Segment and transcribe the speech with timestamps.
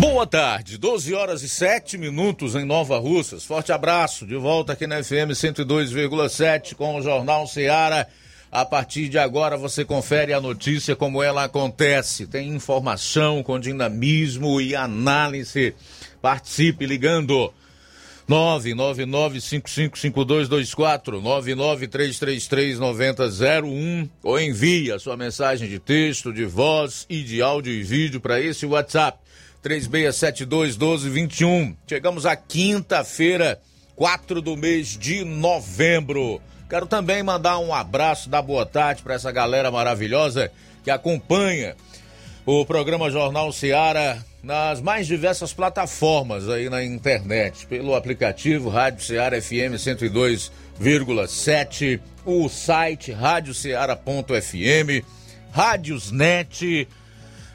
[0.00, 3.44] Boa tarde, 12 horas e 7 minutos em Nova Russas.
[3.44, 8.08] Forte abraço, de volta aqui na FM 102,7 com o Jornal Seara.
[8.50, 12.26] A partir de agora você confere a notícia como ela acontece.
[12.26, 15.74] Tem informação com dinamismo e análise.
[16.22, 17.52] Participe ligando
[18.26, 27.82] 999555224 993339001 ou envie a sua mensagem de texto, de voz e de áudio e
[27.82, 29.18] vídeo para esse WhatsApp
[29.64, 31.74] 3672-1221.
[31.86, 33.60] Chegamos à quinta-feira,
[33.96, 36.40] 4 do mês de novembro.
[36.68, 40.50] Quero também mandar um abraço da boa tarde para essa galera maravilhosa
[40.82, 41.76] que acompanha
[42.46, 49.38] o programa Jornal Seara nas mais diversas plataformas aí na internet, pelo aplicativo Rádio Seara
[49.40, 55.04] FM 102,7, o site radioceara.fm,
[55.52, 56.88] Rádiosnet,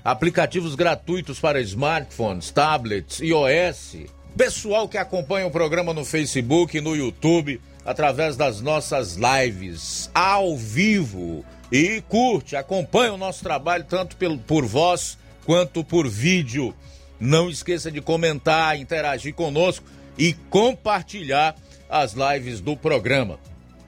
[0.05, 4.05] aplicativos gratuitos para smartphones, tablets, iOS.
[4.37, 11.43] Pessoal que acompanha o programa no Facebook no YouTube através das nossas lives ao vivo
[11.71, 16.75] e curte, acompanha o nosso trabalho tanto por voz quanto por vídeo.
[17.19, 19.87] Não esqueça de comentar, interagir conosco
[20.19, 21.55] e compartilhar
[21.89, 23.39] as lives do programa.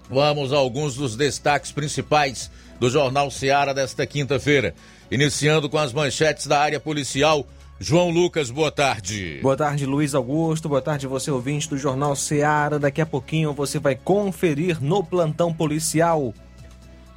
[0.09, 4.74] Vamos a alguns dos destaques principais do Jornal Seara desta quinta-feira.
[5.09, 7.47] Iniciando com as manchetes da área policial.
[7.80, 9.39] João Lucas, boa tarde.
[9.41, 10.67] Boa tarde, Luiz Augusto.
[10.67, 12.80] Boa tarde, você ouvinte do Jornal Seara.
[12.80, 16.33] Daqui a pouquinho você vai conferir no plantão policial.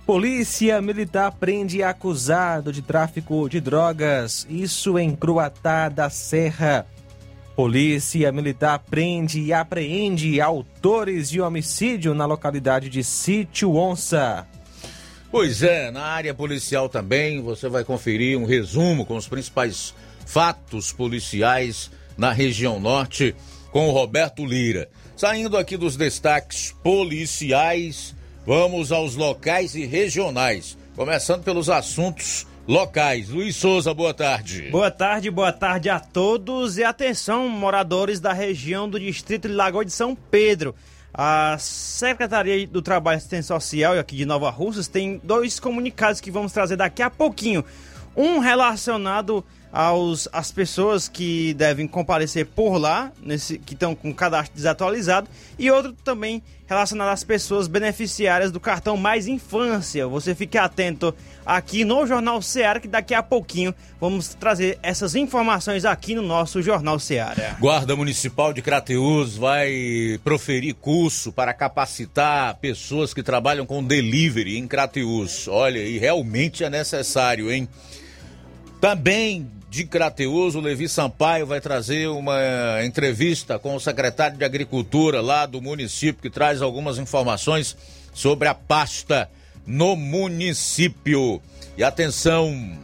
[0.06, 4.46] Polícia Militar prende acusado de tráfico de drogas.
[4.50, 6.86] Isso em Cruatá da Serra.
[7.56, 14.46] Polícia Militar prende e apreende autores de homicídio na localidade de Sítio Onça.
[15.30, 19.94] Pois é, na área policial também você vai conferir um resumo com os principais
[20.26, 23.34] fatos policiais na região norte
[23.70, 24.88] com o Roberto Lira.
[25.16, 28.12] Saindo aqui dos destaques policiais,
[28.44, 33.28] vamos aos locais e regionais, começando pelos assuntos locais.
[33.28, 34.68] Luiz Souza, boa tarde.
[34.70, 39.84] Boa tarde, boa tarde a todos e atenção, moradores da região do distrito de Lagoa
[39.84, 40.74] de São Pedro.
[41.12, 46.30] A Secretaria do Trabalho e Assistência Social aqui de Nova Russas tem dois comunicados que
[46.30, 47.64] vamos trazer daqui a pouquinho.
[48.16, 54.54] Um relacionado aos as pessoas que devem comparecer por lá, nesse, que estão com cadastro
[54.56, 60.06] desatualizado, e outro também relacionado às pessoas beneficiárias do cartão Mais Infância.
[60.06, 61.12] Você fique atento
[61.44, 66.62] aqui no Jornal Seara, que daqui a pouquinho vamos trazer essas informações aqui no nosso
[66.62, 67.56] Jornal Seara.
[67.58, 74.68] Guarda Municipal de Crateus vai proferir curso para capacitar pessoas que trabalham com delivery em
[74.68, 75.48] Crateus.
[75.48, 77.68] Olha, e realmente é necessário, hein?
[78.80, 85.20] Também de Crateus, o Levi Sampaio vai trazer uma entrevista com o secretário de Agricultura
[85.20, 87.76] lá do município, que traz algumas informações
[88.12, 89.30] sobre a pasta
[89.64, 91.40] no município.
[91.78, 92.76] E atenção,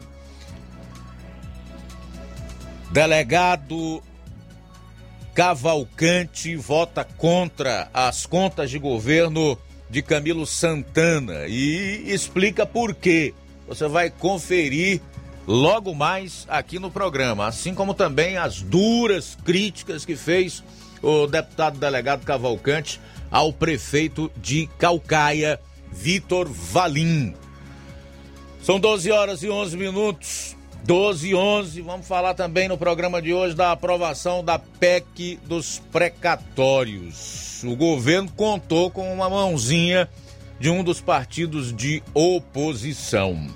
[2.92, 4.00] delegado
[5.34, 9.58] Cavalcante vota contra as contas de governo
[9.90, 13.34] de Camilo Santana e explica por quê.
[13.66, 15.02] Você vai conferir
[15.46, 20.62] logo mais aqui no programa, assim como também as duras críticas que fez
[21.02, 25.60] o deputado delegado Cavalcante ao prefeito de Calcaia,
[25.92, 27.34] Vitor Valim.
[28.62, 30.56] São 12 horas e 11 minutos.
[30.84, 31.80] 12 e 11.
[31.82, 37.62] Vamos falar também no programa de hoje da aprovação da PEC dos precatórios.
[37.64, 40.08] O governo contou com uma mãozinha
[40.60, 43.48] de um dos partidos de oposição.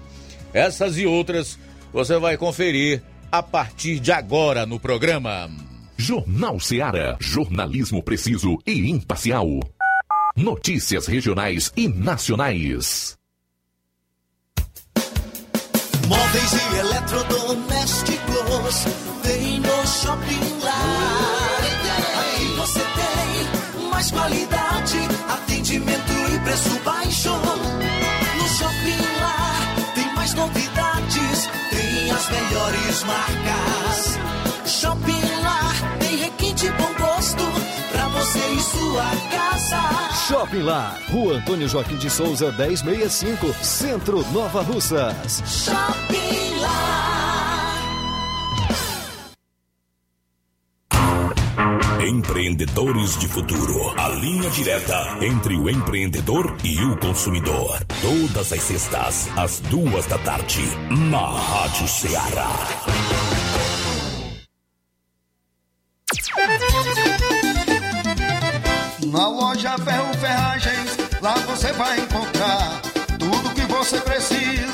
[0.52, 1.56] Essas e outras
[1.92, 5.48] você vai conferir a partir de agora no programa.
[5.96, 7.16] Jornal Seara.
[7.20, 9.46] Jornalismo preciso e imparcial.
[10.34, 13.16] Notícias regionais e nacionais.
[16.08, 18.84] Móveis e eletrodomésticos
[19.22, 21.60] tem no Shopping Lar.
[22.20, 24.98] Aqui você tem mais qualidade,
[25.28, 27.30] atendimento e preço baixo.
[27.30, 30.79] No Shopping Lar tem mais novidades,
[32.30, 34.18] melhores marcas.
[34.66, 37.42] Shopping Lar tem requinte bom gosto
[37.92, 40.26] pra você em sua casa.
[40.28, 45.42] Shopping Lar, Rua Antônio Joaquim de Souza, 1065, Centro Nova Russas.
[45.46, 47.29] Shopping Lar.
[52.06, 53.92] Empreendedores de Futuro.
[54.00, 57.78] A linha direta entre o empreendedor e o consumidor.
[58.00, 60.62] Todas as sextas, às duas da tarde,
[61.10, 62.50] na Rádio Ceará.
[69.12, 72.80] Na loja Ferro Ferragens, lá você vai encontrar
[73.18, 74.69] tudo que você precisa,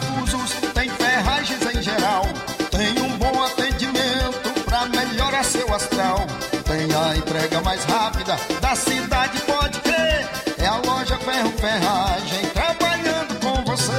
[0.00, 2.24] parafusos, tem ferragens em geral.
[2.70, 6.26] Tem um bom atendimento pra melhorar seu astral.
[6.64, 10.28] Tem a entrega mais rápida da cidade, pode crer.
[10.58, 13.90] É a loja Ferro Ferragem trabalhando com você.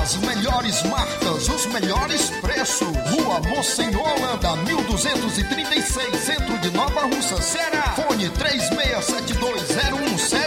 [0.00, 2.88] As melhores marcas, os melhores preços.
[3.10, 7.94] Rua Monsenhor Holanda, 1236, centro de Nova Russa, Ceará.
[7.96, 10.45] Fone 36720179.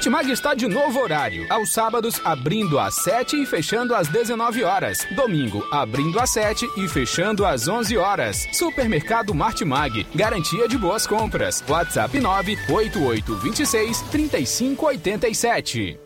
[0.00, 1.44] Martimag está de novo horário.
[1.52, 5.06] Aos sábados, abrindo às 7 e fechando às 19 horas.
[5.14, 8.48] Domingo, abrindo às 7 e fechando às 11 horas.
[8.50, 10.06] Supermercado Martimag.
[10.14, 11.62] Garantia de boas compras.
[11.68, 16.00] WhatsApp 98826 3587.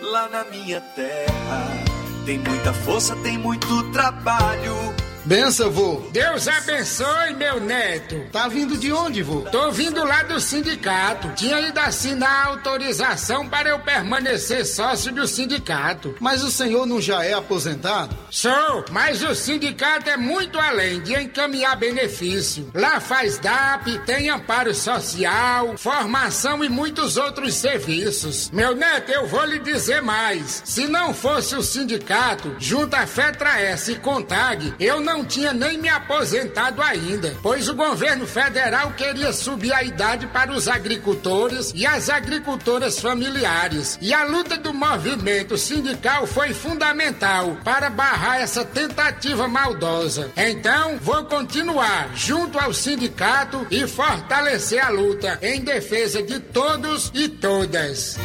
[0.00, 1.84] Lá na minha terra
[2.24, 4.95] tem muita força, tem muito trabalho.
[5.26, 6.02] Benção, vô.
[6.12, 8.14] Deus abençoe, meu neto.
[8.30, 9.40] Tá vindo de onde, vô?
[9.40, 11.28] Tô vindo lá do sindicato.
[11.34, 16.14] Tinha ido assinar autorização para eu permanecer sócio do sindicato.
[16.20, 18.16] Mas o senhor não já é aposentado?
[18.30, 22.70] Sou, mas o sindicato é muito além de encaminhar benefício.
[22.72, 28.48] Lá faz DAP, tem amparo social, formação e muitos outros serviços.
[28.52, 30.62] Meu neto, eu vou lhe dizer mais.
[30.64, 35.78] Se não fosse o sindicato, junto à Fetra S e Contag, eu não tinha nem
[35.78, 41.86] me aposentado ainda, pois o governo federal queria subir a idade para os agricultores e
[41.86, 43.98] as agricultoras familiares.
[44.00, 50.30] E a luta do movimento sindical foi fundamental para barrar essa tentativa maldosa.
[50.36, 57.28] Então, vou continuar junto ao sindicato e fortalecer a luta em defesa de todos e
[57.28, 58.18] todas.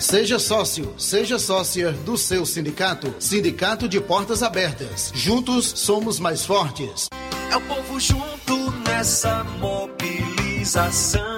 [0.00, 3.12] Seja sócio, seja sócia do seu sindicato.
[3.18, 5.10] Sindicato de Portas Abertas.
[5.12, 7.08] Juntos somos mais fortes.
[7.50, 11.37] É o povo junto nessa mobilização.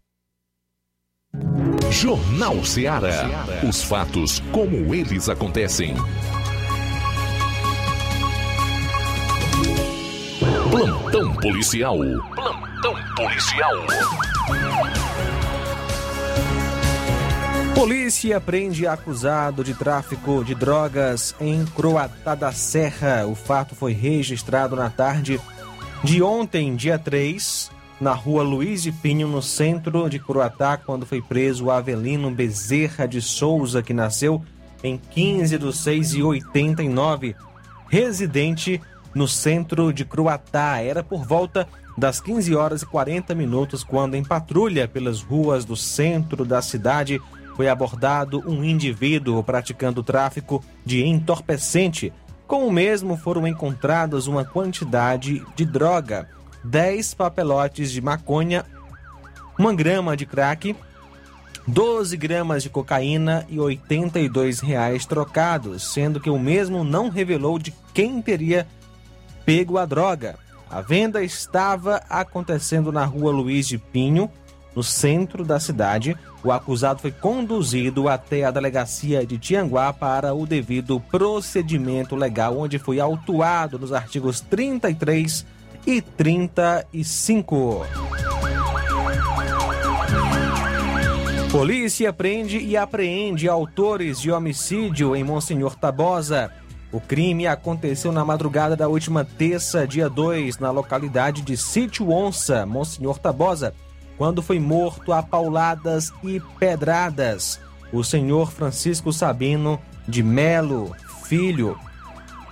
[1.91, 3.45] Jornal Ceará.
[3.67, 5.93] Os fatos como eles acontecem.
[10.71, 11.97] Plantão policial.
[12.33, 13.75] Plantão policial.
[17.75, 23.27] Polícia prende acusado de tráfico de drogas em Croatá da Serra.
[23.27, 25.41] O fato foi registrado na tarde
[26.03, 27.69] de ontem, dia 3,
[28.01, 33.21] na rua Luiz de Pinho, no centro de Croatá, quando foi preso Avelino Bezerra de
[33.21, 34.43] Souza, que nasceu
[34.83, 37.35] em 15 de 6 e 89,
[37.87, 38.81] residente
[39.13, 40.81] no centro de Cruatá.
[40.81, 45.75] Era por volta das 15 horas e 40 minutos quando, em patrulha pelas ruas do
[45.75, 47.21] centro da cidade,
[47.55, 52.11] foi abordado um indivíduo praticando tráfico de entorpecente.
[52.47, 56.27] Com o mesmo foram encontradas uma quantidade de droga,
[56.63, 58.65] 10 papelotes de maconha,
[59.59, 60.75] 1 grama de crack,
[61.67, 67.73] 12 gramas de cocaína e 82 reais trocados, sendo que o mesmo não revelou de
[67.93, 68.67] quem teria
[69.45, 70.37] pego a droga.
[70.69, 74.29] A venda estava acontecendo na rua Luiz de Pinho,
[74.75, 76.17] no centro da cidade.
[76.43, 82.79] O acusado foi conduzido até a delegacia de Tianguá para o devido procedimento legal, onde
[82.79, 85.60] foi autuado nos artigos 33 e
[86.17, 87.85] 35.
[91.51, 96.49] Polícia prende e apreende autores de homicídio em Monsenhor Tabosa.
[96.91, 102.65] O crime aconteceu na madrugada da última terça, dia 2, na localidade de Sítio Onça,
[102.65, 103.73] Monsenhor Tabosa,
[104.17, 107.59] quando foi morto a pauladas e pedradas.
[107.91, 111.77] O senhor Francisco Sabino de Melo, filho.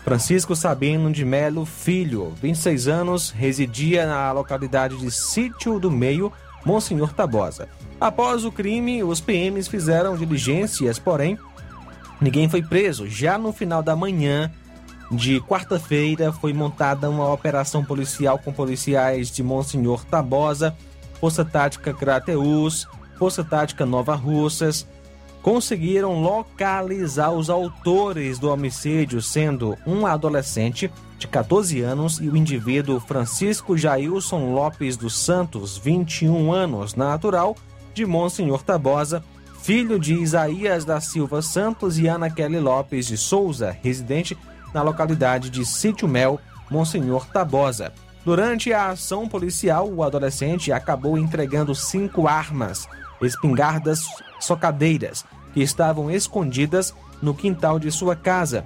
[0.09, 6.33] Francisco Sabino de Melo, filho, 26 anos, residia na localidade de Sítio do Meio,
[6.65, 7.69] Monsenhor Tabosa.
[8.01, 11.37] Após o crime, os PMs fizeram diligências, porém,
[12.19, 13.07] ninguém foi preso.
[13.07, 14.51] Já no final da manhã
[15.11, 20.75] de quarta-feira, foi montada uma operação policial com policiais de Monsenhor Tabosa,
[21.19, 22.87] Força Tática Crateus,
[23.19, 24.87] Força Tática Nova Russas,
[25.41, 32.99] conseguiram localizar os autores do homicídio, sendo um adolescente de 14 anos e o indivíduo
[32.99, 37.55] Francisco Jailson Lopes dos Santos, 21 anos, natural
[37.93, 39.23] de Monsenhor Tabosa,
[39.61, 44.37] filho de Isaías da Silva Santos e Ana Kelly Lopes de Souza, residente
[44.73, 47.91] na localidade de Sítio Mel, Monsenhor Tabosa.
[48.23, 52.87] Durante a ação policial, o adolescente acabou entregando cinco armas,
[53.25, 54.05] espingardas
[54.39, 58.65] socadeiras, que estavam escondidas no quintal de sua casa,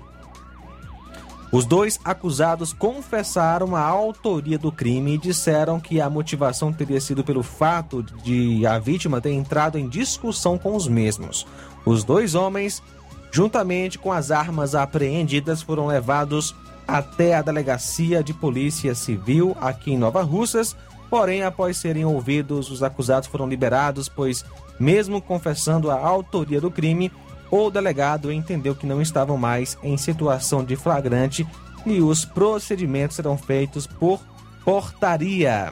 [1.54, 7.24] os dois acusados confessaram a autoria do crime e disseram que a motivação teria sido
[7.24, 11.46] pelo fato de a vítima ter entrado em discussão com os mesmos.
[11.86, 12.82] Os dois homens,
[13.32, 16.56] juntamente com as armas apreendidas, foram levados
[16.88, 20.76] até a delegacia de polícia civil aqui em Nova Russas.
[21.14, 24.44] Porém, após serem ouvidos, os acusados foram liberados, pois,
[24.80, 27.12] mesmo confessando a autoria do crime,
[27.52, 31.46] o delegado entendeu que não estavam mais em situação de flagrante
[31.86, 34.22] e os procedimentos serão feitos por
[34.66, 35.72] portaria.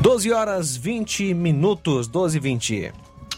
[0.00, 2.92] 12 horas 20 minutos, 12 e 20.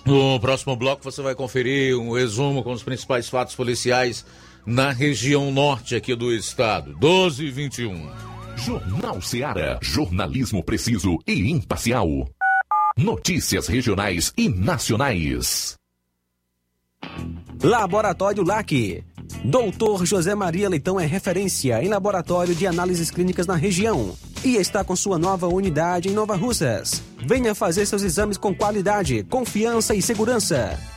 [0.06, 4.24] No próximo bloco você vai conferir um resumo com os principais fatos policiais
[4.64, 6.94] na região norte aqui do estado.
[7.00, 8.31] 12 e 21.
[8.64, 9.76] Jornal Seara.
[9.82, 12.06] Jornalismo preciso e imparcial.
[12.96, 15.74] Notícias regionais e nacionais.
[17.60, 19.02] Laboratório LAC.
[19.44, 24.84] Doutor José Maria Leitão é referência em laboratório de análises clínicas na região e está
[24.84, 27.02] com sua nova unidade em Nova Russas.
[27.18, 30.78] Venha fazer seus exames com qualidade, confiança e segurança.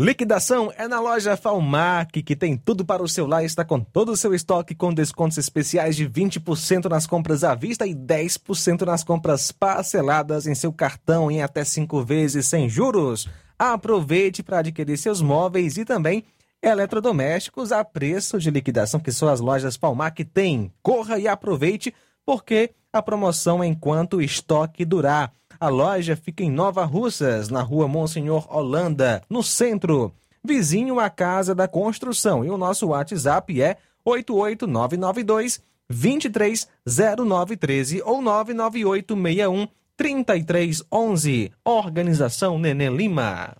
[0.00, 3.78] Liquidação é na loja Falmac, que tem tudo para o seu lar e está com
[3.78, 8.84] todo o seu estoque com descontos especiais de 20% nas compras à vista e 10%
[8.84, 13.28] nas compras parceladas em seu cartão em até 5 vezes sem juros.
[13.56, 16.24] Aproveite para adquirir seus móveis e também
[16.60, 20.72] eletrodomésticos a preço de liquidação que só as lojas Falmac têm.
[20.82, 21.94] Corra e aproveite,
[22.26, 25.32] porque a promoção é enquanto o estoque durar.
[25.58, 30.12] A loja fica em Nova Russas, na rua Monsenhor Holanda, no centro,
[30.44, 32.44] vizinho à Casa da Construção.
[32.44, 41.52] E o nosso WhatsApp é 88992 230913 ou 99861 3311.
[41.64, 43.56] Organização Nenê Lima.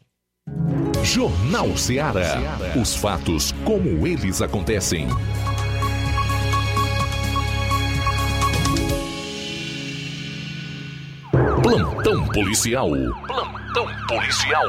[1.03, 2.41] Jornal Ceará.
[2.81, 5.09] Os fatos como eles acontecem.
[11.65, 12.91] Plantão policial.
[13.27, 14.67] Plantão policial.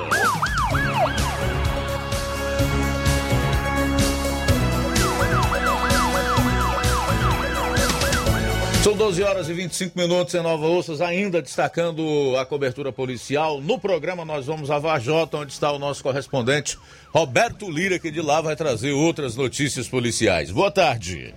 [8.81, 13.60] São 12 horas e 25 minutos em Nova Ossas, ainda destacando a cobertura policial.
[13.60, 16.77] No programa nós vamos a Vajota, onde está o nosso correspondente
[17.13, 20.49] Roberto Lira, que de lá vai trazer outras notícias policiais.
[20.49, 21.36] Boa tarde.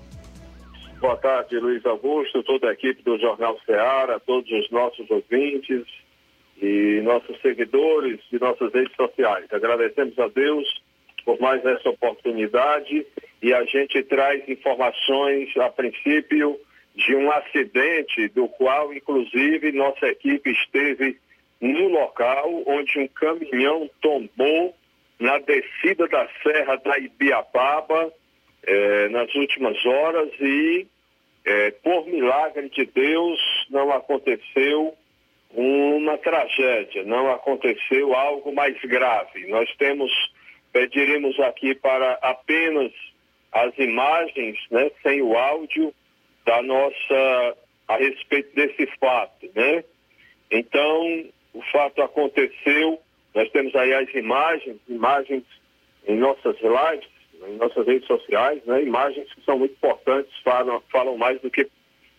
[1.00, 5.87] Boa tarde, Luiz Augusto, toda a equipe do Jornal Ceará, todos os nossos ouvintes
[6.61, 9.46] e nossos seguidores de nossas redes sociais.
[9.52, 10.66] Agradecemos a Deus
[11.24, 13.06] por mais essa oportunidade
[13.40, 16.58] e a gente traz informações, a princípio,
[16.96, 21.16] de um acidente do qual, inclusive, nossa equipe esteve
[21.61, 24.74] no local onde um caminhão tombou
[25.20, 28.12] na descida da Serra da Ibiapaba
[28.68, 30.87] eh, nas últimas horas e,
[31.46, 34.94] eh, por milagre de Deus, não aconteceu
[35.54, 39.46] uma tragédia, não aconteceu algo mais grave.
[39.46, 40.12] Nós temos,
[40.70, 42.92] pediremos aqui para apenas
[43.52, 45.94] as imagens, né, sem o áudio,
[46.44, 47.57] da nossa,
[47.88, 49.83] a respeito desse fato, né?
[50.50, 53.00] Então, o fato aconteceu,
[53.35, 55.44] nós temos aí as imagens, imagens
[56.07, 58.83] em nossas lives, em nossas redes sociais, né?
[58.83, 61.68] imagens que são muito importantes, falam, falam mais do que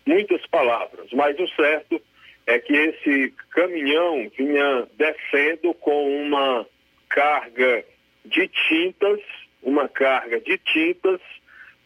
[0.05, 1.11] muitas palavras.
[1.11, 2.01] Mas o certo
[2.47, 6.65] é que esse caminhão vinha descendo com uma
[7.09, 7.83] carga
[8.25, 9.19] de tintas,
[9.61, 11.19] uma carga de tintas,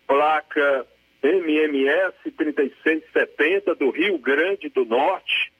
[0.07, 0.85] placa
[1.21, 5.51] MMS 3670 do Rio Grande do Norte,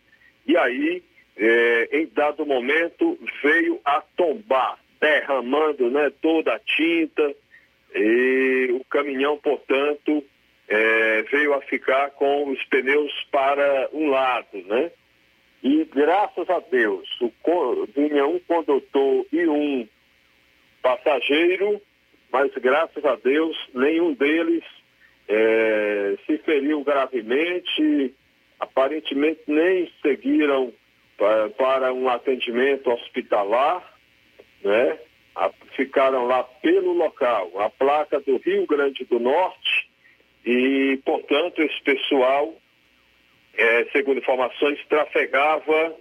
[0.46, 1.02] e aí,
[1.38, 7.34] eh, em dado momento, veio a tombar, derramando né, toda a tinta,
[7.96, 10.24] e o caminhão, portanto,
[10.68, 14.92] eh, veio a ficar com os pneus para um lado, né?
[15.64, 17.32] E graças a Deus, o,
[17.96, 19.88] vinha um condutor e um
[20.82, 21.82] passageiro,
[22.32, 24.64] mas graças a Deus nenhum deles
[25.28, 28.14] é, se feriu gravemente,
[28.60, 30.74] aparentemente nem seguiram
[31.18, 33.98] para, para um atendimento hospitalar,
[34.64, 35.00] né?
[35.76, 39.90] Ficaram lá pelo local, a placa do Rio Grande do Norte,
[40.46, 42.54] e, portanto, esse pessoal,
[43.58, 45.96] é, segundo informações, trafegava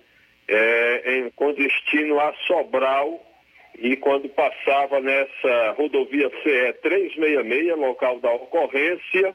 [0.48, 3.24] é, em, com destino a Sobral,
[3.78, 9.34] e quando passava nessa rodovia CE 366, local da ocorrência,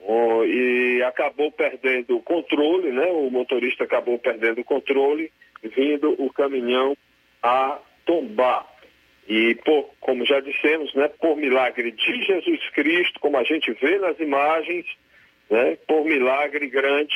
[0.00, 3.06] oh, e acabou perdendo o controle, né?
[3.06, 5.30] O motorista acabou perdendo o controle,
[5.62, 6.96] vindo o caminhão
[7.42, 8.71] a tombar.
[9.28, 13.98] E por, como já dissemos, né, por milagre de Jesus Cristo, como a gente vê
[13.98, 14.84] nas imagens,
[15.48, 17.14] né, por milagre grande,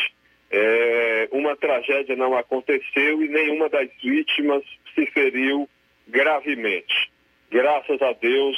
[0.51, 4.63] é, uma tragédia não aconteceu e nenhuma das vítimas
[4.95, 5.69] se feriu
[6.07, 7.11] gravemente.
[7.51, 8.57] Graças a Deus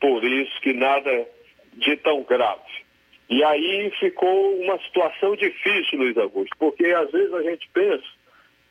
[0.00, 1.26] por isso que nada
[1.74, 2.86] de tão grave.
[3.28, 8.06] E aí ficou uma situação difícil, Luiz Augusto, porque às vezes a gente pensa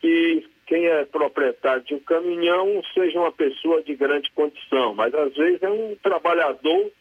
[0.01, 5.33] que quem é proprietário de um caminhão seja uma pessoa de grande condição, mas às
[5.33, 6.91] vezes é um trabalhador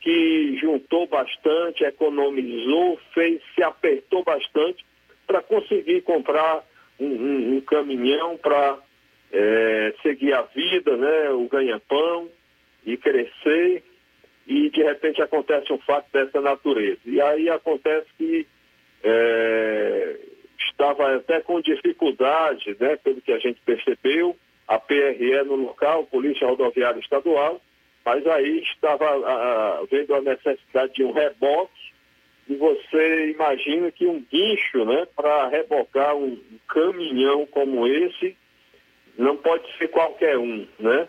[0.00, 4.84] que juntou bastante, economizou, fez, se apertou bastante
[5.24, 6.64] para conseguir comprar
[6.98, 8.78] um, um, um caminhão para
[9.32, 12.28] é, seguir a vida, né, o ganha-pão
[12.84, 13.84] e crescer,
[14.48, 17.00] e de repente acontece um fato dessa natureza.
[17.06, 18.44] E aí acontece que
[19.04, 20.16] é,
[20.70, 26.46] estava até com dificuldade, né, pelo que a gente percebeu, a PRE no local, Polícia
[26.46, 27.60] Rodoviária Estadual,
[28.04, 31.92] mas aí estava a, vendo a necessidade de um reboque,
[32.48, 38.36] e você imagina que um guincho, né, para rebocar um caminhão como esse,
[39.16, 41.08] não pode ser qualquer um, né?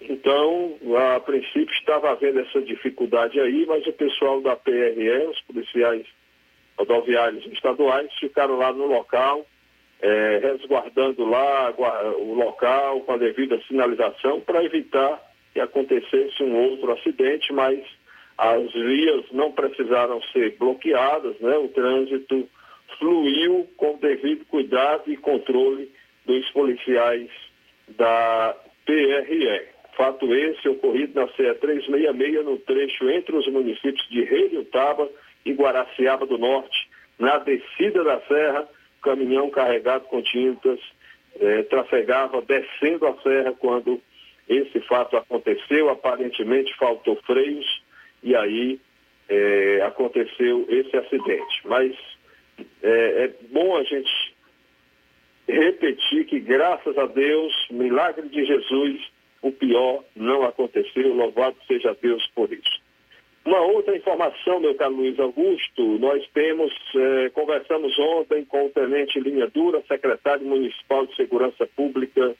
[0.00, 0.78] Então,
[1.14, 6.06] a princípio estava havendo essa dificuldade aí, mas o pessoal da PRE, os policiais
[6.80, 9.46] rodoviários estaduais, ficaram lá no local,
[10.00, 11.72] é, resguardando lá
[12.18, 15.20] o local com a devida sinalização para evitar
[15.52, 17.80] que acontecesse um outro acidente, mas
[18.38, 21.58] as vias não precisaram ser bloqueadas, né?
[21.58, 22.48] O trânsito
[22.98, 25.90] fluiu com devido cuidado e controle
[26.24, 27.28] dos policiais
[27.88, 29.68] da PRE.
[29.96, 35.10] Fato esse ocorrido na CE 366, no trecho entre os municípios de Taba
[35.44, 40.80] e Guaraciaba do Norte, na descida da serra, o caminhão carregado com tintas
[41.38, 44.00] eh, trafegava descendo a serra quando
[44.48, 47.82] esse fato aconteceu, aparentemente faltou freios
[48.22, 48.80] e aí
[49.28, 51.60] eh, aconteceu esse acidente.
[51.64, 51.96] Mas
[52.82, 54.10] é, é bom a gente
[55.48, 59.00] repetir que, graças a Deus, milagre de Jesus,
[59.42, 61.14] o pior não aconteceu.
[61.14, 62.79] Louvado seja Deus por isso.
[63.44, 69.18] Uma outra informação, meu caro Luiz Augusto, nós temos, eh, conversamos ontem com o Tenente
[69.18, 72.34] Linha Dura, secretário municipal de Segurança Pública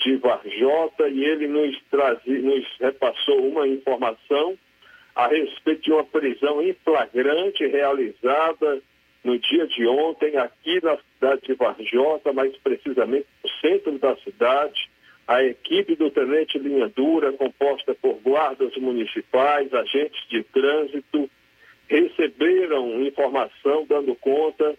[0.00, 4.58] de Varjota, e ele nos, trazi, nos repassou uma informação
[5.14, 8.82] a respeito de uma prisão em flagrante realizada
[9.22, 14.90] no dia de ontem, aqui na cidade de Varjota, mais precisamente no centro da cidade,
[15.26, 21.30] a equipe do Tenente Linha Dura, composta por guardas municipais, agentes de trânsito,
[21.88, 24.76] receberam informação dando conta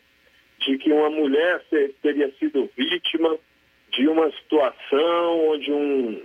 [0.59, 1.61] de que uma mulher
[2.01, 3.37] teria sido vítima
[3.91, 6.21] de uma situação onde um,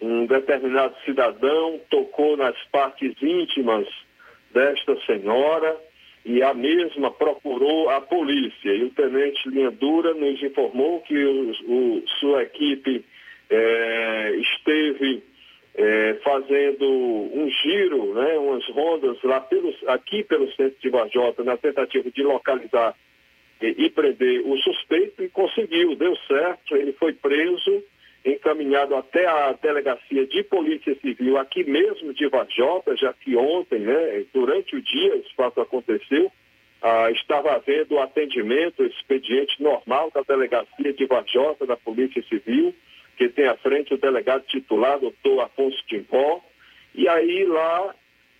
[0.00, 3.86] um determinado cidadão tocou nas partes íntimas
[4.52, 5.76] desta senhora
[6.24, 8.70] e a mesma procurou a polícia.
[8.74, 13.04] E o tenente Linha Dura nos informou que o, o sua equipe
[13.52, 15.22] é, esteve
[15.74, 21.56] é, fazendo um giro, né, umas rondas lá pelos, aqui pelo centro de Bajota, na
[21.56, 22.94] tentativa de localizar
[23.60, 27.82] e, e prender o suspeito e conseguiu, deu certo, ele foi preso,
[28.24, 34.24] encaminhado até a delegacia de polícia civil aqui mesmo de Vajota, já que ontem, né,
[34.32, 36.30] durante o dia esse fato aconteceu,
[36.80, 42.74] ah, estava havendo atendimento, expediente normal da delegacia de Vajota, da Polícia Civil,
[43.28, 46.42] que tem à frente o delegado titular, doutor Afonso Timbó,
[46.94, 47.94] e aí lá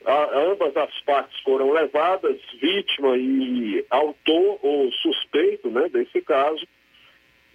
[0.04, 6.66] a, ambas as partes foram levadas, vítima e autor ou suspeito né, desse caso,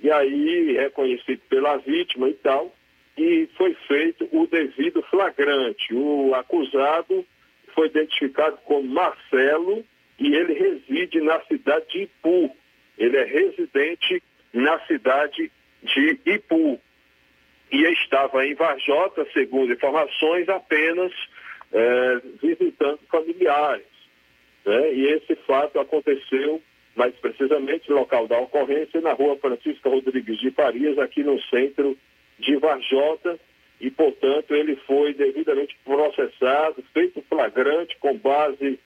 [0.01, 2.73] e aí reconhecido pela vítima e tal,
[3.17, 5.93] e foi feito o devido flagrante.
[5.93, 7.25] O acusado
[7.73, 9.83] foi identificado como Marcelo
[10.19, 12.55] e ele reside na cidade de Ipu.
[12.97, 14.21] Ele é residente
[14.53, 16.79] na cidade de Ipu.
[17.71, 21.11] E estava em Varjota, segundo informações, apenas
[21.71, 23.85] é, visitando familiares.
[24.65, 24.93] Né?
[24.93, 26.61] E esse fato aconteceu
[26.95, 31.95] mais precisamente no local da ocorrência, na rua Francisca Rodrigues de Farias, aqui no centro
[32.39, 33.39] de Varjota,
[33.79, 38.79] e, portanto, ele foi devidamente processado, feito flagrante com base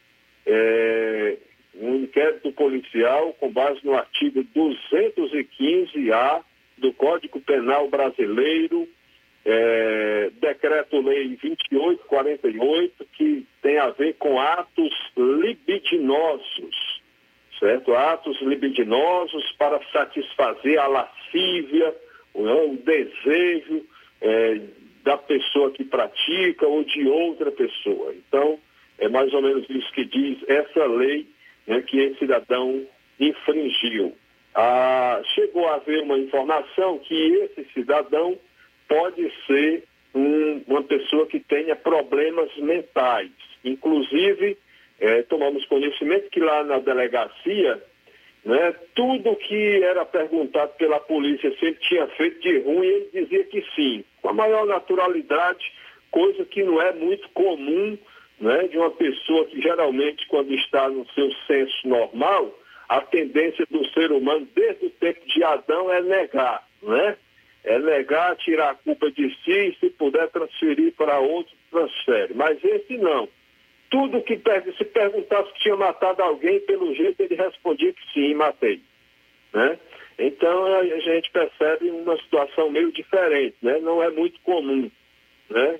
[0.46, 1.38] é,
[1.76, 6.44] um inquérito policial, com base no artigo 215-A
[6.82, 8.88] do Código Penal Brasileiro,
[9.46, 17.02] é, Decreto-Lei 2848, que tem a ver com atos libidinosos
[17.62, 17.94] certo?
[17.94, 21.96] Atos libidinosos para satisfazer a lascívia,
[22.34, 23.86] o, o desejo
[24.20, 24.62] é,
[25.04, 28.14] da pessoa que pratica ou de outra pessoa.
[28.16, 28.60] Então,
[28.98, 31.28] é mais ou menos isso que diz essa lei
[31.68, 32.86] né, que esse cidadão
[33.20, 34.16] infringiu.
[34.54, 38.38] Ah, chegou a haver uma informação que esse cidadão
[38.88, 39.84] pode ser
[40.14, 43.32] um, uma pessoa que tenha problemas mentais,
[43.64, 44.58] inclusive
[45.00, 47.82] é, tomamos conhecimento que lá na delegacia,
[48.44, 53.44] né, tudo que era perguntado pela polícia se ele tinha feito de ruim, ele dizia
[53.46, 55.72] que sim, com a maior naturalidade,
[56.12, 57.98] coisa que não é muito comum
[58.40, 62.54] né, de uma pessoa que geralmente, quando está no seu senso normal,
[62.98, 67.18] a tendência do ser humano desde o tempo de Adão é negar, né?
[67.64, 72.34] É negar, tirar a culpa de si e se puder transferir para outro, transfere.
[72.34, 73.30] Mas esse não
[73.92, 74.42] tudo que
[74.78, 78.82] se perguntasse se tinha matado alguém, pelo jeito ele respondia que sim, matei.
[79.54, 79.78] Né?
[80.18, 83.80] Então a gente percebe uma situação meio diferente, né?
[83.80, 84.90] não é muito comum.
[85.50, 85.80] Né?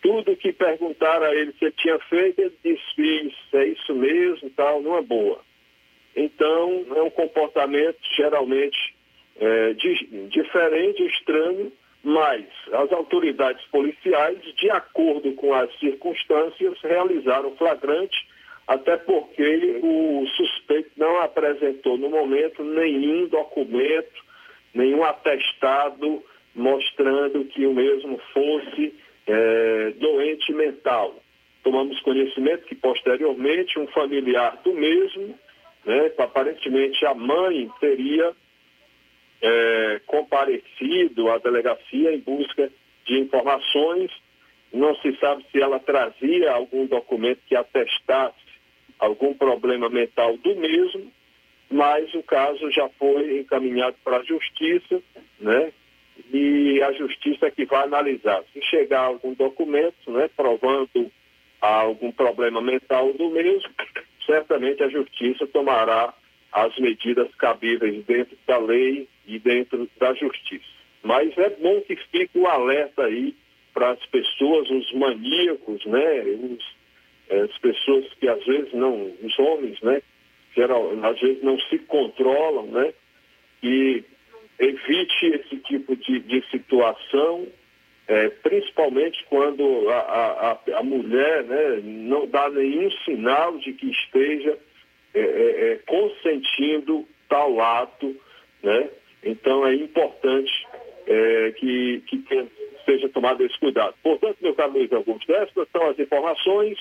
[0.00, 4.80] Tudo que perguntaram a ele se ele tinha feito, ele disse, é isso mesmo, tal,
[4.80, 5.42] não é boa.
[6.20, 8.94] Então é um comportamento geralmente
[9.40, 11.72] é, di diferente, estranho,
[12.04, 18.28] mas as autoridades policiais, de acordo com as circunstâncias, realizaram flagrante,
[18.66, 24.22] até porque o suspeito não apresentou no momento nenhum documento,
[24.74, 26.22] nenhum atestado
[26.54, 28.94] mostrando que o mesmo fosse
[29.26, 31.14] é, doente mental.
[31.62, 35.34] Tomamos conhecimento que posteriormente um familiar do mesmo,
[35.84, 38.32] né, aparentemente a mãe teria
[39.42, 42.70] é, comparecido à delegacia em busca
[43.06, 44.10] de informações.
[44.72, 48.50] Não se sabe se ela trazia algum documento que atestasse
[48.98, 51.10] algum problema mental do mesmo,
[51.70, 55.00] mas o caso já foi encaminhado para a justiça,
[55.40, 55.72] né?
[56.32, 58.42] E a justiça é que vai analisar.
[58.52, 61.10] Se chegar algum documento, né, provando
[61.60, 63.70] algum problema mental do mesmo,
[64.30, 66.14] certamente a justiça tomará
[66.52, 70.64] as medidas cabíveis dentro da lei e dentro da justiça.
[71.02, 73.34] Mas é bom que fique o alerta aí
[73.74, 76.22] para as pessoas, os maníacos, né?
[76.22, 76.76] Os,
[77.42, 80.02] as pessoas que às vezes não, os homens, né?
[80.54, 82.92] Geral, às vezes não se controlam, né?
[83.62, 84.04] E
[84.58, 87.46] evite esse tipo de, de situação,
[88.10, 94.58] é, principalmente quando a, a, a, mulher né, não dá nenhum sinal de que esteja
[95.14, 98.16] é, é, consentindo tal ato,
[98.64, 98.90] né?
[99.22, 100.50] Então é importante
[101.06, 102.48] é, que, que tenha,
[102.84, 103.94] seja tomado esse cuidado.
[104.02, 106.76] Portanto, meu caro Luiz Augusto, essas são as informações.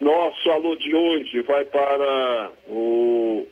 [0.00, 3.48] Nosso alô de hoje vai para o,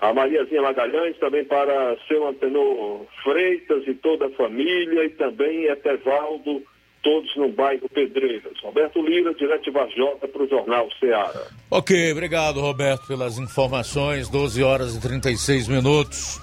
[0.00, 6.62] a Mariazinha Magalhães, também para seu Antenor Freitas e toda a família, e também Etevaldo
[7.02, 8.58] todos no bairro Pedreiras.
[8.62, 11.48] Roberto Lira, direto de Vajota, para o Jornal Ceará.
[11.70, 14.28] Ok, obrigado, Roberto, pelas informações.
[14.28, 16.40] 12 horas e 36 minutos.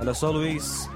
[0.00, 0.88] Olha só, Luiz.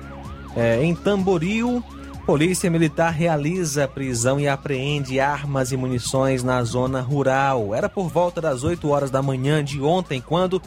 [0.56, 1.82] É, em Tamboril,
[2.26, 7.74] Polícia Militar realiza prisão e apreende armas e munições na zona rural.
[7.74, 10.60] Era por volta das 8 horas da manhã de ontem, quando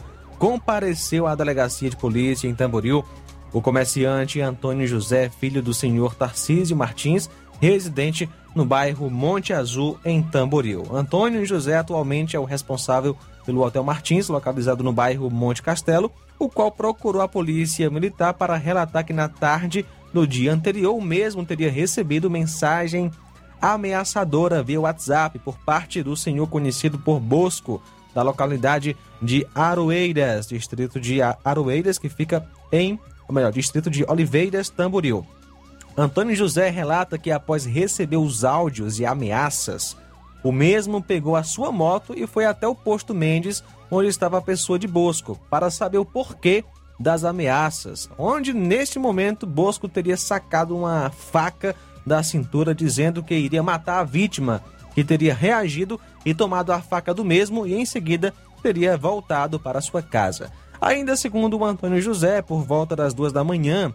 [0.44, 3.02] compareceu à delegacia de polícia em Tamboril
[3.50, 7.30] o comerciante Antônio José, filho do senhor Tarcísio Martins,
[7.62, 10.84] residente no bairro Monte Azul, em Tamboril.
[10.92, 16.50] Antônio José atualmente é o responsável pelo Hotel Martins, localizado no bairro Monte Castelo, o
[16.50, 21.70] qual procurou a polícia militar para relatar que na tarde do dia anterior mesmo teria
[21.70, 23.10] recebido mensagem
[23.62, 27.80] ameaçadora via WhatsApp por parte do senhor conhecido por Bosco,
[28.14, 32.98] da localidade de Aroeiras, distrito de Aroeiras, que fica em,
[33.28, 35.26] ou melhor, distrito de Oliveiras, Tamboril.
[35.96, 39.96] Antônio José relata que após receber os áudios e ameaças,
[40.42, 44.42] o mesmo pegou a sua moto e foi até o posto Mendes, onde estava a
[44.42, 46.64] pessoa de Bosco, para saber o porquê
[46.98, 51.74] das ameaças, onde neste momento Bosco teria sacado uma faca
[52.06, 54.62] da cintura dizendo que iria matar a vítima,
[54.94, 59.80] que teria reagido e tomado a faca do mesmo e em seguida teria voltado para
[59.80, 60.50] sua casa.
[60.80, 63.92] Ainda segundo o Antônio José, por volta das duas da manhã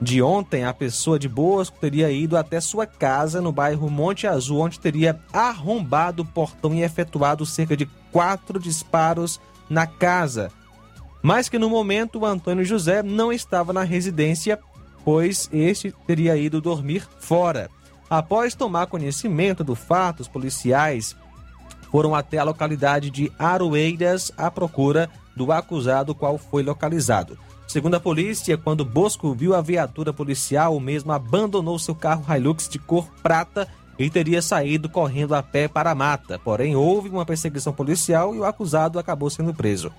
[0.00, 4.60] de ontem, a pessoa de Bosco teria ido até sua casa no bairro Monte Azul,
[4.60, 9.40] onde teria arrombado o portão e efetuado cerca de quatro disparos
[9.70, 10.50] na casa.
[11.22, 14.58] Mas que no momento o Antônio José não estava na residência
[15.04, 17.70] pois este teria ido dormir fora.
[18.12, 21.16] Após tomar conhecimento do fato, os policiais
[21.90, 27.38] foram até a localidade de Aroeiras à procura do acusado, qual foi localizado.
[27.66, 32.68] Segundo a polícia, quando Bosco viu a viatura policial, o mesmo abandonou seu carro Hilux
[32.68, 33.66] de cor prata
[33.98, 36.38] e teria saído correndo a pé para a mata.
[36.38, 39.90] Porém, houve uma perseguição policial e o acusado acabou sendo preso.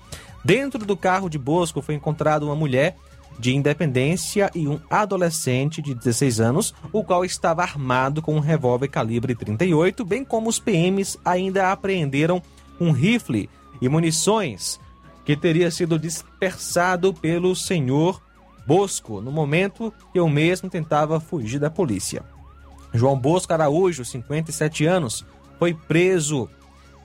[0.44, 2.96] Dentro do carro de Bosco foi encontrada uma mulher
[3.38, 8.88] de Independência e um adolescente de 16 anos, o qual estava armado com um revólver
[8.88, 12.42] calibre 38, bem como os PMs ainda apreenderam
[12.80, 13.48] um rifle
[13.80, 14.80] e munições
[15.24, 18.22] que teria sido dispersado pelo senhor
[18.66, 22.22] Bosco no momento que o mesmo tentava fugir da polícia.
[22.92, 25.24] João Bosco Araújo, 57 anos,
[25.58, 26.48] foi preso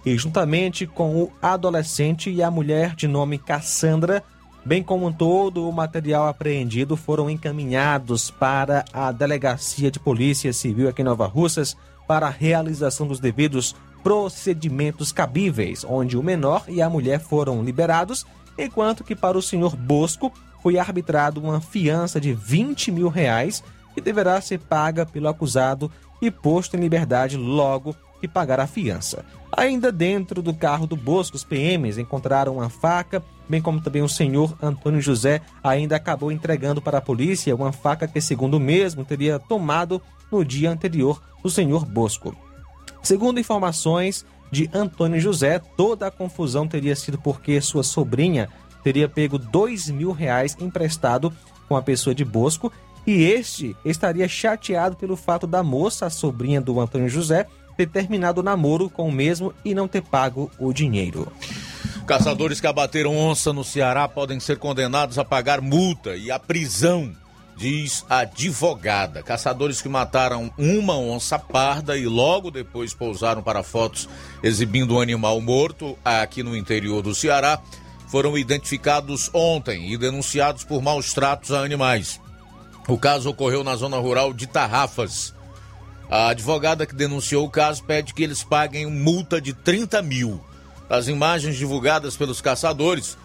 [0.06, 4.24] e juntamente com o adolescente e a mulher de nome Cassandra
[4.70, 11.02] bem como todo o material apreendido foram encaminhados para a Delegacia de Polícia Civil aqui
[11.02, 11.76] em Nova Russas
[12.08, 18.28] para a realização dos devidos procedimentos cabíveis, onde o menor e a mulher foram liberados,
[18.60, 23.64] enquanto que para o senhor Bosco foi arbitrado uma fiança de 20 mil reais
[23.96, 29.26] que deverá ser paga pelo acusado e posto em liberdade logo que pagar a fiança.
[29.52, 34.10] Ainda dentro do carro do Bosco, os PMs encontraram uma faca, bem como também o
[34.10, 39.04] senhor Antônio José ainda acabou entregando para a polícia uma faca que, segundo o mesmo,
[39.04, 40.02] teria tomado
[40.32, 42.36] no dia anterior o senhor Bosco.
[43.02, 48.50] Segundo informações de Antônio José, toda a confusão teria sido porque sua sobrinha
[48.84, 51.34] teria pego dois mil reais emprestado
[51.68, 52.72] com a pessoa de Bosco
[53.06, 57.48] e este estaria chateado pelo fato da moça, a sobrinha do Antônio José,
[57.80, 61.32] ter terminado o namoro com o mesmo e não ter pago o dinheiro.
[62.06, 67.16] Caçadores que abateram onça no Ceará podem ser condenados a pagar multa e a prisão,
[67.56, 69.24] diz a advogada.
[69.24, 74.10] Caçadores que mataram uma onça parda e logo depois pousaram para fotos
[74.44, 77.62] exibindo um animal morto aqui no interior do Ceará
[78.08, 82.20] foram identificados ontem e denunciados por maus tratos a animais.
[82.88, 85.34] O caso ocorreu na zona rural de Tarrafas.
[86.10, 90.44] A advogada que denunciou o caso pede que eles paguem multa de 30 mil.
[90.90, 93.16] As imagens divulgadas pelos caçadores,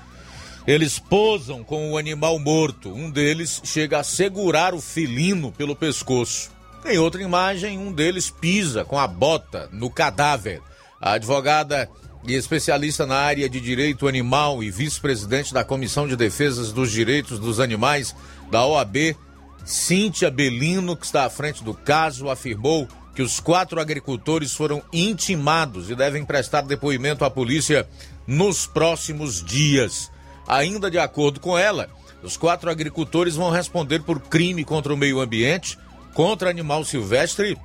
[0.67, 2.93] eles posam com o animal morto.
[2.93, 6.51] Um deles chega a segurar o felino pelo pescoço.
[6.85, 10.61] Em outra imagem, um deles pisa com a bota no cadáver.
[11.01, 11.89] A advogada
[12.27, 17.39] e especialista na área de direito animal e vice-presidente da Comissão de Defesas dos Direitos
[17.39, 18.15] dos Animais
[18.51, 19.17] da OAB,
[19.65, 25.89] Cíntia Belino, que está à frente do caso, afirmou que os quatro agricultores foram intimados
[25.89, 27.89] e devem prestar depoimento à polícia
[28.27, 30.11] nos próximos dias.
[30.47, 31.89] Ainda de acordo com ela,
[32.23, 35.79] os quatro agricultores vão responder por crime contra o meio ambiente,
[36.13, 37.57] contra animal silvestre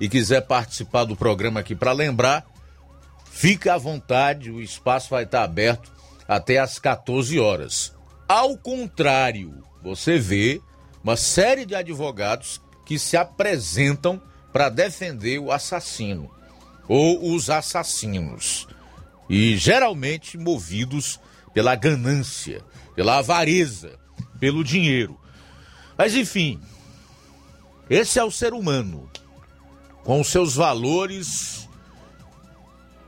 [0.00, 2.46] e quiser participar do programa aqui para lembrar,
[3.40, 5.90] fica à vontade, o espaço vai estar aberto
[6.28, 7.96] até às 14 horas.
[8.28, 10.60] Ao contrário, você vê
[11.02, 14.20] uma série de advogados que se apresentam
[14.52, 16.30] para defender o assassino
[16.86, 18.68] ou os assassinos.
[19.26, 21.18] E geralmente movidos
[21.54, 22.62] pela ganância,
[22.94, 23.98] pela avareza,
[24.38, 25.18] pelo dinheiro.
[25.96, 26.60] Mas enfim,
[27.88, 29.10] esse é o ser humano,
[30.04, 31.69] com seus valores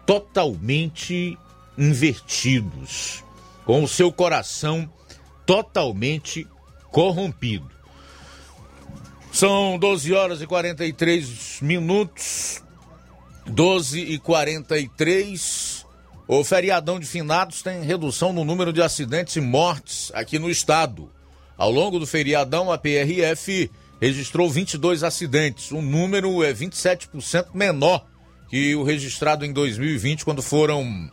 [0.06, 1.38] totalmente
[1.76, 3.24] invertidos,
[3.64, 4.90] com o seu coração
[5.46, 6.46] totalmente
[6.90, 7.70] corrompido.
[9.32, 12.62] São 12 horas e 43 minutos.
[13.46, 15.86] 12 e 43.
[16.28, 21.10] O feriadão de finados tem redução no número de acidentes e mortes aqui no estado.
[21.56, 25.70] Ao longo do feriadão, a PRF registrou 22 acidentes.
[25.70, 28.06] O número é 27% menor
[28.52, 31.10] que o registrado em 2020, quando foram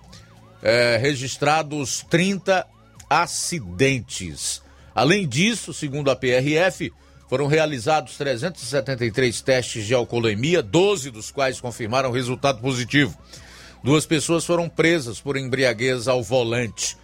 [0.61, 2.67] é, registrados 30
[3.09, 4.61] acidentes.
[4.93, 6.91] Além disso, segundo a PRF,
[7.29, 13.17] foram realizados 373 testes de alcoolemia, 12 dos quais confirmaram resultado positivo.
[13.81, 16.97] Duas pessoas foram presas por embriaguez ao volante.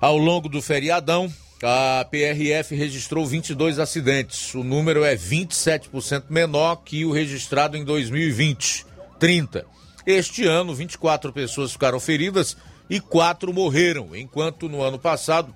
[0.00, 1.30] Ao longo do feriadão,
[1.62, 4.54] a PRF registrou 22 acidentes.
[4.54, 8.87] O número é 27% menor que o registrado em 2020,
[9.18, 9.66] 30.
[10.06, 12.56] Este ano, 24 pessoas ficaram feridas
[12.88, 15.54] e 4 morreram, enquanto no ano passado,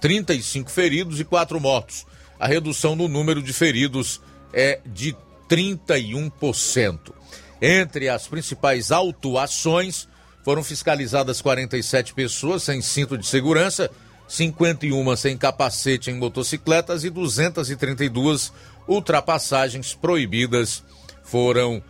[0.00, 2.06] 35 feridos e 4 mortos
[2.38, 4.20] a redução no número de feridos
[4.52, 5.16] é de
[5.48, 7.12] 31%.
[7.60, 10.06] Entre as principais autuações,
[10.44, 13.90] foram fiscalizadas 47 pessoas sem cinto de segurança,
[14.28, 18.52] 51 sem capacete em motocicletas e 232
[18.86, 20.84] ultrapassagens proibidas
[21.24, 21.82] foram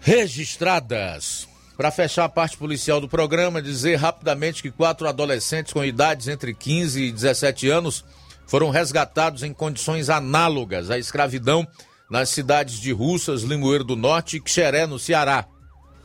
[0.00, 1.48] registradas.
[1.76, 6.52] Para fechar a parte policial do programa, dizer rapidamente que quatro adolescentes com idades entre
[6.52, 8.04] 15 e 17 anos
[8.46, 11.66] foram resgatados em condições análogas à escravidão
[12.10, 15.46] nas cidades de Russas, Limoeiro do Norte e Xeré, no Ceará.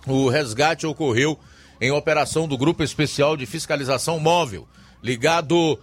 [0.06, 1.38] O resgate ocorreu
[1.82, 4.68] em operação do Grupo Especial de Fiscalização Móvel,
[5.04, 5.80] ligado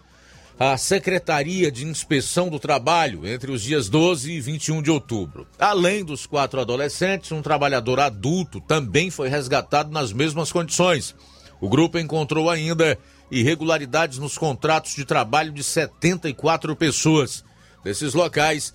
[0.62, 5.44] à Secretaria de Inspeção do Trabalho entre os dias 12 e 21 de outubro.
[5.58, 11.16] Além dos quatro adolescentes, um trabalhador adulto também foi resgatado nas mesmas condições.
[11.60, 12.96] O grupo encontrou ainda
[13.28, 17.44] irregularidades nos contratos de trabalho de 74 pessoas.
[17.84, 18.72] Nesses locais,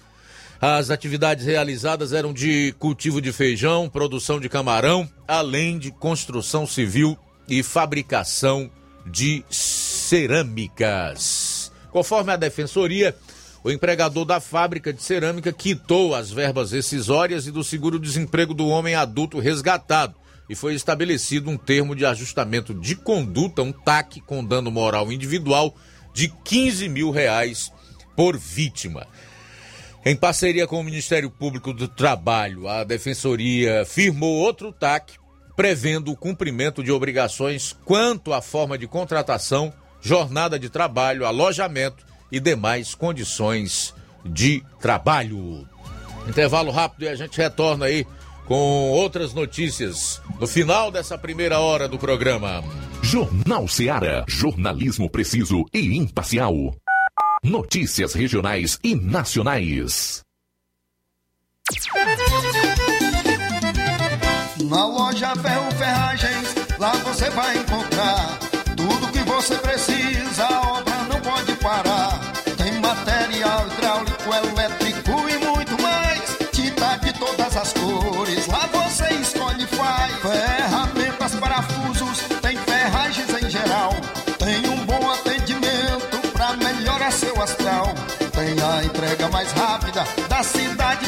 [0.60, 7.18] as atividades realizadas eram de cultivo de feijão, produção de camarão, além de construção civil
[7.48, 8.70] e fabricação
[9.06, 11.47] de cerâmicas.
[11.92, 13.16] Conforme a defensoria,
[13.64, 18.96] o empregador da fábrica de cerâmica quitou as verbas rescisórias e do seguro-desemprego do homem
[18.96, 20.16] adulto resgatado
[20.50, 25.76] e foi estabelecido um termo de ajustamento de conduta, um TAC com dano moral individual
[26.14, 27.72] de 15 mil reais
[28.16, 29.06] por vítima.
[30.06, 35.16] Em parceria com o Ministério Público do Trabalho, a Defensoria firmou outro TAC
[35.56, 42.40] prevendo o cumprimento de obrigações quanto à forma de contratação, jornada de trabalho, alojamento e
[42.40, 43.94] demais condições
[44.26, 45.68] de trabalho.
[46.28, 48.06] Intervalo rápido e a gente retorna aí
[48.46, 52.64] com outras notícias no final dessa primeira hora do programa.
[53.02, 54.26] Jornal Seara.
[54.28, 56.76] Jornalismo preciso e imparcial.
[57.44, 60.22] Notícias regionais e nacionais.
[64.70, 68.47] Na loja Ferro Ferragens, lá você vai encontrar
[69.38, 72.20] você precisa, a obra não pode parar.
[72.58, 76.38] Tem material hidráulico, elétrico e muito mais.
[76.52, 80.12] Tinta de todas as cores, lá você escolhe e faz.
[80.24, 83.92] Ferramentas, parafusos, tem ferragens em geral.
[84.40, 87.94] Tem um bom atendimento pra melhorar seu astral.
[88.32, 91.06] Tem a entrega mais rápida da cidade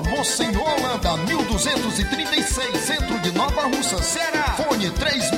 [0.00, 4.54] Rua Holanda, 1236, centro de Nova Russa, Ceará.
[4.56, 5.35] Fone 36720179.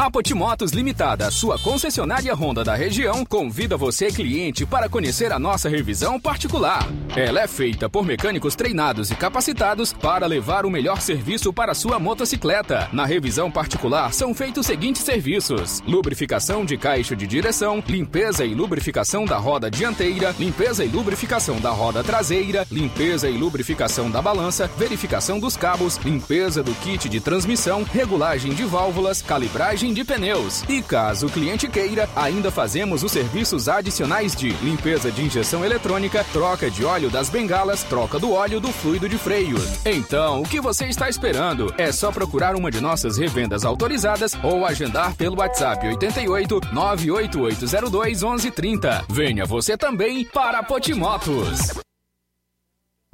[0.00, 5.68] A Potimotos Limitada, sua concessionária Honda da região, convida você, cliente, para conhecer a nossa
[5.68, 6.88] revisão particular.
[7.14, 11.98] Ela é feita por mecânicos treinados e capacitados para levar o melhor serviço para sua
[11.98, 12.88] motocicleta.
[12.94, 18.54] Na revisão particular são feitos os seguintes serviços: lubrificação de caixa de direção, limpeza e
[18.54, 24.66] lubrificação da roda dianteira, limpeza e lubrificação da roda traseira, limpeza e lubrificação da balança,
[24.78, 30.62] verificação dos cabos, limpeza do kit de transmissão, regulagem de válvulas, calibragem de pneus.
[30.68, 36.24] E caso o cliente queira, ainda fazemos os serviços adicionais de limpeza de injeção eletrônica,
[36.32, 39.56] troca de óleo das bengalas, troca do óleo do fluido de freio.
[39.84, 41.72] Então, o que você está esperando?
[41.76, 49.04] É só procurar uma de nossas revendas autorizadas ou agendar pelo WhatsApp 88 98802 1130.
[49.08, 51.89] Venha você também para Potimotos.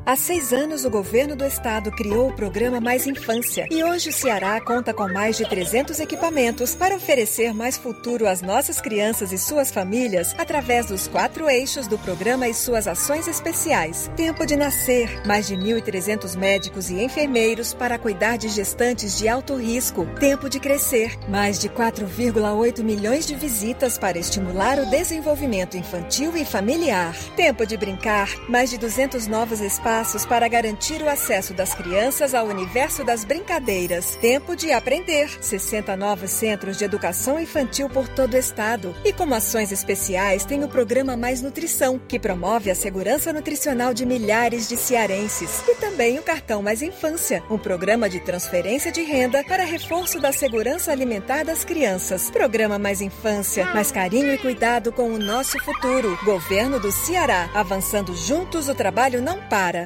[0.07, 4.13] Há seis anos, o governo do estado criou o programa Mais Infância e hoje o
[4.13, 9.39] Ceará conta com mais de 300 equipamentos para oferecer mais futuro às nossas crianças e
[9.39, 14.09] suas famílias através dos quatro eixos do programa e suas ações especiais.
[14.15, 19.57] Tempo de nascer, mais de 1.300 médicos e enfermeiros para cuidar de gestantes de alto
[19.57, 20.07] risco.
[20.21, 26.45] Tempo de crescer, mais de 4,8 milhões de visitas para estimular o desenvolvimento infantil e
[26.45, 27.13] familiar.
[27.35, 29.96] Tempo de brincar, mais de 200 novos espaços
[30.29, 34.15] para garantir o acesso das crianças ao universo das brincadeiras.
[34.21, 35.27] Tempo de aprender.
[35.41, 38.95] 60 novos centros de educação infantil por todo o estado.
[39.03, 44.05] E como ações especiais, tem o programa Mais Nutrição, que promove a segurança nutricional de
[44.05, 45.63] milhares de cearenses.
[45.67, 50.31] E também o Cartão Mais Infância, um programa de transferência de renda para reforço da
[50.31, 52.29] segurança alimentar das crianças.
[52.29, 56.19] Programa Mais Infância, mais carinho e cuidado com o nosso futuro.
[56.23, 57.49] Governo do Ceará.
[57.55, 59.86] Avançando juntos, o trabalho não para.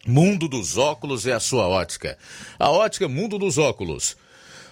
[0.07, 2.17] Mundo dos Óculos é a sua ótica.
[2.57, 4.17] A ótica Mundo dos Óculos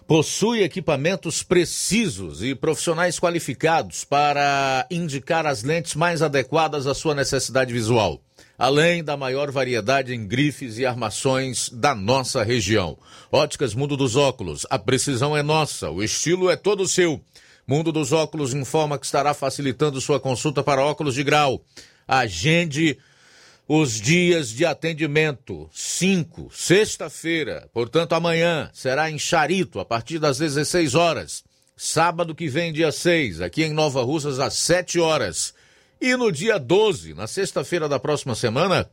[0.08, 7.72] possui equipamentos precisos e profissionais qualificados para indicar as lentes mais adequadas à sua necessidade
[7.72, 8.20] visual,
[8.58, 12.98] além da maior variedade em grifes e armações da nossa região.
[13.32, 17.22] Óticas Mundo dos Óculos, a precisão é nossa, o estilo é todo seu.
[17.66, 21.64] Mundo dos Óculos informa que estará facilitando sua consulta para óculos de grau.
[22.08, 22.98] Agende
[23.68, 25.70] os dias de atendimento.
[25.72, 31.44] 5, sexta-feira, portanto amanhã, será em Charito, a partir das 16 horas.
[31.78, 35.54] Sábado que vem, dia 6, aqui em Nova Russas, às 7 horas.
[36.02, 38.90] E no dia 12, na sexta-feira da próxima semana,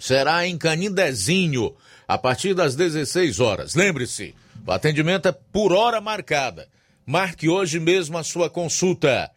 [0.00, 1.76] será em Canindezinho,
[2.06, 3.74] a partir das 16 horas.
[3.74, 4.34] Lembre-se,
[4.66, 6.66] o atendimento é por hora marcada.
[7.04, 9.30] Marque hoje mesmo a sua consulta.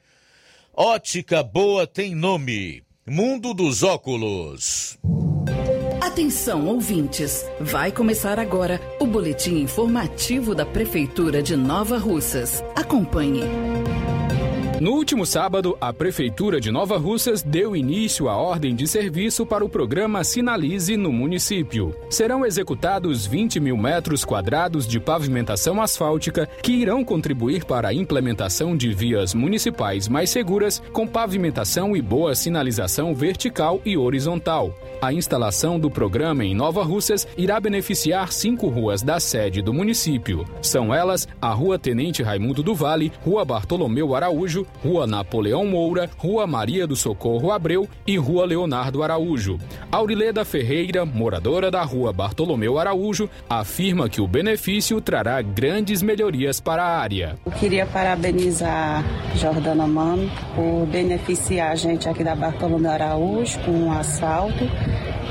[0.73, 2.81] Ótica Boa tem nome.
[3.05, 4.97] Mundo dos Óculos.
[6.01, 7.45] Atenção, ouvintes!
[7.59, 12.63] Vai começar agora o boletim informativo da Prefeitura de Nova Russas.
[12.75, 13.41] Acompanhe.
[14.81, 19.63] No último sábado, a Prefeitura de Nova Russas deu início à ordem de serviço para
[19.63, 21.95] o programa Sinalize no município.
[22.09, 28.75] Serão executados 20 mil metros quadrados de pavimentação asfáltica que irão contribuir para a implementação
[28.75, 34.75] de vias municipais mais seguras, com pavimentação e boa sinalização vertical e horizontal.
[34.99, 40.43] A instalação do programa em Nova Russas irá beneficiar cinco ruas da sede do município.
[40.59, 46.47] São elas a Rua Tenente Raimundo do Vale, Rua Bartolomeu Araújo, Rua Napoleão Moura, Rua
[46.47, 49.59] Maria do Socorro Abreu e Rua Leonardo Araújo.
[49.91, 56.83] Aurileda Ferreira, moradora da Rua Bartolomeu Araújo, afirma que o benefício trará grandes melhorias para
[56.83, 57.37] a área.
[57.45, 59.03] Eu queria parabenizar
[59.35, 64.65] Jordana Mano por beneficiar a gente aqui da Bartolomeu Araújo com um asfalto,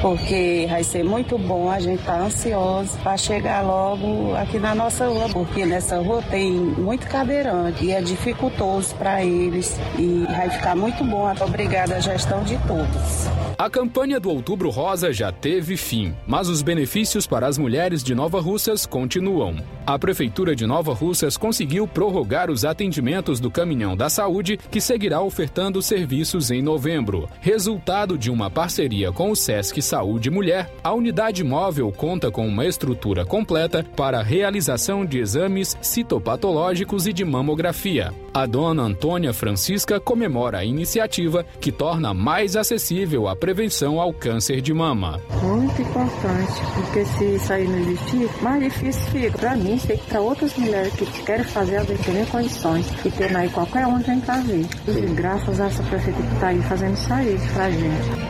[0.00, 5.06] porque vai ser muito bom, a gente tá ansioso para chegar logo aqui na nossa
[5.06, 10.74] rua, porque nessa rua tem muito cadeirante e é dificultoso para eles e vai ficar
[10.74, 11.30] muito bom.
[11.40, 13.28] Obrigada à gestão de todos.
[13.58, 18.14] A campanha do Outubro Rosa já teve fim, mas os benefícios para as mulheres de
[18.14, 19.56] Nova Russas continuam.
[19.86, 25.20] A Prefeitura de Nova Russas conseguiu prorrogar os atendimentos do Caminhão da Saúde, que seguirá
[25.20, 27.28] ofertando serviços em novembro.
[27.42, 32.64] Resultado de uma parceria com o Sesc Saúde Mulher, a unidade móvel conta com uma
[32.64, 38.14] estrutura completa para a realização de exames citopatológicos e de mamografia.
[38.32, 44.60] A dona Antônia Francisca comemora a iniciativa que torna mais acessível a prevenção ao câncer
[44.60, 45.20] de mama.
[45.42, 49.38] Muito importante, porque se isso aí não existir, mais difícil fica.
[49.38, 52.86] Para mim, sei que para outras mulheres que querem fazer, elas têm condições.
[53.04, 54.64] E tendo aí qualquer um tem que fazer.
[54.86, 58.29] E graças a essa prefeita que está aí fazendo isso aí pra gente.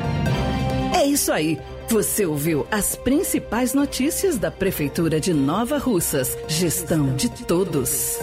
[1.01, 1.59] É isso aí.
[1.89, 6.37] Você ouviu as principais notícias da Prefeitura de Nova Russas.
[6.47, 8.19] Gestão de todos.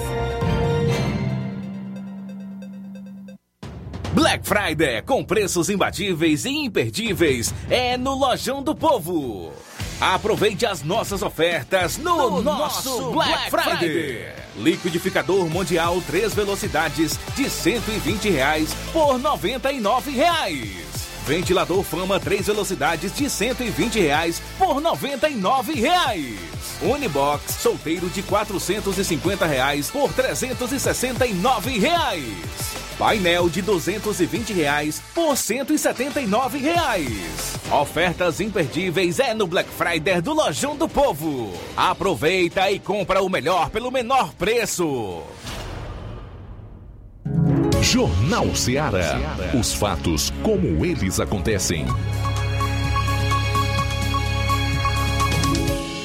[4.13, 9.51] Black Friday com preços imbatíveis e imperdíveis é no Lojão do Povo.
[9.99, 13.89] Aproveite as nossas ofertas no, No nosso, nosso Black, Black Friday.
[13.89, 14.33] Friday.
[14.55, 21.06] Liquidificador Mundial 3 velocidades de 120 reais por 99 reais.
[21.27, 26.39] Ventilador Fama 3 velocidades de 120 reais por 99 reais.
[26.81, 32.23] Unibox solteiro de 450 reais por 369 reais.
[32.97, 37.59] Painel de 220 reais por 179 reais.
[37.69, 41.51] Ofertas imperdíveis é no Black Friday do Lojão do Povo.
[41.75, 45.23] Aproveita e compra o melhor pelo menor preço.
[47.81, 49.19] Jornal Ceará.
[49.57, 51.85] Os fatos como eles acontecem.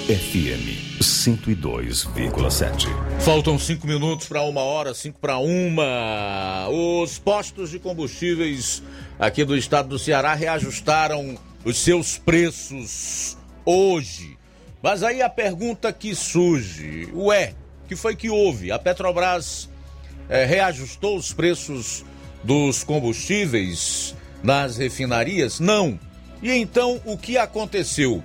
[0.07, 2.89] FM 102,7.
[3.21, 6.69] Faltam cinco minutos para uma hora, cinco para uma.
[6.69, 8.83] Os postos de combustíveis
[9.19, 14.37] aqui do estado do Ceará reajustaram os seus preços hoje.
[14.83, 17.55] Mas aí a pergunta que surge, ué,
[17.89, 18.71] que foi que houve?
[18.71, 19.72] A Petrobras
[20.33, 22.03] eh, reajustou os preços
[22.43, 25.61] dos combustíveis nas refinarias?
[25.61, 26.01] Não.
[26.43, 28.23] E então o que aconteceu?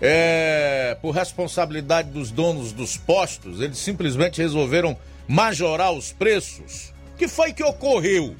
[0.00, 4.96] É, por responsabilidade dos donos dos postos, eles simplesmente resolveram
[5.26, 6.94] majorar os preços.
[7.14, 8.36] O que foi que ocorreu?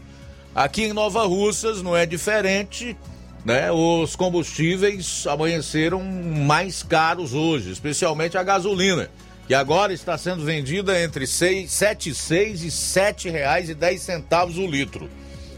[0.55, 2.97] Aqui em Nova Russas não é diferente,
[3.45, 3.73] né?
[3.73, 9.11] Os combustíveis amanheceram mais caros hoje, especialmente a gasolina.
[9.49, 14.59] Que agora está sendo vendida entre seis, sete, seis e sete reais e dez centavos
[14.59, 15.09] o litro.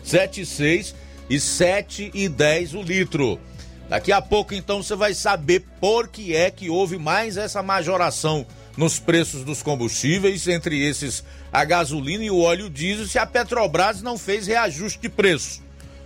[0.05, 0.95] Sete, seis
[1.28, 3.41] e sete e dez o litro.
[3.88, 8.47] Daqui a pouco então você vai saber por que é que houve mais essa majoração
[8.76, 14.03] nos preços dos combustíveis, entre esses a gasolina e o óleo diesel, se a Petrobras
[14.03, 15.61] não fez reajuste de preço.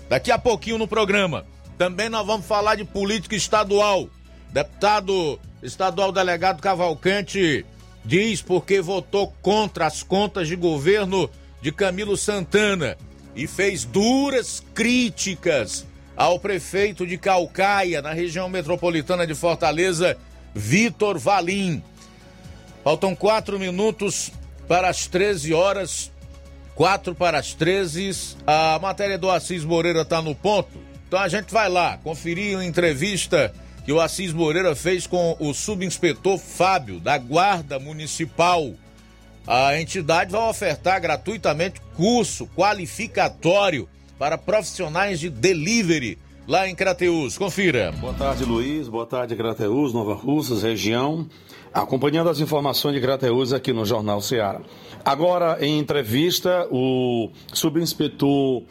[0.09, 1.45] Daqui a pouquinho no programa.
[1.77, 4.09] Também nós vamos falar de política estadual.
[4.51, 7.67] Deputado estadual delegado Cavalcante
[8.05, 11.31] diz porque votou contra as contas de governo
[11.61, 12.97] de Camilo Santana
[13.35, 15.87] e fez duras críticas
[16.17, 20.17] ao prefeito de Calcaia, na região metropolitana de Fortaleza,
[20.55, 21.83] Vitor Valim.
[22.85, 24.31] Faltam quatro minutos
[24.69, 26.13] para as 13 horas,
[26.75, 28.37] quatro para as 13.
[28.47, 30.79] A matéria do Assis Moreira está no ponto.
[31.09, 33.53] Então a gente vai lá conferir uma entrevista
[33.85, 38.73] que o Assis Moreira fez com o subinspetor Fábio, da Guarda Municipal.
[39.47, 43.87] A entidade vai ofertar gratuitamente curso qualificatório
[44.19, 46.19] para profissionais de delivery
[46.49, 47.37] lá em Crateus.
[47.37, 47.93] Confira.
[47.93, 48.89] Boa tarde, Luiz.
[48.89, 51.29] Boa tarde, Crateus, Nova Russas, região.
[51.73, 54.61] Acompanhando as informações de Crateus aqui no Jornal Ceará.
[55.05, 58.63] Agora, em entrevista, o subinspetor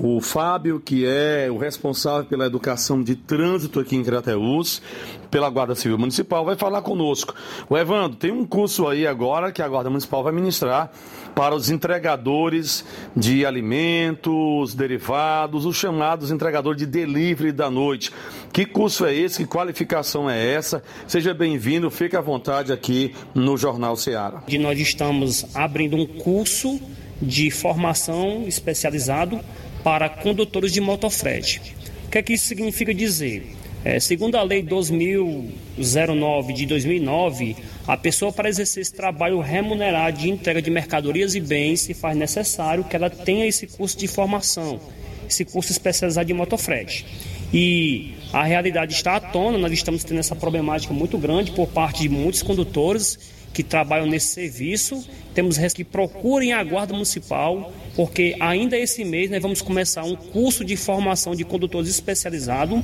[0.00, 4.80] o Fábio, que é o responsável pela educação de trânsito aqui em Crateús,
[5.28, 7.34] pela Guarda Civil Municipal, vai falar conosco.
[7.68, 10.92] O Evandro, tem um curso aí agora que a Guarda Municipal vai ministrar
[11.34, 12.84] para os entregadores
[13.16, 18.12] de alimentos, derivados, os chamados entregadores de delivery da noite.
[18.52, 19.38] Que curso é esse?
[19.44, 20.80] Que qualificação é essa?
[21.08, 24.44] Seja bem-vindo, fique à vontade aqui no Jornal Ceará.
[24.60, 26.80] Nós estamos abrindo um curso
[27.20, 29.40] de formação especializado
[29.82, 31.60] para condutores de motofrete.
[32.06, 33.54] O que é que isso significa dizer?
[33.84, 37.56] É, segundo a Lei 2009 de 2009,
[37.86, 42.16] a pessoa para exercer esse trabalho remunerado de entrega de mercadorias e bens se faz
[42.16, 44.80] necessário que ela tenha esse curso de formação,
[45.28, 47.06] esse curso especializado de motofrete.
[47.52, 52.02] E a realidade está à tona, nós estamos tendo essa problemática muito grande por parte
[52.02, 53.18] de muitos condutores
[53.54, 55.08] que trabalham nesse serviço.
[55.34, 60.64] Temos que procurem a Guarda Municipal, porque ainda esse mês nós vamos começar um curso
[60.64, 62.80] de formação de condutores especializado.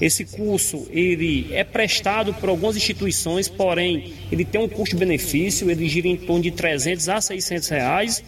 [0.00, 6.08] Esse curso ele é prestado por algumas instituições, porém ele tem um custo-benefício, ele gira
[6.08, 8.24] em torno de 300 a 600 reais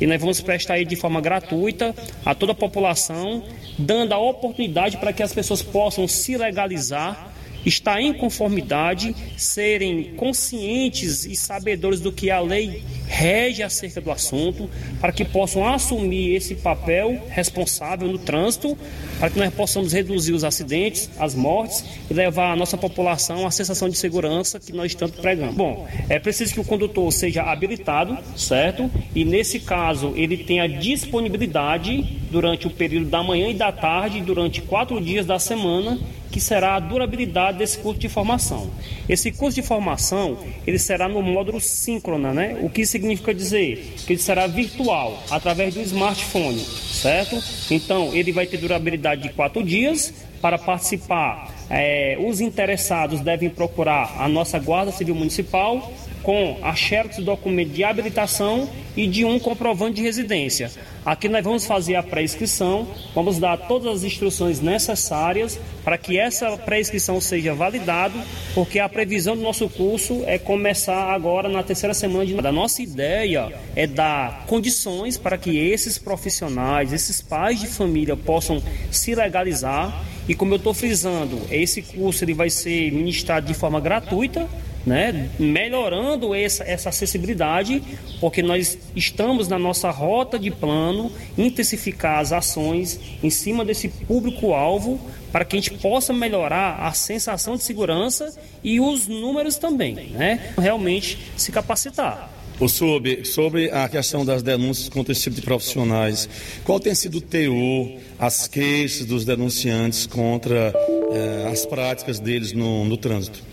[0.00, 1.92] e nós vamos prestar ele de forma gratuita
[2.24, 3.42] a toda a população,
[3.76, 7.29] dando a oportunidade para que as pessoas possam se legalizar
[7.64, 14.70] estar em conformidade, serem conscientes e sabedores do que a lei rege acerca do assunto,
[15.00, 18.76] para que possam assumir esse papel responsável no trânsito,
[19.18, 23.50] para que nós possamos reduzir os acidentes, as mortes e levar a nossa população à
[23.50, 25.54] sensação de segurança que nós tanto pregamos.
[25.54, 28.90] Bom, é preciso que o condutor seja habilitado, certo?
[29.14, 34.62] E nesse caso ele tenha disponibilidade durante o período da manhã e da tarde, durante
[34.62, 35.98] quatro dias da semana
[36.30, 38.70] que será a durabilidade desse curso de formação.
[39.08, 42.58] Esse curso de formação, ele será no módulo síncrona, né?
[42.62, 47.42] O que significa dizer que ele será virtual, através do smartphone, certo?
[47.70, 50.12] Então, ele vai ter durabilidade de quatro dias.
[50.40, 55.92] Para participar, é, os interessados devem procurar a nossa Guarda Civil Municipal
[56.22, 60.70] com a xerox do documento de habilitação e de um comprovante de residência.
[61.04, 66.56] Aqui nós vamos fazer a pré-inscrição, vamos dar todas as instruções necessárias para que essa
[66.58, 68.14] pré-inscrição seja validada,
[68.54, 72.82] porque a previsão do nosso curso é começar agora na terceira semana de A nossa
[72.82, 80.04] ideia é dar condições para que esses profissionais, esses pais de família possam se legalizar
[80.28, 84.48] e como eu estou frisando, esse curso ele vai ser ministrado de forma gratuita
[84.84, 87.82] né, melhorando essa, essa acessibilidade,
[88.20, 95.00] porque nós estamos na nossa rota de plano intensificar as ações em cima desse público-alvo
[95.30, 100.54] para que a gente possa melhorar a sensação de segurança e os números também, né?
[100.58, 102.30] Realmente se capacitar.
[102.58, 106.28] O sobre, sobre a questão das denúncias contra esse tipo de profissionais,
[106.62, 110.74] qual tem sido o teor, as queixas dos denunciantes contra
[111.10, 113.49] eh, as práticas deles no, no trânsito?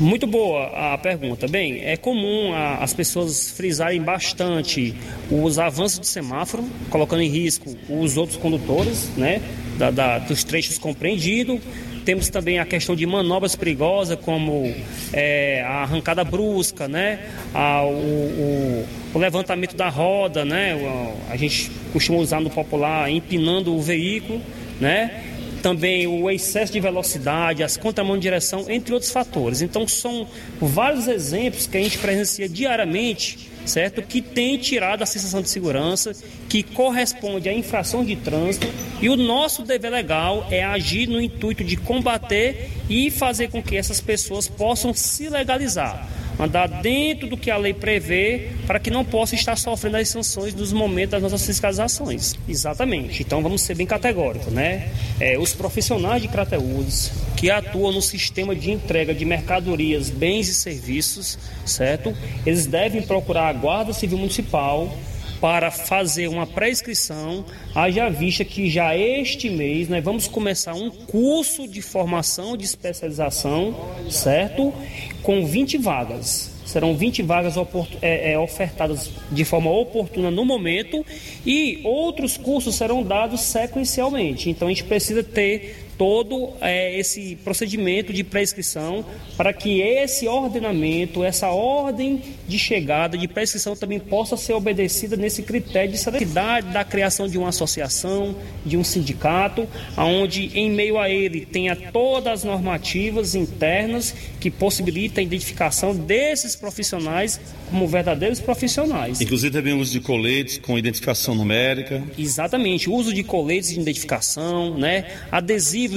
[0.00, 1.46] Muito boa a pergunta.
[1.46, 4.94] Bem, é comum a, as pessoas frisarem bastante
[5.30, 9.42] os avanços do semáforo, colocando em risco os outros condutores, né,
[9.76, 11.60] da, da, dos trechos compreendidos.
[12.02, 14.74] Temos também a questão de manobras perigosas, como
[15.12, 17.20] é, a arrancada brusca, né,
[17.52, 20.78] a, o, o, o, levantamento da roda, né,
[21.28, 24.40] a gente costuma usar no popular empinando o veículo,
[24.80, 25.29] né,
[25.62, 29.62] também o excesso de velocidade, as contramão de direção, entre outros fatores.
[29.62, 30.26] Então, são
[30.60, 34.02] vários exemplos que a gente presencia diariamente certo?
[34.02, 36.12] Que tem tirado a sensação de segurança,
[36.48, 38.66] que corresponde à infração de trânsito,
[39.00, 43.76] e o nosso dever legal é agir no intuito de combater e fazer com que
[43.76, 49.04] essas pessoas possam se legalizar andar dentro do que a lei prevê para que não
[49.04, 52.34] possa estar sofrendo as sanções dos momentos das nossas fiscalizações.
[52.48, 53.22] Exatamente.
[53.22, 54.90] Então vamos ser bem categóricos, né?
[55.18, 60.54] É, os profissionais de Crateús que atuam no sistema de entrega de mercadorias, bens e
[60.54, 62.14] serviços, certo?
[62.44, 64.94] Eles devem procurar a Guarda Civil Municipal
[65.40, 71.66] para fazer uma pré-inscrição, haja vista que já este mês nós vamos começar um curso
[71.66, 73.74] de formação de especialização,
[74.10, 74.72] certo?
[75.22, 76.50] Com 20 vagas.
[76.64, 77.54] Serão 20 vagas
[78.00, 81.04] é, é, ofertadas de forma oportuna no momento
[81.44, 84.48] e outros cursos serão dados sequencialmente.
[84.48, 89.04] Então a gente precisa ter todo é, esse procedimento de prescrição
[89.36, 95.42] para que esse ordenamento, essa ordem de chegada de prescrição também possa ser obedecida nesse
[95.42, 98.34] critério de seriedade da criação de uma associação,
[98.64, 105.20] de um sindicato, onde em meio a ele tenha todas as normativas internas que possibilitam
[105.20, 107.38] a identificação desses profissionais
[107.68, 109.20] como verdadeiros profissionais.
[109.20, 112.02] Inclusive também o uso de coletes com identificação numérica.
[112.18, 115.04] Exatamente, o uso de coletes de identificação, né,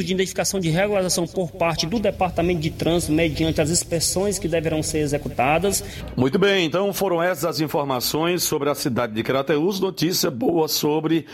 [0.02, 4.82] de identificação de regularização por parte do Departamento de Trânsito mediante as inspeções que deverão
[4.82, 5.84] ser executadas.
[6.16, 9.80] Muito bem, então foram essas as informações sobre a cidade de Crateús.
[9.80, 11.26] Notícia boa sobre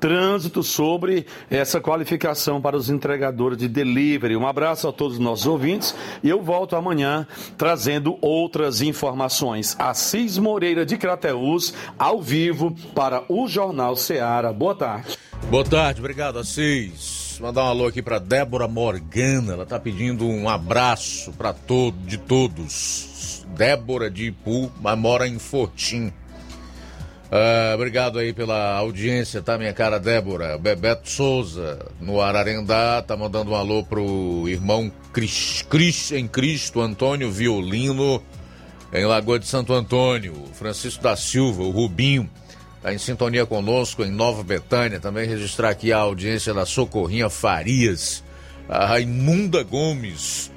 [0.00, 4.36] trânsito, sobre essa qualificação para os entregadores de delivery.
[4.36, 9.76] Um abraço a todos os nossos ouvintes e eu volto amanhã trazendo outras informações.
[9.78, 14.52] Assis Moreira de Crateús, ao vivo para o Jornal Seara.
[14.52, 15.18] Boa tarde.
[15.50, 19.52] Boa tarde, obrigado, Assis mandar um alô aqui para Débora Morgana.
[19.52, 23.44] Ela tá pedindo um abraço para todo, de todos.
[23.56, 26.12] Débora de Ipu, mas mora em Fortim.
[27.30, 30.56] Uh, obrigado aí pela audiência, tá, minha cara Débora?
[30.56, 37.30] Bebeto Souza, no Ararendá, tá mandando um alô pro irmão Cris, Cris em Cristo, Antônio
[37.30, 38.22] Violino,
[38.92, 40.44] em Lagoa de Santo Antônio.
[40.54, 42.30] Francisco da Silva, o Rubinho
[42.78, 45.00] Está em sintonia conosco em Nova Betânia.
[45.00, 48.22] Também registrar aqui a audiência da Socorrinha Farias,
[48.68, 50.52] a Raimunda Gomes.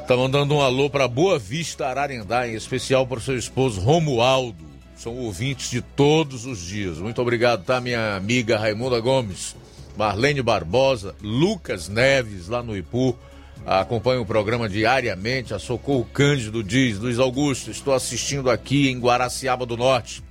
[0.00, 4.64] Está mandando um alô para Boa Vista Ararendá, em especial para seu esposo Romualdo.
[4.96, 6.98] São ouvintes de todos os dias.
[6.98, 9.54] Muito obrigado, tá, minha amiga Raimunda Gomes,
[9.96, 13.16] Marlene Barbosa, Lucas Neves, lá no Ipu.
[13.64, 15.54] Acompanha o programa diariamente.
[15.54, 20.22] A Socorro Cândido diz: Luiz Augusto, estou assistindo aqui em Guaraciaba do Norte.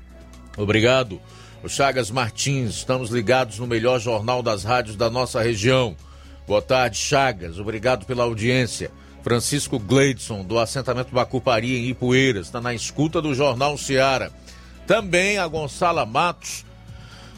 [0.58, 1.20] Obrigado.
[1.64, 5.96] O Chagas Martins, estamos ligados no melhor jornal das rádios da nossa região.
[6.46, 7.58] Boa tarde, Chagas.
[7.58, 8.92] Obrigado pela audiência.
[9.24, 14.30] Francisco Gleidson, do assentamento Bacupari, em Ipueiras, está na escuta do Jornal Seara.
[14.86, 16.66] Também a Gonçala Matos,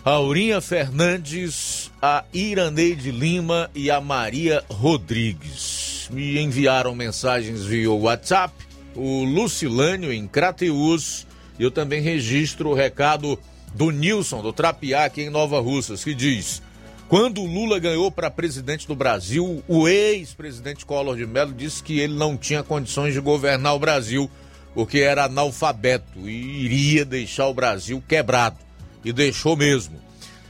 [0.03, 6.09] a Aurinha Fernandes, a Iraneide Lima e a Maria Rodrigues.
[6.11, 8.53] Me enviaram mensagens via WhatsApp.
[8.95, 11.27] O Lucilânio, em Crateus,
[11.63, 13.39] eu também registro o recado
[13.73, 16.61] do Nilson, do Trapiá, aqui em Nova Russas, que diz:
[17.07, 22.15] quando Lula ganhou para presidente do Brasil, o ex-presidente Collor de Mello disse que ele
[22.15, 24.29] não tinha condições de governar o Brasil,
[24.73, 28.57] porque era analfabeto e iria deixar o Brasil quebrado.
[29.03, 30.01] E deixou mesmo.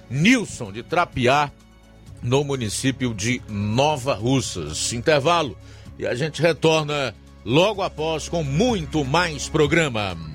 [0.10, 1.51] Nilson, de Trapiá,
[2.22, 4.93] no município de Nova Russas.
[4.93, 5.58] Intervalo
[5.99, 10.35] e a gente retorna logo após com muito mais programa.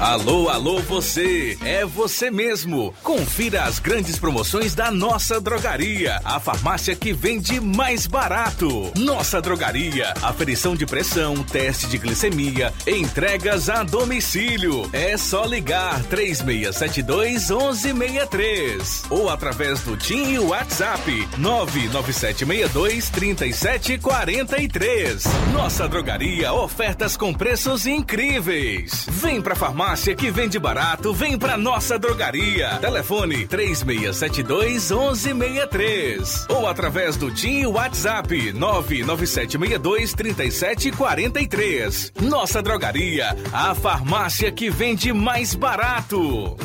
[0.00, 1.56] Alô, alô, você!
[1.62, 2.94] É você mesmo!
[3.02, 8.90] Confira as grandes promoções da nossa drogaria, a farmácia que vende mais barato.
[8.96, 14.88] Nossa drogaria, aferição de pressão, teste de glicemia, entregas a domicílio.
[14.90, 25.24] É só ligar 3672 1163 ou através do TIM e WhatsApp 99762 3743.
[25.52, 29.04] Nossa drogaria, ofertas com preços incríveis.
[29.06, 32.78] Vem pra farmácia farmácia que vende barato, vem pra nossa drogaria.
[32.80, 42.12] Telefone 3672 1163 ou através do TIM WhatsApp 99762 3743.
[42.22, 46.56] Nossa drogaria, a farmácia que vende mais barato.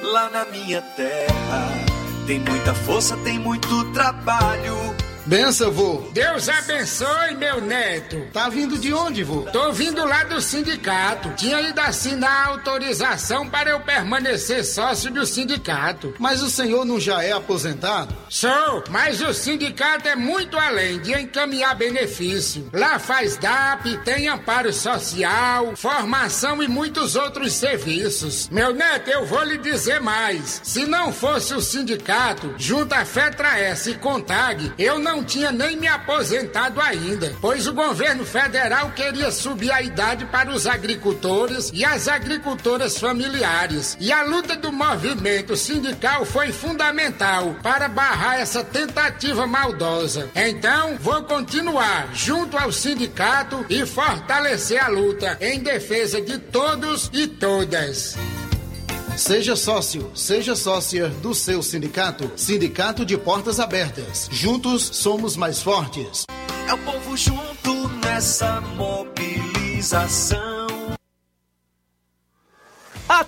[0.00, 1.68] Lá na minha terra
[2.28, 4.89] tem muita força, tem muito trabalho
[5.30, 6.10] Benção, vô.
[6.12, 8.20] Deus abençoe, meu neto.
[8.32, 9.42] Tá vindo de onde, vô?
[9.42, 11.30] Tô vindo lá do sindicato.
[11.36, 16.12] Tinha ido assinar a autorização para eu permanecer sócio do sindicato.
[16.18, 18.12] Mas o senhor não já é aposentado?
[18.28, 22.68] Sou, mas o sindicato é muito além de encaminhar benefício.
[22.72, 28.48] Lá faz DAP, tem amparo social, formação e muitos outros serviços.
[28.48, 30.60] Meu neto, eu vou lhe dizer mais.
[30.64, 35.86] Se não fosse o sindicato, junto à FETRA-S e CONTAG, eu não tinha nem me
[35.86, 42.08] aposentado ainda, pois o governo federal queria subir a idade para os agricultores e as
[42.08, 43.96] agricultoras familiares.
[44.00, 50.30] E a luta do movimento sindical foi fundamental para barrar essa tentativa maldosa.
[50.34, 57.26] Então, vou continuar junto ao sindicato e fortalecer a luta em defesa de todos e
[57.26, 58.16] todas.
[59.20, 62.32] Seja sócio, seja sócia do seu sindicato.
[62.36, 64.30] Sindicato de Portas Abertas.
[64.32, 66.24] Juntos somos mais fortes.
[66.66, 70.49] É o povo junto nessa mobilização.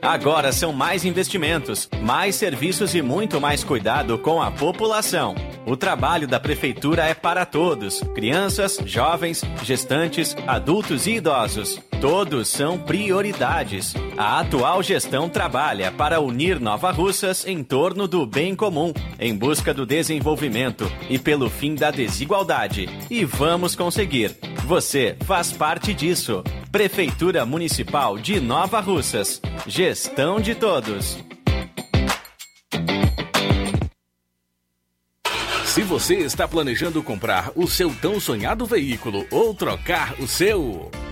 [0.00, 5.34] Agora são mais investimentos, mais serviços e muito mais cuidado com a população.
[5.66, 11.80] O trabalho da Prefeitura é para todos: crianças, jovens, gestantes, adultos e idosos.
[12.00, 13.92] Todos são prioridades.
[14.16, 19.74] A atual gestão trabalha para unir Nova Russas em torno do bem comum, em busca
[19.74, 22.88] do desenvolvimento e pelo fim da desigualdade.
[23.10, 24.36] E vamos conseguir.
[24.64, 26.44] Você faz parte disso.
[26.70, 29.42] Prefeitura Municipal de Nova Russas.
[29.66, 31.18] Gestão de todos.
[35.64, 40.90] Se você está planejando comprar o seu tão sonhado veículo ou trocar o seu,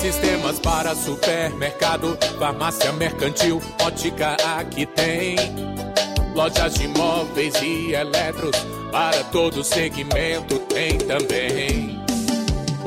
[0.00, 5.36] Sistemas para supermercado, farmácia mercantil, ótica aqui tem.
[6.34, 8.56] Lojas de móveis e eletros,
[8.90, 12.00] para todo segmento tem também.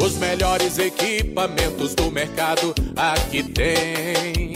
[0.04, 4.54] Os melhores equipamentos do mercado aqui tem.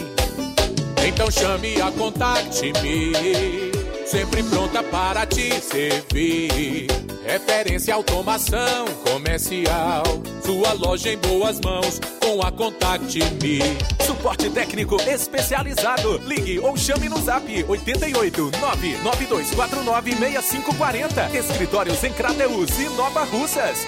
[1.08, 3.72] Então chame a Contact Me,
[4.08, 6.88] sempre pronta para te servir.
[7.26, 10.04] Referência automação comercial,
[10.44, 13.60] sua loja em boas mãos com a Contact Me.
[14.06, 16.20] Suporte técnico especializado.
[16.26, 21.38] Ligue ou chame no zap 88 99249 6540.
[21.38, 23.86] Escritórios em Crateus e Nova Russas.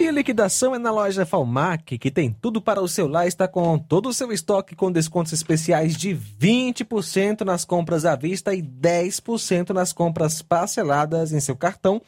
[0.00, 4.08] E liquidação é na loja Falmac, que tem tudo para o celular, está com todo
[4.08, 9.92] o seu estoque com descontos especiais de 20% nas compras à vista e 10% nas
[9.92, 12.00] compras parceladas em seu cartão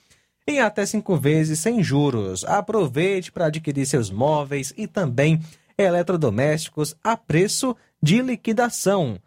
[0.47, 2.47] em até cinco vezes sem juros.
[2.47, 5.39] Aproveite para adquirir seus móveis e também
[5.77, 9.19] eletrodomésticos a preço de liquidação.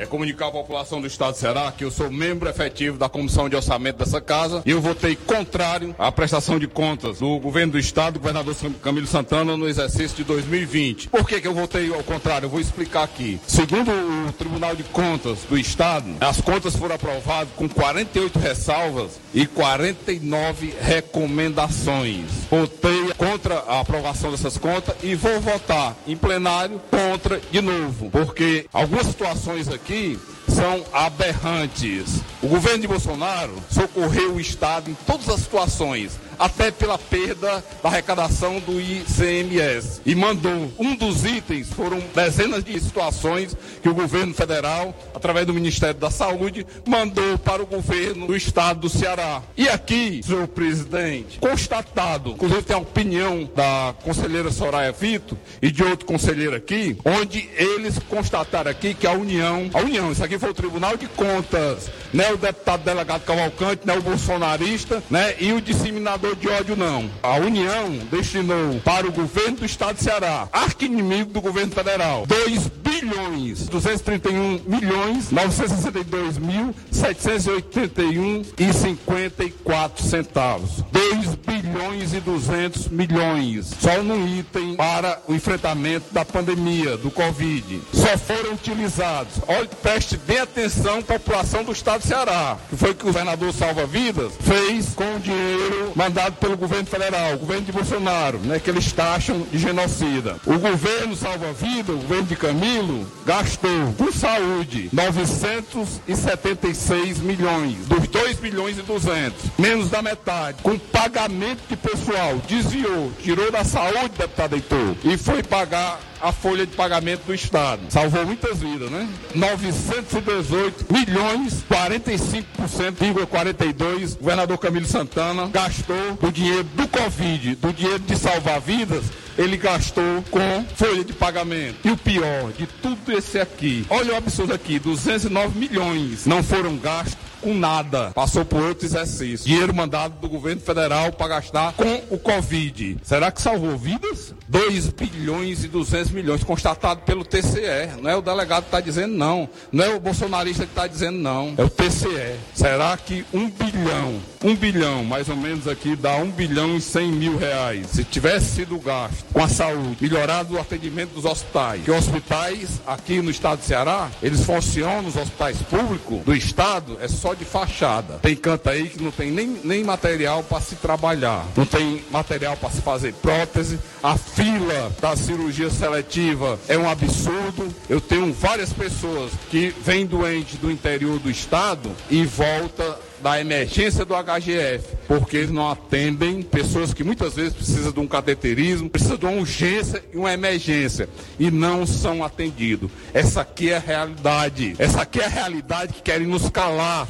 [0.02, 3.48] é comunicar à população do Estado de Ceará que eu sou membro efetivo da Comissão
[3.48, 7.78] de Orçamento dessa casa e eu votei contrário à prestação de contas do governo do
[7.78, 11.08] Estado, do governador Camilo Santana, no exercício de 2020.
[11.08, 12.46] Por que, que eu votei ao contrário?
[12.46, 13.40] Eu vou explicar aqui.
[13.46, 19.46] Segundo o Tribunal de Contas do Estado, as contas foram aprovadas com 48 ressalvas e
[19.46, 22.26] 49 recomendações.
[22.50, 28.66] Votei contra a aprovação dessas contas e vou votar em plenário contra de novo, porque
[28.72, 30.18] algumas situações aqui aqui
[30.62, 32.22] são aberrantes.
[32.40, 37.88] O governo de Bolsonaro socorreu o Estado em todas as situações até pela perda da
[37.88, 40.00] arrecadação do ICMS.
[40.04, 40.72] E mandou.
[40.78, 46.10] Um dos itens foram dezenas de situações que o governo federal, através do Ministério da
[46.10, 49.42] Saúde, mandou para o governo do estado do Ceará.
[49.56, 55.84] E aqui, senhor presidente, constatado, inclusive tem a opinião da conselheira Soraya Vito e de
[55.84, 60.51] outro conselheiro aqui, onde eles constataram aqui que a União, a União, isso aqui foi
[60.52, 65.60] o Tribunal de Contas, né, o deputado delegado Cavalcante, né, o bolsonarista, né, e o
[65.60, 67.10] disseminador de ódio, não.
[67.22, 72.68] A União destinou para o governo do estado de Ceará, arqui-inimigo do governo federal, 2
[73.02, 80.84] bilhões 231 milhões 962 mil 781 e 54 centavos.
[80.92, 87.80] 2 bilhões e 200 milhões só no item para o enfrentamento da pandemia do Covid.
[87.92, 89.34] Só foram utilizados.
[89.48, 93.86] Olha, preste bem atenção, população do estado de Ceará, que foi que o governador Salva
[93.86, 98.70] Vidas fez com o dinheiro mandado pelo governo federal, o governo de Bolsonaro, né, que
[98.70, 100.36] eles taxam de genocida.
[100.46, 108.38] O governo Salva Vidas, o governo de Camilo, gastou com saúde 976 milhões, dos 2
[108.38, 114.54] bilhões e 200, menos da metade, com pagamento de pessoal, desviou, tirou da saúde, deputado
[114.54, 117.82] Heitor, e foi pagar a folha de pagamento do Estado.
[117.88, 119.08] Salvou muitas vidas, né?
[119.34, 128.60] 918 milhões, 45,42, governador Camilo Santana gastou do dinheiro do Covid, do dinheiro de salvar
[128.60, 129.06] vidas,
[129.36, 131.78] ele gastou com folha de pagamento.
[131.84, 136.76] E o pior de tudo esse aqui, olha o absurdo aqui, 209 milhões não foram
[136.76, 138.12] gastos com nada.
[138.14, 139.46] Passou por outro exercício.
[139.46, 142.98] Dinheiro mandado do governo federal para gastar com o Covid.
[143.02, 144.34] Será que salvou vidas?
[144.48, 148.00] 2 bilhões e 200 milhões, constatado pelo TCE.
[148.00, 149.48] Não é o delegado que está dizendo não.
[149.72, 151.54] Não é o bolsonarista que está dizendo não.
[151.56, 152.36] É o TCE.
[152.54, 157.12] Será que um bilhão, um bilhão, mais ou menos aqui, dá um bilhão e 100
[157.12, 157.86] mil reais.
[157.88, 163.20] Se tivesse sido gasto com a saúde, melhorado o atendimento dos hospitais, que hospitais aqui
[163.20, 168.18] no estado de Ceará, eles funcionam nos hospitais públicos do estado, é só de fachada.
[168.22, 172.56] Tem canto aí que não tem nem, nem material para se trabalhar, não tem material
[172.56, 173.78] para se fazer prótese.
[174.02, 177.72] A fila da cirurgia seletiva é um absurdo.
[177.88, 184.04] Eu tenho várias pessoas que vêm doentes do interior do estado e volta da emergência
[184.04, 189.16] do HGF, porque eles não atendem pessoas que muitas vezes precisam de um cateterismo, precisam
[189.16, 191.08] de uma urgência e uma emergência
[191.38, 192.90] e não são atendidos.
[193.14, 194.74] Essa aqui é a realidade.
[194.78, 197.06] Essa aqui é a realidade que querem nos calar.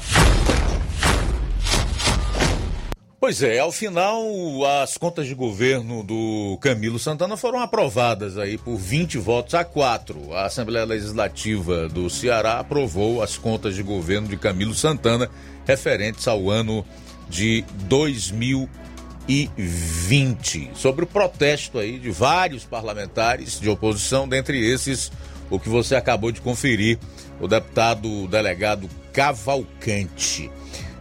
[3.22, 4.20] Pois é, ao final
[4.82, 10.34] as contas de governo do Camilo Santana foram aprovadas aí por 20 votos a 4.
[10.34, 15.30] A Assembleia Legislativa do Ceará aprovou as contas de governo de Camilo Santana
[15.64, 16.84] referentes ao ano
[17.30, 20.72] de 2020.
[20.74, 25.12] Sobre o protesto aí de vários parlamentares de oposição, dentre esses
[25.48, 26.98] o que você acabou de conferir,
[27.40, 30.50] o deputado delegado Cavalcante.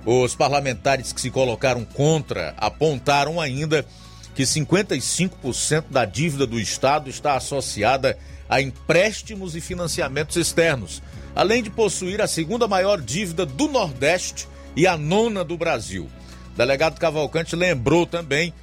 [0.05, 3.85] Os parlamentares que se colocaram contra apontaram ainda
[4.33, 8.17] que 55% da dívida do Estado está associada
[8.49, 11.01] a empréstimos e financiamentos externos,
[11.35, 16.09] além de possuir a segunda maior dívida do Nordeste e a nona do Brasil.
[16.53, 18.53] O delegado Cavalcante lembrou também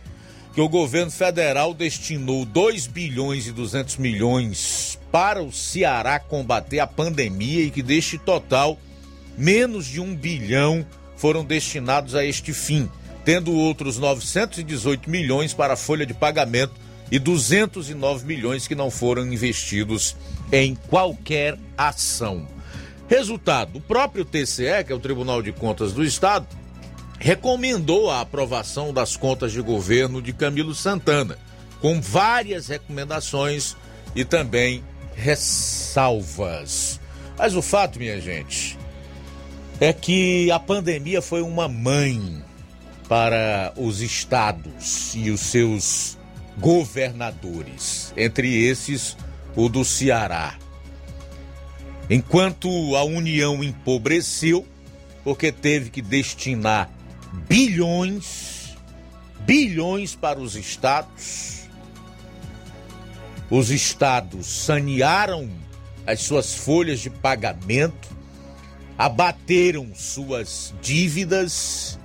[0.54, 6.86] que o governo federal destinou 2 bilhões e 200 milhões para o Ceará combater a
[6.86, 8.78] pandemia e que deste total,
[9.36, 10.84] menos de um bilhão
[11.18, 12.88] foram destinados a este fim,
[13.24, 16.72] tendo outros 918 milhões para a folha de pagamento
[17.10, 20.16] e 209 milhões que não foram investidos
[20.50, 22.46] em qualquer ação.
[23.08, 26.46] Resultado: o próprio TCE, que é o Tribunal de Contas do Estado,
[27.18, 31.36] recomendou a aprovação das contas de governo de Camilo Santana,
[31.80, 33.76] com várias recomendações
[34.14, 34.84] e também
[35.16, 37.00] ressalvas.
[37.36, 38.78] Mas o fato, minha gente,
[39.80, 42.42] é que a pandemia foi uma mãe
[43.08, 46.18] para os estados e os seus
[46.58, 49.16] governadores, entre esses
[49.54, 50.56] o do Ceará.
[52.10, 54.66] Enquanto a União empobreceu,
[55.22, 56.90] porque teve que destinar
[57.48, 58.76] bilhões,
[59.40, 61.68] bilhões para os estados,
[63.50, 65.48] os estados sanearam
[66.06, 68.17] as suas folhas de pagamento,
[68.98, 71.96] abateram suas dívidas,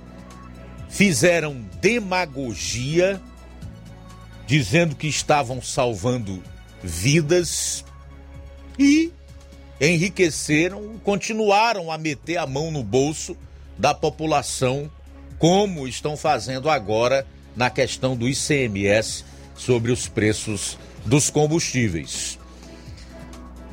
[0.88, 3.20] fizeram demagogia,
[4.46, 6.40] dizendo que estavam salvando
[6.80, 7.84] vidas
[8.78, 9.12] e
[9.80, 13.36] enriqueceram, continuaram a meter a mão no bolso
[13.76, 14.88] da população,
[15.36, 17.26] como estão fazendo agora
[17.56, 19.24] na questão do ICMS
[19.56, 22.38] sobre os preços dos combustíveis.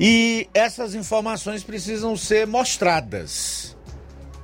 [0.04, 3.76] E essas informações precisam ser mostradas.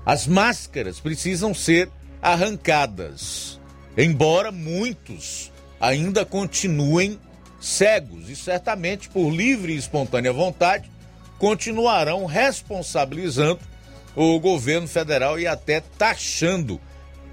[0.07, 1.91] As máscaras precisam ser
[2.23, 3.59] arrancadas,
[3.97, 7.19] embora muitos ainda continuem
[7.61, 10.89] cegos e certamente por livre e espontânea vontade
[11.41, 13.59] continuarão responsabilizando
[14.15, 16.81] o governo federal e até taxando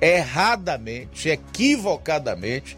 [0.01, 2.75] erradamente, equivocadamente,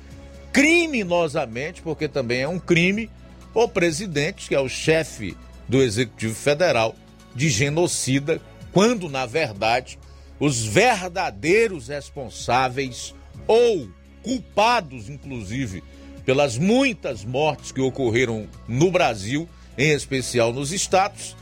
[0.52, 3.10] criminosamente, porque também é um crime,
[3.54, 5.36] o presidente, que é o chefe
[5.68, 6.96] do Executivo Federal,
[7.36, 8.42] de genocida,
[8.72, 10.00] quando na verdade
[10.40, 13.14] os verdadeiros responsáveis
[13.48, 13.90] ou
[14.22, 15.84] culpados, inclusive,
[16.26, 19.48] pelas muitas mortes que ocorreram no Brasil,
[19.78, 21.36] em especial nos estados,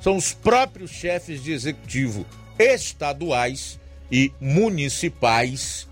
[0.00, 2.24] são os próprios chefes de executivo
[2.58, 3.78] estaduais
[4.10, 5.88] e municipais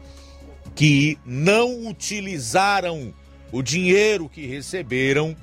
[0.74, 3.12] que não utilizaram
[3.50, 5.36] o dinheiro que receberam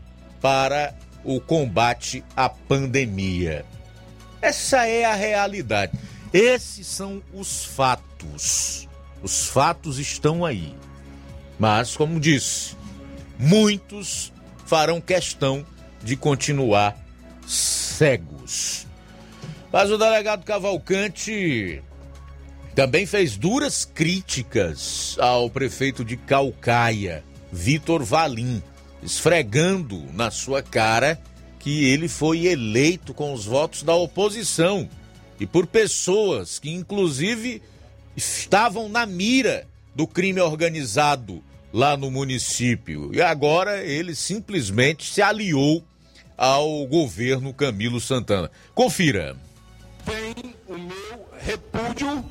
[0.43, 0.93] para
[1.23, 3.65] o combate à pandemia.
[4.41, 5.97] Essa é a realidade.
[6.33, 8.89] Esses são os fatos.
[9.21, 10.75] Os fatos estão aí.
[11.57, 12.75] Mas, como disse,
[13.39, 14.33] muitos
[14.65, 15.65] farão questão
[16.03, 16.97] de continuar
[17.47, 18.85] cegos.
[19.71, 21.81] Mas o delegado Cavalcante
[22.75, 28.61] também fez duras críticas ao prefeito de Calcaia, Vitor Valim,
[29.03, 31.19] esfregando na sua cara
[31.59, 34.89] que ele foi eleito com os votos da oposição
[35.39, 37.61] e por pessoas que, inclusive,
[38.15, 43.11] estavam na mira do crime organizado lá no município.
[43.13, 45.83] E agora ele simplesmente se aliou
[46.37, 48.51] ao governo Camilo Santana.
[48.75, 49.35] Confira.
[50.05, 52.23] Tem o meu repúdio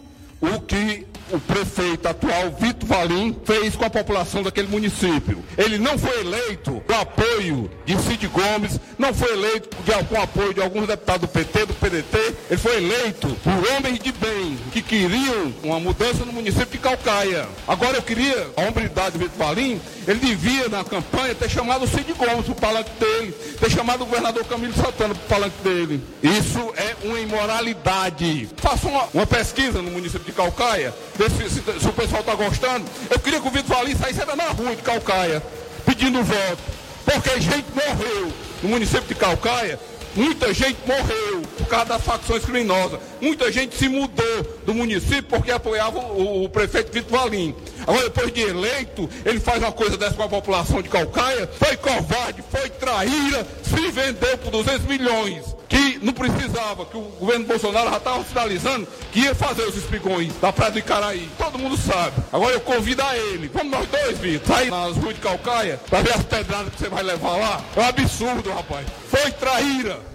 [0.43, 5.43] o que o prefeito atual, Vitor Valim, fez com a população daquele município.
[5.57, 9.71] Ele não foi eleito com apoio de Cid Gomes, não foi eleito
[10.09, 14.13] com apoio de alguns deputados do PT, do PDT, ele foi eleito por homens de
[14.13, 17.49] bem que queriam uma mudança no município de Calcaia.
[17.67, 21.89] Agora eu queria, a hombridade do Vitor Valim, ele devia na campanha ter chamado o
[21.89, 25.63] Cid Gomes para o palanque dele, ter chamado o governador Camilo Santana para o palanque
[25.63, 26.03] dele.
[26.23, 28.49] Isso é uma imoralidade.
[28.57, 32.35] Faça uma, uma pesquisa no município de Calcaia, ver se, se, se o pessoal está
[32.35, 32.85] gostando.
[33.11, 35.43] Eu queria que o Vitor Valim saísse na rua de Calcaia,
[35.85, 36.63] pedindo voto.
[37.05, 38.33] Porque gente morreu
[38.63, 39.79] no município de Calcaia,
[40.15, 43.01] muita gente morreu por causa das facções criminosas.
[43.21, 47.55] Muita gente se mudou do município porque apoiava o, o prefeito Vitor Valim.
[47.87, 51.49] Agora, depois de eleito, ele faz uma coisa dessa com a população de Calcaia.
[51.59, 55.62] Foi covarde, foi traíra, se vendeu por 200 milhões.
[55.73, 60.31] Que não precisava, que o governo Bolsonaro já estava finalizando que ia fazer os espigões
[60.39, 61.27] da Praia do Icaraí.
[61.39, 62.13] Todo mundo sabe.
[62.31, 63.51] Agora eu convido a ele.
[63.55, 66.91] Vamos nós dois, Vitor, sair nas ruas de Calcaia para ver as pedradas que você
[66.91, 67.65] vai levar lá.
[67.75, 68.87] É um absurdo, rapaz.
[69.09, 70.12] Foi traíra.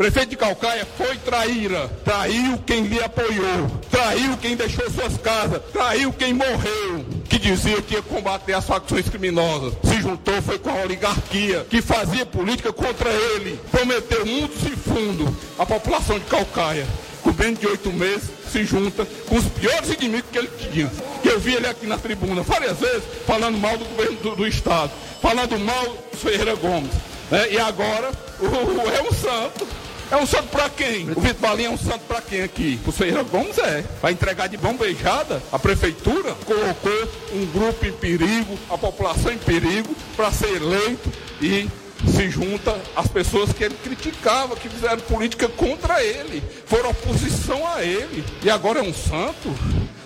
[0.00, 1.86] Prefeito de Calcaia foi traíra.
[2.02, 3.68] Traiu quem lhe apoiou.
[3.90, 5.60] Traiu quem deixou suas casas.
[5.74, 7.04] Traiu quem morreu.
[7.28, 9.74] Que dizia que ia combater as facções criminosas.
[9.84, 13.60] Se juntou foi com a oligarquia que fazia política contra ele.
[13.70, 16.86] Prometeu mundos e fundo à população de Calcaia.
[17.20, 20.90] Com menos de oito meses se junta com os piores inimigos que ele tinha.
[21.22, 24.92] Eu vi ele aqui na tribuna várias vezes falando mal do governo do, do Estado,
[25.20, 26.90] falando mal do Ferreira Gomes.
[27.30, 27.52] Né?
[27.52, 28.10] E agora
[28.40, 29.89] o, o é um santo.
[30.10, 31.08] É um santo pra quem?
[31.10, 32.80] O Vitor Balinha é um santo pra quem aqui?
[32.84, 33.84] O Ferreira Gomes é.
[34.02, 35.40] Vai entregar de mão beijada?
[35.52, 41.68] A prefeitura colocou um grupo em perigo, a população em perigo, para ser eleito e
[42.12, 47.84] se junta às pessoas que ele criticava, que fizeram política contra ele, foram oposição a
[47.84, 48.24] ele.
[48.42, 49.54] E agora é um santo?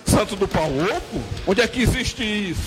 [0.05, 1.23] Santo do pau oco?
[1.47, 2.61] Onde é que existe isso?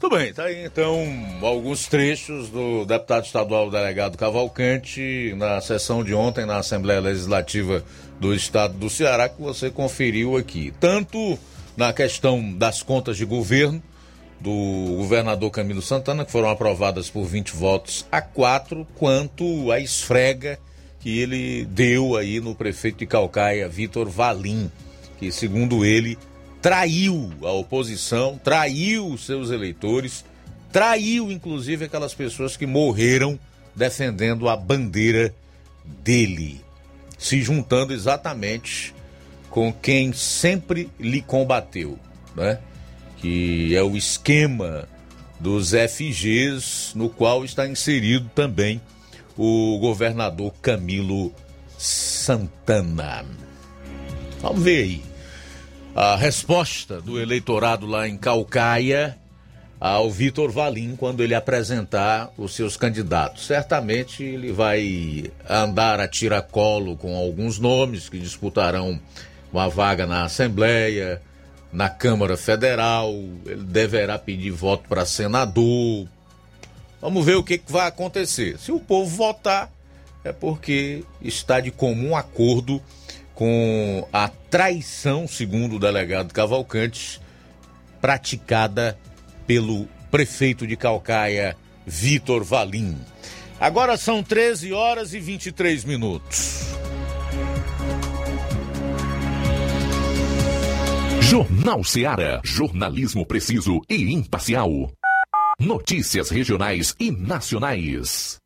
[0.00, 1.04] Tudo bem, tá aí então
[1.42, 7.84] alguns trechos do deputado estadual delegado Cavalcante na sessão de ontem na Assembleia Legislativa
[8.18, 10.72] do Estado do Ceará que você conferiu aqui.
[10.80, 11.38] Tanto
[11.76, 13.82] na questão das contas de governo
[14.40, 20.58] do governador Camilo Santana, que foram aprovadas por 20 votos a 4, quanto a esfrega
[20.98, 24.72] que ele deu aí no prefeito de Calcaia, Vitor Valim,
[25.18, 26.16] que segundo ele
[26.60, 30.24] traiu a oposição, traiu os seus eleitores,
[30.72, 33.38] traiu inclusive aquelas pessoas que morreram
[33.74, 35.34] defendendo a bandeira
[35.84, 36.60] dele,
[37.18, 38.94] se juntando exatamente
[39.48, 41.98] com quem sempre lhe combateu,
[42.36, 42.58] né?
[43.16, 44.88] Que é o esquema
[45.38, 48.80] dos FGs, no qual está inserido também
[49.36, 51.32] o governador Camilo
[51.78, 53.24] Santana.
[54.40, 55.09] Vamos ver aí
[55.94, 59.16] a resposta do eleitorado lá em Calcaia
[59.80, 63.46] ao Vitor Valim quando ele apresentar os seus candidatos.
[63.46, 69.00] Certamente ele vai andar a tiracolo com alguns nomes que disputarão
[69.52, 71.20] uma vaga na Assembleia,
[71.72, 73.12] na Câmara Federal,
[73.46, 76.06] ele deverá pedir voto para senador.
[77.00, 78.58] Vamos ver o que, que vai acontecer.
[78.58, 79.70] Se o povo votar,
[80.22, 82.82] é porque está de comum acordo
[83.40, 87.18] com a traição, segundo o delegado Cavalcante,
[87.98, 88.98] praticada
[89.46, 91.56] pelo prefeito de Calcaia,
[91.86, 93.00] Vitor Valim.
[93.58, 96.66] Agora são 13 horas e 23 minutos.
[101.22, 102.42] Jornal Seara.
[102.44, 104.92] Jornalismo preciso e imparcial.
[105.58, 108.36] Notícias regionais e nacionais.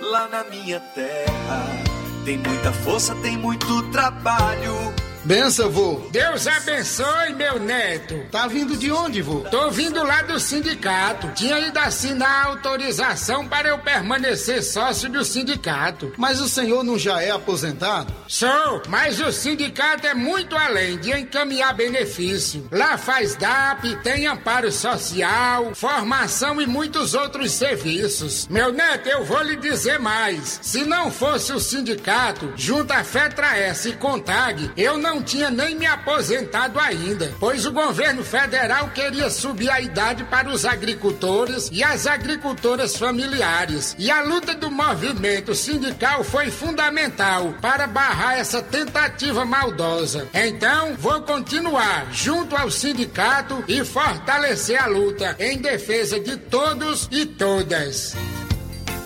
[0.00, 5.07] Lá na minha terra tem muita força, tem muito trabalho.
[5.28, 6.08] Benção, vô.
[6.10, 8.18] Deus abençoe, meu neto.
[8.30, 9.40] Tá vindo de onde, vô?
[9.40, 11.28] Tô vindo lá do sindicato.
[11.34, 16.14] Tinha ido assinar a autorização para eu permanecer sócio do sindicato.
[16.16, 18.10] Mas o senhor não já é aposentado?
[18.26, 22.66] Sou, mas o sindicato é muito além de encaminhar benefício.
[22.72, 28.48] Lá faz DAP, tem amparo social, formação e muitos outros serviços.
[28.48, 30.58] Meu neto, eu vou lhe dizer mais.
[30.62, 35.74] Se não fosse o sindicato, junto à FETRA-S e CONTAG, eu não não tinha nem
[35.74, 41.82] me aposentado ainda, pois o governo federal queria subir a idade para os agricultores e
[41.82, 43.96] as agricultoras familiares.
[43.98, 50.28] E a luta do movimento sindical foi fundamental para barrar essa tentativa maldosa.
[50.32, 57.26] Então, vou continuar junto ao sindicato e fortalecer a luta em defesa de todos e
[57.26, 58.14] todas.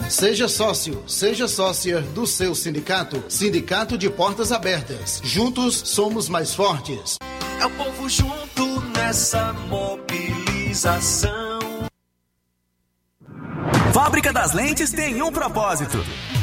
[0.08, 3.22] Seja sócio, seja sócia do seu sindicato.
[3.28, 5.20] Sindicato de Portas Abertas.
[5.22, 7.16] Juntos somos mais fortes.
[7.60, 11.32] É o povo junto nessa mobilização.
[13.92, 15.98] Fábrica das Lentes tem um propósito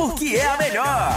[0.00, 1.12] porque é a melhor.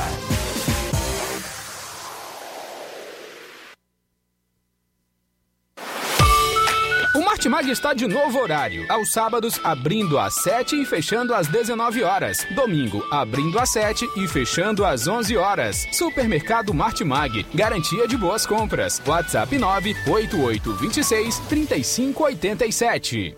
[7.16, 8.86] O Martimag está de novo horário.
[8.92, 12.46] Aos sábados, abrindo às 7 e fechando às 19 horas.
[12.54, 15.88] Domingo, abrindo às 7 e fechando às 11 horas.
[15.94, 17.46] Supermercado Martimag.
[17.56, 19.02] Garantia de boas compras.
[19.08, 23.38] WhatsApp 98826 3587.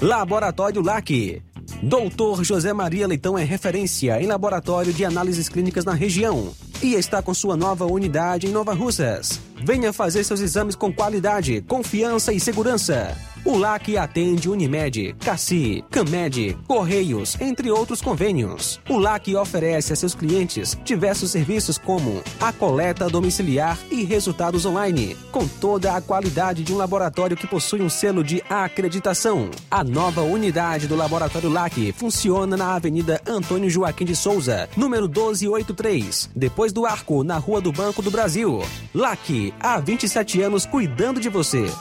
[0.00, 1.40] Laboratório LAC
[1.86, 6.50] Doutor José Maria Leitão é referência em laboratório de análises clínicas na região
[6.82, 9.38] e está com sua nova unidade em Nova Russas.
[9.64, 13.16] Venha fazer seus exames com qualidade, confiança e segurança.
[13.44, 18.80] O LAC atende Unimed, Cassi, Camed, Correios, entre outros convênios.
[18.88, 25.14] O LAC oferece a seus clientes diversos serviços como a coleta domiciliar e resultados online,
[25.30, 29.50] com toda a qualidade de um laboratório que possui um selo de acreditação.
[29.70, 36.30] A nova unidade do Laboratório LAC funciona na Avenida Antônio Joaquim de Souza, número 1283,
[36.34, 38.62] depois do Arco, na Rua do Banco do Brasil.
[38.94, 41.72] LAC, há 27 anos cuidando de você.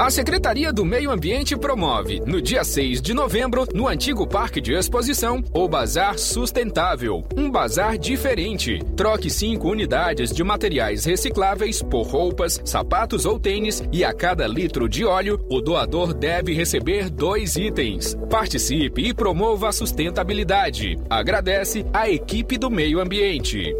[0.00, 4.72] A Secretaria do Meio Ambiente promove, no dia 6 de novembro, no antigo Parque de
[4.72, 7.22] Exposição, o Bazar Sustentável.
[7.36, 8.78] Um bazar diferente.
[8.96, 14.88] Troque cinco unidades de materiais recicláveis por roupas, sapatos ou tênis e a cada litro
[14.88, 18.16] de óleo, o doador deve receber dois itens.
[18.30, 20.96] Participe e promova a sustentabilidade.
[21.10, 23.74] Agradece a equipe do Meio Ambiente.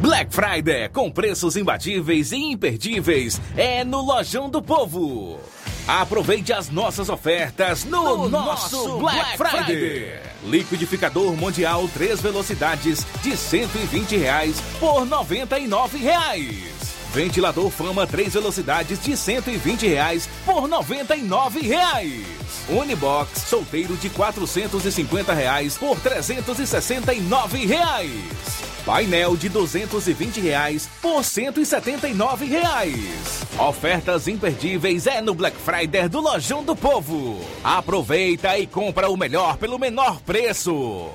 [0.00, 5.38] Black Friday com preços imbatíveis e imperdíveis é no Lojão do Povo.
[5.86, 9.76] Aproveite as nossas ofertas no, No nosso, nosso Black, Black Friday.
[9.76, 10.20] Friday.
[10.44, 16.79] Liquidificador Mundial 3 velocidades de 120 reais por 99 reais.
[17.12, 22.24] Ventilador Fama 3 velocidades de 120 reais por 99 reais.
[22.68, 28.60] Unibox solteiro de 450 reais por 369 reais.
[28.86, 33.44] Painel de 220 reais por 179 reais.
[33.58, 37.40] Ofertas imperdíveis é no Black Friday do Lojão do Povo.
[37.62, 41.10] Aproveita e compra o melhor pelo menor preço.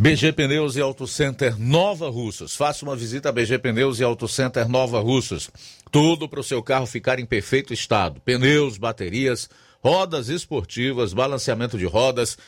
[0.00, 2.56] BG Pneus e Auto Center Nova Russas.
[2.56, 5.50] Faça uma visita a BG Pneus e Auto Center Nova Russas.
[5.92, 9.50] Tudo para o seu carro ficar em perfeito estado: pneus, baterias,
[9.84, 12.38] rodas esportivas, balanceamento de rodas,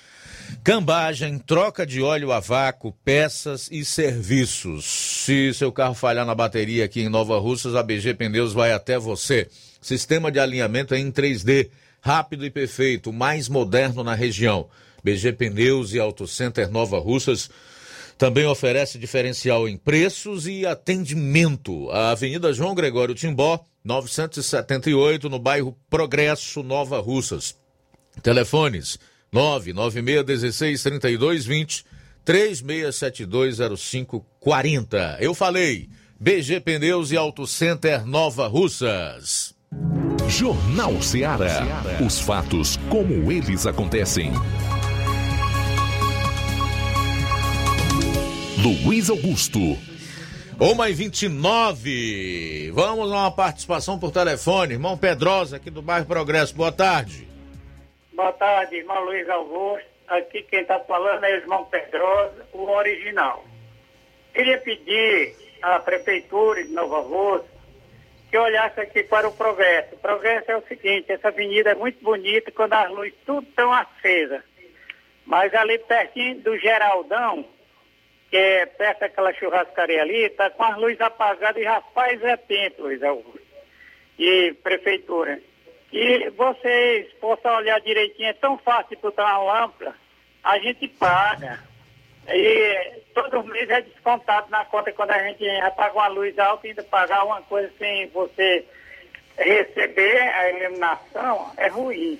[0.64, 4.86] cambagem, troca de óleo a vácuo, peças e serviços.
[4.86, 8.98] Se seu carro falhar na bateria aqui em Nova Russas, a BG Pneus vai até
[8.98, 9.46] você.
[9.78, 11.68] Sistema de alinhamento é em 3D,
[12.00, 14.70] rápido e perfeito, mais moderno na região.
[15.02, 17.50] BG Pneus e Auto Center Nova Russas
[18.18, 21.90] também oferece diferencial em preços e atendimento.
[21.90, 27.56] A Avenida João Gregório Timbó, 978, no bairro Progresso, Nova Russas.
[28.22, 28.96] Telefones
[29.34, 31.84] 996163220,
[32.24, 35.16] 36720540.
[35.18, 35.88] Eu falei,
[36.20, 39.52] BG Pneus e Auto Center Nova Russas.
[40.28, 41.82] Jornal Ceará.
[42.06, 44.30] Os fatos como eles acontecem.
[48.62, 49.58] Luiz Augusto.
[50.60, 52.70] Uma e 29.
[52.72, 54.74] Vamos a uma participação por telefone.
[54.74, 56.54] Irmão Pedrosa, aqui do bairro Progresso.
[56.54, 57.26] Boa tarde.
[58.12, 59.84] Boa tarde, irmão Luiz Augusto.
[60.06, 63.44] Aqui quem está falando é o irmão Pedrosa, o original.
[64.32, 67.50] Queria pedir à Prefeitura de Nova Rússia
[68.30, 69.94] que olhasse aqui para o progresso.
[69.96, 73.72] O progresso é o seguinte, essa avenida é muito bonita quando as luzes tudo estão
[73.72, 74.42] acesas.
[75.26, 77.44] Mas ali pertinho do Geraldão,
[78.32, 82.84] que é perto daquela churrascaria ali, está com as luzes apagadas e rapaz é tempo,
[82.84, 83.42] Luiz Augusto.
[84.18, 85.38] E Prefeitura.
[85.92, 89.94] E vocês possam olhar direitinho, é tão fácil botar uma lâmpada,
[90.42, 91.60] a gente paga.
[92.26, 96.70] E todo mês é descontado na conta quando a gente apaga uma luz alta e
[96.70, 98.64] ainda pagar uma coisa sem você
[99.36, 102.18] receber a iluminação é ruim.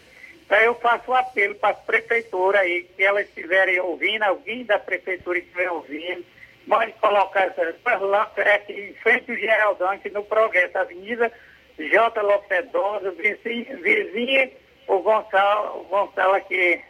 [0.53, 4.79] Então eu faço o apelo para a prefeitura aí, que elas estiverem ouvindo, alguém da
[4.79, 6.23] prefeitura estiver ouvindo,
[6.67, 7.55] mande colocar
[8.03, 11.33] lâmpadas aqui em frente ao aqui no Progresso, Avenida
[11.79, 12.21] J.
[12.21, 14.51] Lopedosa, vizinha, vizinha
[14.89, 16.83] o Gonçalo, o Gonçalo aqui,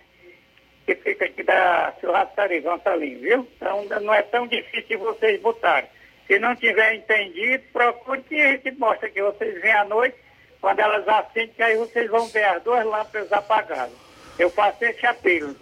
[0.84, 3.48] que fica aqui da churrascaria, Gonçalinho, viu?
[3.54, 5.88] Então não é tão difícil vocês botarem.
[6.26, 10.16] Se não tiver entendido, procure que a gente mostra que vocês vêm à noite,
[10.62, 13.92] quando elas acendem, que aí vocês vão ver as duas lâmpadas apagadas.
[14.38, 15.54] Eu faço esse apelo.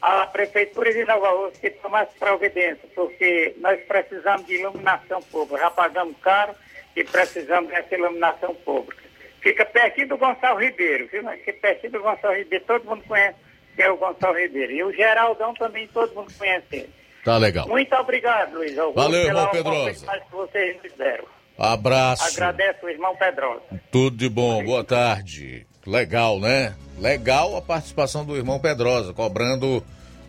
[0.00, 5.60] A Prefeitura de Nova Rússia que toma essa providência, porque nós precisamos de iluminação pública.
[5.60, 6.54] Já pagamos caro
[6.96, 9.02] e precisamos dessa iluminação pública.
[9.40, 11.28] Fica pertinho do Gonçalo Ribeiro, viu?
[11.44, 13.36] Fica pertinho do Gonçalo Ribeiro, todo mundo conhece
[13.76, 14.72] que é o Gonçalo Ribeiro.
[14.72, 16.90] E o Geraldão também todo mundo conhece ele.
[17.22, 17.68] Tá legal.
[17.68, 21.41] Muito obrigado, Luiz Augusto, Valeu, irmão oportunidade que vocês nos deram.
[21.58, 22.24] Abraço.
[22.24, 23.62] Agradeço, irmão Pedrosa.
[23.90, 25.66] Tudo de bom, boa tarde.
[25.86, 26.74] Legal, né?
[26.98, 29.84] Legal a participação do irmão Pedrosa, cobrando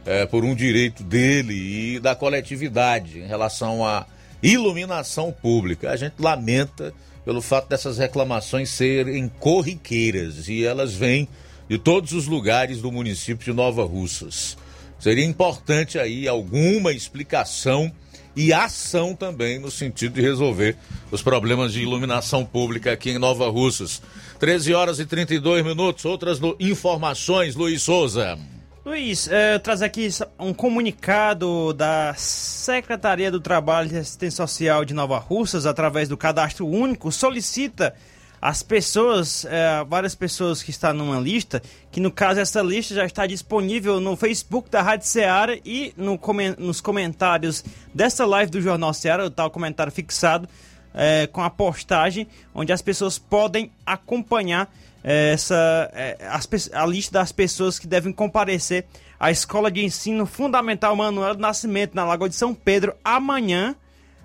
[0.05, 4.05] é, por um direito dele e da coletividade em relação à
[4.41, 5.91] iluminação pública.
[5.91, 6.93] A gente lamenta
[7.23, 11.27] pelo fato dessas reclamações serem corriqueiras e elas vêm
[11.69, 14.57] de todos os lugares do município de Nova Russas.
[14.99, 17.91] Seria importante aí alguma explicação
[18.35, 20.75] e ação também no sentido de resolver
[21.11, 24.01] os problemas de iluminação pública aqui em Nova Russas.
[24.39, 26.03] 13 horas e 32 minutos.
[26.05, 28.37] Outras informações, Luiz Souza.
[28.85, 34.93] Luiz, eh, eu trazer aqui um comunicado da Secretaria do Trabalho e Assistência Social de
[34.93, 37.95] Nova Russas, através do Cadastro Único, solicita
[38.45, 43.05] as pessoas, eh, várias pessoas que estão numa lista, que no caso essa lista já
[43.05, 46.19] está disponível no Facebook da Rádio Ceará e no
[46.57, 47.63] nos comentários
[47.93, 50.49] dessa live do Jornal Ceará, o tal comentário fixado,
[50.93, 54.69] eh, com a postagem, onde as pessoas podem acompanhar
[55.05, 58.85] eh, essa, eh, as a lista das pessoas que devem comparecer
[59.17, 63.73] à Escola de Ensino Fundamental Manuel do Nascimento, na Lagoa de São Pedro, amanhã,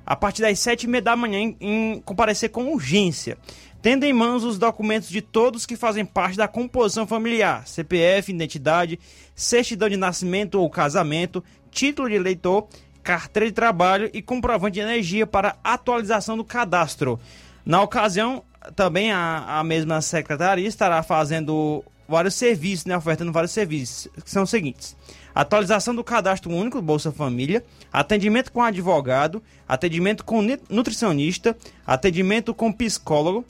[0.04, 3.38] a partir das sete e meia da manhã, em, em comparecer com urgência.
[3.80, 8.98] Tendo em mãos os documentos de todos que fazem parte da composição familiar, CPF, identidade,
[9.34, 12.66] certidão de nascimento ou casamento, título de eleitor,
[13.04, 17.20] carteira de trabalho e comprovante de energia para atualização do cadastro.
[17.64, 18.42] Na ocasião,
[18.74, 24.42] também a, a mesma secretaria estará fazendo vários serviços, né, ofertando vários serviços, que são
[24.42, 24.96] os seguintes:
[25.32, 31.56] atualização do cadastro único Bolsa Família, atendimento com advogado, atendimento com ni- nutricionista,
[31.86, 33.44] atendimento com psicólogo,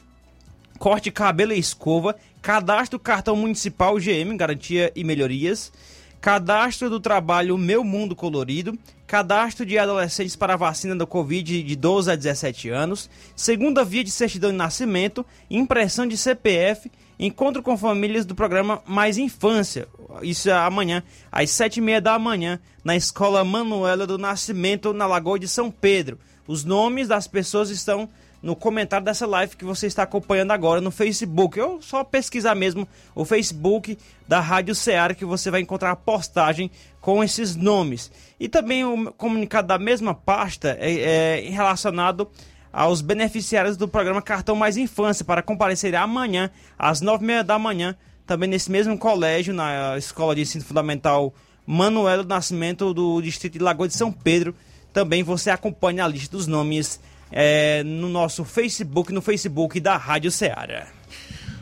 [0.78, 5.72] corte cabelo e escova, cadastro cartão municipal GM, garantia e melhorias,
[6.20, 11.76] cadastro do trabalho Meu Mundo Colorido, cadastro de adolescentes para a vacina da Covid de
[11.76, 17.76] 12 a 17 anos, segunda via de certidão de nascimento, impressão de CPF, encontro com
[17.76, 19.88] famílias do programa Mais Infância.
[20.22, 21.02] Isso é amanhã,
[21.32, 25.70] às sete e meia da manhã, na Escola Manuela do Nascimento, na Lagoa de São
[25.70, 26.18] Pedro.
[26.46, 28.08] Os nomes das pessoas estão
[28.42, 31.58] no comentário dessa live que você está acompanhando agora no Facebook.
[31.58, 36.70] Eu só pesquisar mesmo o Facebook da Rádio Ceará que você vai encontrar a postagem
[37.00, 38.10] com esses nomes.
[38.38, 42.28] E também o comunicado da mesma pasta é, é relacionado
[42.72, 47.58] aos beneficiários do programa Cartão Mais Infância para comparecer amanhã às nove e meia da
[47.58, 47.96] manhã,
[48.26, 51.34] também nesse mesmo colégio, na Escola de Ensino Fundamental
[51.66, 54.54] Manuel do Nascimento do Distrito de Lagoa de São Pedro.
[54.92, 60.30] Também você acompanha a lista dos nomes é, no nosso Facebook, no Facebook da Rádio
[60.30, 60.88] Ceará.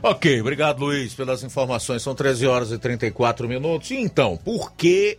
[0.02, 2.02] Ok, obrigado Luiz pelas informações.
[2.02, 3.90] São 13 horas e 34 minutos.
[3.90, 5.18] Então, por que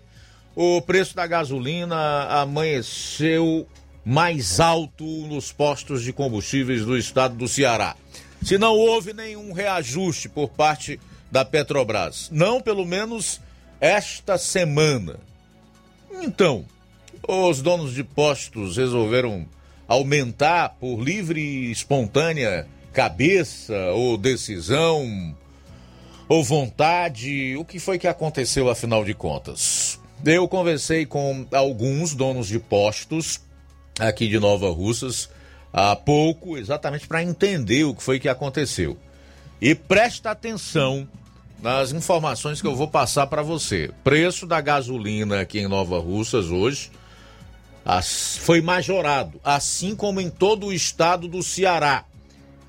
[0.56, 3.68] o preço da gasolina amanheceu
[4.06, 7.96] mais alto nos postos de combustíveis do estado do Ceará?
[8.42, 11.00] Se não houve nenhum reajuste por parte
[11.32, 13.42] da Petrobras, não pelo menos
[13.82, 15.20] esta semana.
[16.22, 16.66] Então,
[17.28, 19.46] os donos de postos resolveram
[19.88, 25.36] aumentar por livre e espontânea cabeça ou decisão
[26.28, 27.56] ou vontade?
[27.56, 30.00] O que foi que aconteceu afinal de contas?
[30.26, 33.40] Eu conversei com alguns donos de postos
[34.00, 35.30] aqui de Nova Russas
[35.72, 38.98] há pouco, exatamente para entender o que foi que aconteceu.
[39.62, 41.08] E presta atenção
[41.62, 43.92] nas informações que eu vou passar para você.
[44.04, 46.92] Preço da gasolina aqui em Nova Russas hoje
[48.40, 52.06] foi majorado, assim como em todo o estado do Ceará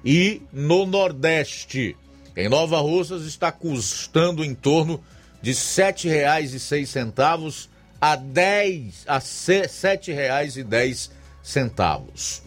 [0.05, 1.97] e no Nordeste.
[2.37, 5.03] Em Nova Russas está custando em torno
[5.43, 7.69] de R$ 7,06
[8.01, 11.11] a a R$ 7,10
[11.43, 12.43] centavos.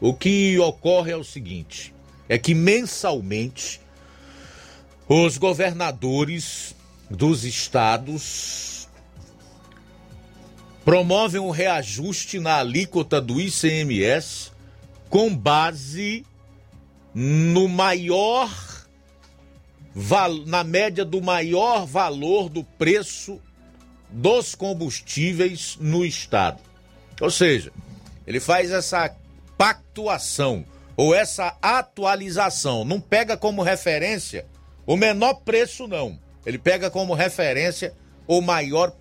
[0.00, 1.92] O que ocorre é o seguinte,
[2.28, 3.80] é que mensalmente
[5.08, 6.76] os governadores
[7.10, 8.71] dos estados
[10.84, 14.50] promovem um reajuste na alíquota do ICMS
[15.08, 16.24] com base
[17.14, 18.50] no maior
[20.46, 23.38] na média do maior valor do preço
[24.08, 26.60] dos combustíveis no estado.
[27.20, 27.70] Ou seja,
[28.26, 29.14] ele faz essa
[29.58, 30.64] pactuação
[30.96, 34.46] ou essa atualização, não pega como referência
[34.86, 36.18] o menor preço não.
[36.44, 37.94] Ele pega como referência
[38.26, 38.92] o maior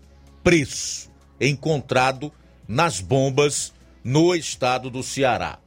[0.43, 1.10] preço
[1.49, 2.31] encontrado
[2.67, 3.73] nas bombas
[4.03, 5.59] no estado do Ceará.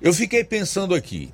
[0.00, 1.32] Eu fiquei pensando aqui.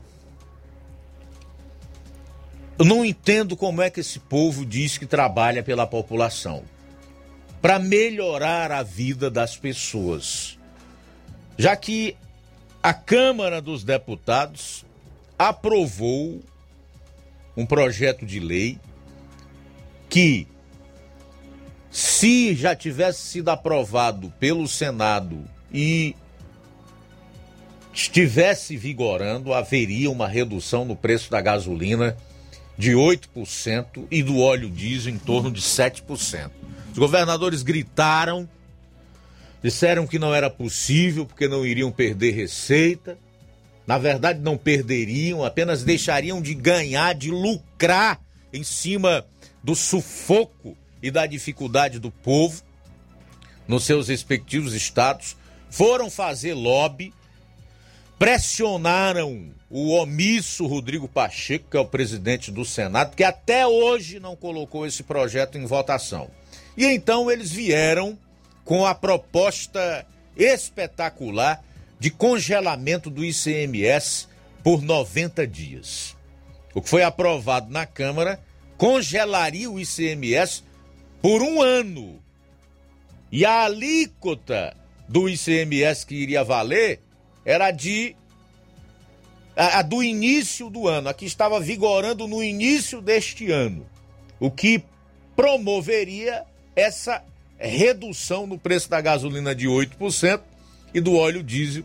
[2.79, 6.65] Eu não entendo como é que esse povo diz que trabalha pela população.
[7.61, 10.59] para melhorar a vida das pessoas.
[11.59, 12.17] Já que
[12.83, 14.85] a Câmara dos Deputados
[15.39, 16.41] aprovou
[17.57, 18.79] um projeto de lei
[20.09, 20.47] que,
[21.91, 26.15] se já tivesse sido aprovado pelo Senado e
[27.93, 32.17] estivesse vigorando, haveria uma redução no preço da gasolina
[32.79, 36.51] de 8% e do óleo diesel em torno de 7%.
[36.93, 38.49] Os governadores gritaram,
[39.63, 43.19] disseram que não era possível porque não iriam perder receita.
[43.85, 48.21] Na verdade, não perderiam, apenas deixariam de ganhar, de lucrar
[48.53, 49.27] em cima
[49.63, 52.63] do sufoco e da dificuldade do povo
[53.67, 55.37] nos seus respectivos estados.
[55.71, 57.13] Foram fazer lobby
[58.21, 64.37] pressionaram o omisso Rodrigo Pacheco, que é o presidente do Senado, que até hoje não
[64.37, 66.31] colocou esse projeto em votação.
[66.77, 68.19] E então eles vieram
[68.63, 70.07] com a proposta
[70.37, 71.65] espetacular
[71.99, 74.29] de congelamento do ICMS
[74.63, 76.15] por 90 dias.
[76.75, 78.39] O que foi aprovado na Câmara
[78.77, 80.63] congelaria o ICMS
[81.23, 82.21] por um ano.
[83.31, 84.77] E a alíquota
[85.09, 87.01] do ICMS que iria valer
[87.45, 88.17] era de
[89.57, 93.87] a, a, do início do ano, a que estava vigorando no início deste ano,
[94.39, 94.83] o que
[95.37, 96.45] promoveria
[96.75, 97.23] essa
[97.59, 100.41] redução no preço da gasolina de 8%
[100.95, 101.85] e do óleo diesel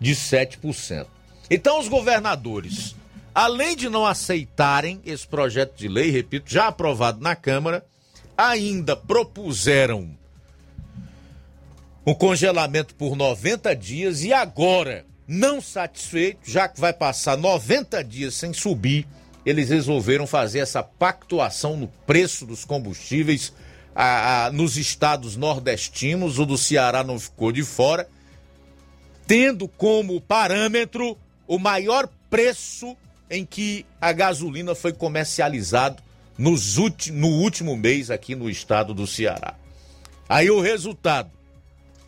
[0.00, 1.06] de 7%.
[1.50, 2.96] Então os governadores,
[3.34, 7.84] além de não aceitarem esse projeto de lei, repito, já aprovado na Câmara,
[8.36, 10.16] ainda propuseram
[12.04, 18.34] um congelamento por 90 dias e agora, não satisfeito, já que vai passar 90 dias
[18.34, 19.06] sem subir,
[19.46, 23.52] eles resolveram fazer essa pactuação no preço dos combustíveis
[23.94, 28.08] a, a, nos estados nordestinos, o do Ceará não ficou de fora,
[29.26, 32.96] tendo como parâmetro o maior preço
[33.30, 36.02] em que a gasolina foi comercializado
[36.36, 36.76] nos
[37.10, 39.54] no último mês aqui no estado do Ceará.
[40.28, 41.30] Aí o resultado,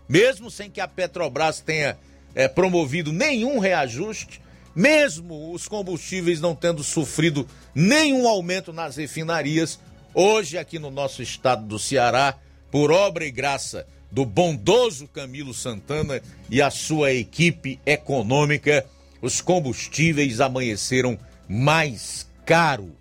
[0.09, 1.97] mesmo sem que a Petrobras tenha
[2.35, 4.41] é, promovido nenhum reajuste,
[4.75, 9.79] mesmo os combustíveis não tendo sofrido nenhum aumento nas refinarias,
[10.13, 12.37] hoje aqui no nosso estado do Ceará,
[12.71, 16.21] por obra e graça do bondoso Camilo Santana
[16.51, 18.87] e a sua equipe econômica,
[19.21, 21.19] os combustíveis amanheceram
[21.49, 22.93] mais caro.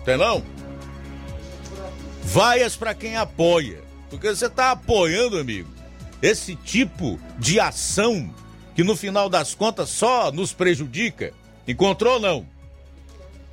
[0.00, 0.42] Entendeu?
[2.22, 3.82] Vaias para quem apoia.
[4.08, 5.79] Porque você está apoiando, amigo,
[6.22, 8.32] esse tipo de ação
[8.74, 11.32] que no final das contas só nos prejudica.
[11.66, 12.46] Encontrou ou não?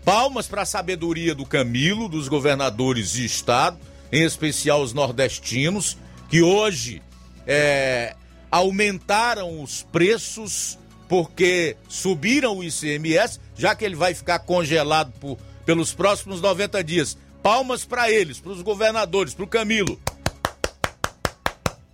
[0.03, 3.77] Palmas para a sabedoria do Camilo, dos governadores de estado,
[4.11, 5.97] em especial os nordestinos,
[6.29, 7.01] que hoje
[7.45, 8.15] é,
[8.49, 10.79] aumentaram os preços
[11.09, 17.17] porque subiram o ICMS, já que ele vai ficar congelado por, pelos próximos 90 dias.
[17.41, 19.99] Palmas para eles, para os governadores, para o Camilo.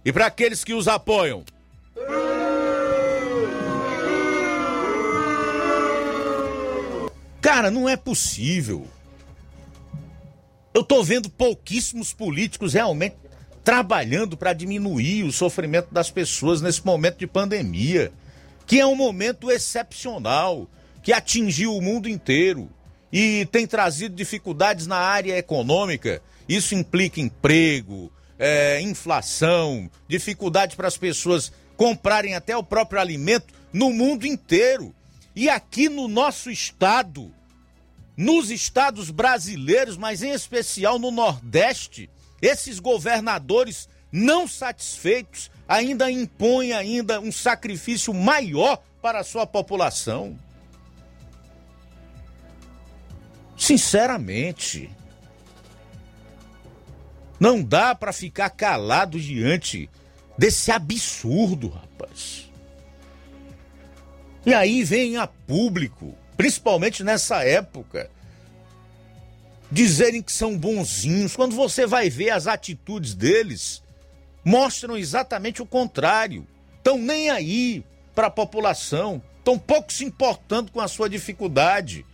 [0.06, 1.44] E para aqueles que os apoiam.
[7.42, 8.88] Cara, não é possível.
[10.74, 13.16] Eu tô vendo pouquíssimos políticos realmente
[13.64, 18.12] trabalhando para diminuir o sofrimento das pessoas nesse momento de pandemia,
[18.66, 20.68] que é um momento excepcional,
[21.02, 22.70] que atingiu o mundo inteiro
[23.12, 26.22] e tem trazido dificuldades na área econômica.
[26.50, 33.92] Isso implica emprego, é, inflação, dificuldade para as pessoas comprarem até o próprio alimento no
[33.92, 34.94] mundo inteiro.
[35.36, 37.34] E aqui no nosso estado,
[38.16, 42.10] nos estados brasileiros, mas em especial no Nordeste,
[42.42, 50.38] esses governadores não satisfeitos ainda impõem ainda um sacrifício maior para a sua população.
[53.58, 54.90] Sinceramente,
[57.44, 59.90] não dá para ficar calado diante
[60.38, 62.50] desse absurdo, rapaz.
[64.46, 68.10] E aí vem a público, principalmente nessa época,
[69.70, 73.84] dizerem que são bonzinhos, quando você vai ver as atitudes deles,
[74.42, 76.48] mostram exatamente o contrário.
[76.78, 77.84] Estão nem aí
[78.16, 82.06] para a população, estão pouco se importando com a sua dificuldade.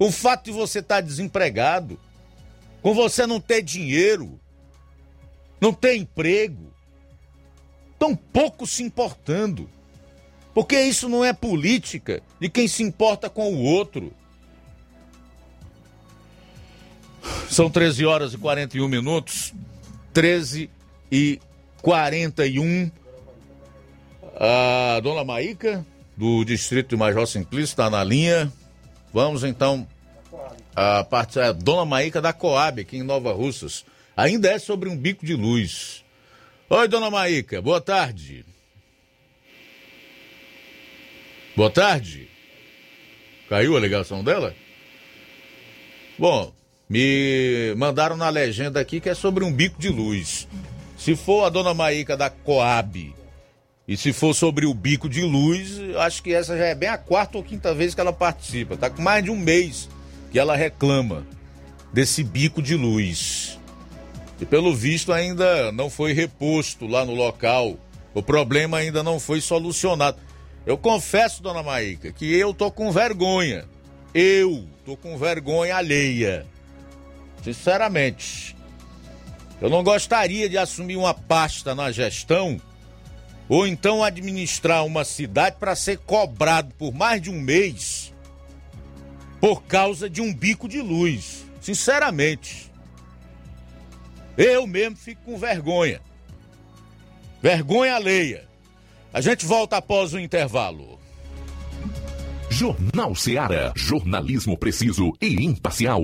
[0.00, 1.96] O fato de você estar tá desempregado,
[2.82, 4.40] com você não ter dinheiro,
[5.60, 6.72] não ter emprego,
[7.98, 9.68] tão pouco se importando.
[10.54, 14.12] Porque isso não é política de quem se importa com o outro.
[17.48, 19.54] São 13 horas e 41 minutos.
[20.12, 20.70] 13
[21.12, 21.40] e
[21.82, 22.90] 41.
[24.40, 25.84] A dona Maíca,
[26.16, 28.52] do distrito de Major Simplício, está na linha.
[29.12, 29.86] Vamos então.
[30.74, 33.84] A parte, a dona Maíca da Coab, aqui em Nova Russas.
[34.18, 36.04] Ainda é sobre um bico de luz.
[36.68, 38.44] Oi, dona Maíca, boa tarde.
[41.54, 42.28] Boa tarde.
[43.48, 44.56] Caiu a ligação dela?
[46.18, 46.52] Bom,
[46.90, 50.48] me mandaram na legenda aqui que é sobre um bico de luz.
[50.96, 53.14] Se for a dona Maíca da Coab
[53.86, 56.98] e se for sobre o bico de luz, acho que essa já é bem a
[56.98, 58.76] quarta ou quinta vez que ela participa.
[58.76, 59.88] Tá com mais de um mês
[60.32, 61.24] que ela reclama
[61.92, 63.57] desse bico de luz.
[64.40, 67.76] E pelo visto ainda não foi reposto lá no local.
[68.14, 70.18] O problema ainda não foi solucionado.
[70.64, 73.64] Eu confesso, dona Maíca, que eu tô com vergonha.
[74.14, 76.46] Eu tô com vergonha alheia
[77.42, 78.56] Sinceramente,
[79.60, 82.60] eu não gostaria de assumir uma pasta na gestão
[83.48, 88.12] ou então administrar uma cidade para ser cobrado por mais de um mês
[89.40, 91.46] por causa de um bico de luz.
[91.60, 92.67] Sinceramente,
[94.38, 96.00] eu mesmo fico com vergonha.
[97.42, 98.48] Vergonha alheia.
[99.12, 100.98] A gente volta após o intervalo.
[102.48, 103.72] Jornal Seara.
[103.76, 106.02] Jornalismo preciso e imparcial.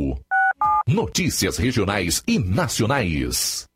[0.86, 3.66] Notícias regionais e nacionais.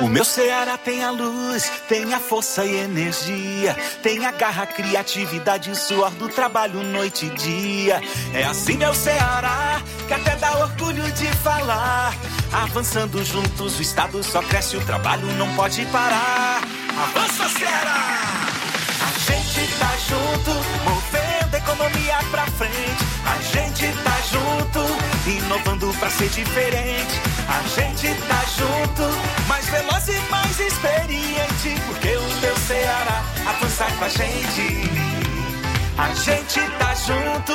[0.00, 5.70] O meu Ceará tem a luz, tem a força e energia, tem a garra, criatividade
[5.70, 8.00] e suor do trabalho noite e dia.
[8.32, 12.14] É assim meu Ceará, que até dá orgulho de falar.
[12.50, 16.62] Avançando juntos, o estado só cresce, o trabalho não pode parar.
[16.96, 18.50] Avança Ceará!
[19.00, 20.50] A gente tá junto,
[20.84, 23.04] movendo a economia pra frente.
[23.26, 27.20] A gente tá junto, inovando pra ser diferente.
[27.48, 31.80] A gente tá junto, mais veloz e mais experiente.
[31.86, 34.90] Porque o meu Ceará avança com a gente.
[35.98, 37.52] A gente tá junto,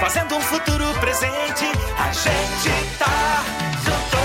[0.00, 1.66] fazendo um futuro presente.
[1.98, 3.44] A gente tá
[3.84, 4.24] junto.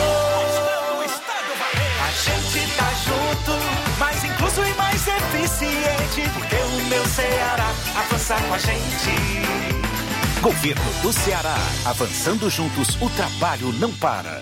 [2.01, 6.29] A gente tá junto, mais incluso e mais eficiente.
[6.33, 9.68] Porque o meu Ceará avança com a gente.
[10.41, 11.57] Governo do Ceará.
[11.85, 14.41] Avançando juntos, o trabalho não para.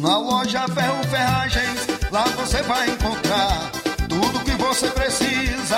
[0.00, 3.70] Na loja Ferro Ferragens, lá você vai encontrar
[4.08, 5.77] tudo que você precisa,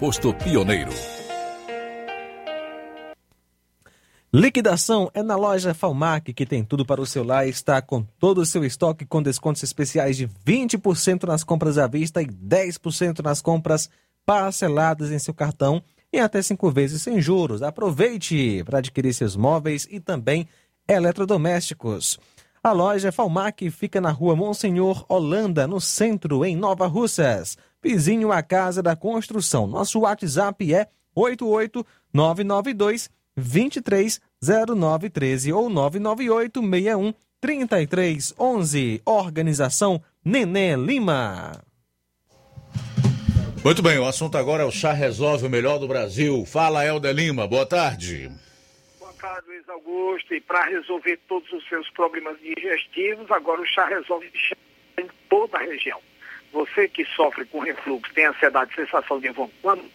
[0.01, 0.89] posto Pioneiro.
[4.33, 7.47] Liquidação é na loja Falmac, que tem tudo para o seu lar.
[7.47, 12.19] Está com todo o seu estoque com descontos especiais de 20% nas compras à vista
[12.19, 13.91] e 10% nas compras
[14.25, 17.61] parceladas em seu cartão e até cinco vezes sem juros.
[17.61, 20.47] Aproveite para adquirir seus móveis e também
[20.87, 22.19] eletrodomésticos.
[22.63, 27.55] A loja Falmac fica na rua Monsenhor Holanda, no centro, em Nova Russas.
[27.83, 29.65] Vizinho à Casa da Construção.
[29.65, 39.01] Nosso WhatsApp é 88992 230913 ou 998 61 3311.
[39.05, 41.53] Organização Nenê Lima.
[43.63, 46.45] Muito bem, o assunto agora é o Chá Resolve o Melhor do Brasil.
[46.45, 48.29] Fala, Helder Lima, boa tarde.
[48.99, 50.33] Boa tarde, Luiz Augusto.
[50.33, 54.31] E para resolver todos os seus problemas digestivos, agora o Chá Resolve
[54.97, 55.99] em toda a região.
[56.51, 59.89] Você que sofre com refluxo, tem ansiedade, sensação de vômito,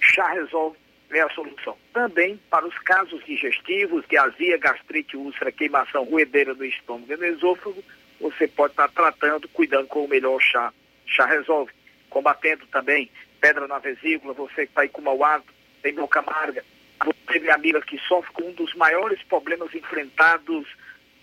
[0.00, 0.76] chá resolve
[1.10, 1.76] é a solução.
[1.92, 7.24] Também para os casos digestivos, de azia, gastrite, úlcera, queimação, ruedeira no estômago e no
[7.26, 7.82] esôfago,
[8.20, 10.72] você pode estar tratando, cuidando com o melhor chá.
[11.06, 11.72] Chá resolve.
[12.08, 13.10] Combatendo também
[13.40, 15.52] pedra na vesícula, você que está aí com mau hálito,
[15.82, 16.62] tem boca amarga,
[17.02, 20.66] você, minha amiga, que sofre com um dos maiores problemas enfrentados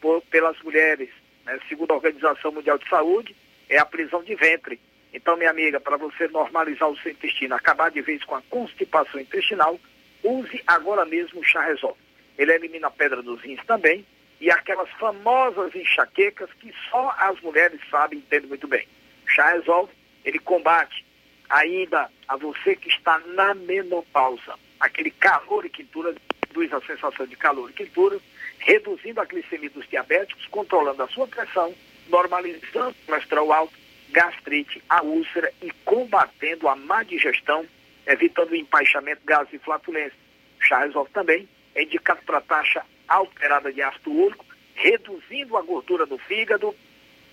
[0.02, 1.10] por, pelas mulheres,
[1.46, 1.60] né?
[1.70, 3.36] segundo a Organização Mundial de Saúde,
[3.70, 4.80] é a prisão de ventre.
[5.14, 9.20] Então, minha amiga, para você normalizar o seu intestino, acabar de vez com a constipação
[9.20, 9.80] intestinal,
[10.24, 12.00] use agora mesmo o chá resolve.
[12.38, 14.06] Ele elimina a pedra dos rins também
[14.40, 18.88] e aquelas famosas enxaquecas que só as mulheres sabem e entendem muito bem.
[19.26, 19.92] O chá resolve,
[20.24, 21.06] ele combate
[21.50, 24.56] ainda a você que está na menopausa.
[24.80, 26.14] Aquele calor e quintura
[26.48, 28.20] reduz a sensação de calor e quintura,
[28.60, 31.74] reduzindo a glicemia dos diabéticos, controlando a sua pressão,
[32.10, 33.74] normalizando o colesterol alto,
[34.10, 37.66] gastrite, a úlcera e combatendo a má digestão,
[38.06, 40.18] evitando o empaixamento, gases e flatulência.
[40.60, 46.18] Chá resolve também, é indicado para taxa alterada de ácido úrico, reduzindo a gordura do
[46.18, 46.76] fígado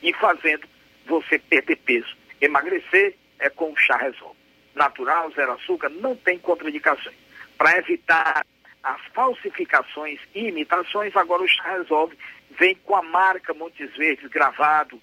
[0.02, 0.66] e fazendo
[1.06, 2.16] você perder peso.
[2.40, 4.36] Emagrecer é com o chá resolve.
[4.74, 7.16] Natural, zero açúcar, não tem contraindicações.
[7.56, 8.44] Para evitar
[8.82, 12.18] as falsificações e imitações, agora o chá resolve
[12.58, 15.00] vem com a marca Montes Verdes gravado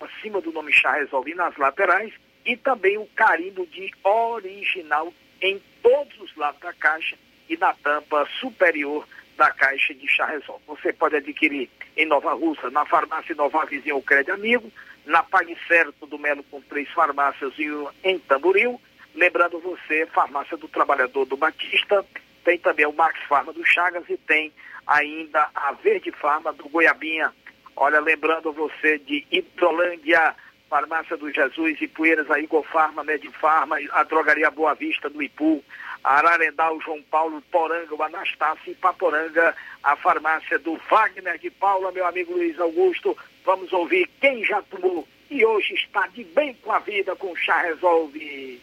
[0.00, 2.12] acima do nome Chá Resolve nas laterais
[2.44, 7.16] e também o carimbo de original em todos os lados da caixa
[7.48, 9.06] e na tampa superior
[9.36, 10.62] da caixa de Chá Resolve.
[10.66, 14.70] Você pode adquirir em Nova Russa, na farmácia Nova Vizinha ou Crédito Amigo,
[15.06, 15.24] na
[15.66, 17.68] Certo do Melo com três farmácias e
[18.04, 18.80] em Tamboril.
[19.14, 22.04] Lembrando você, Farmácia do Trabalhador do Batista,
[22.44, 24.52] tem também o Max Farma do Chagas e tem
[24.88, 27.32] ainda a Verde Farma do Goiabinha.
[27.76, 30.34] Olha, lembrando você de Hidrolândia,
[30.68, 35.62] Farmácia do Jesus, Ipueiras, a Igor Farma, Medifarma, a Drogaria Boa Vista do Ipu,
[36.02, 42.06] Ararendal, João Paulo, Poranga, o Anastácio e Paporanga, a farmácia do Wagner de Paula, meu
[42.06, 43.16] amigo Luiz Augusto.
[43.44, 47.36] Vamos ouvir quem já tomou e hoje está de bem com a vida com o
[47.36, 48.60] Chá Resolve.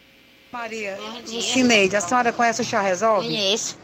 [0.52, 3.26] Maria, Cineide, a senhora conhece o Chá Resolve?
[3.26, 3.78] Conheço.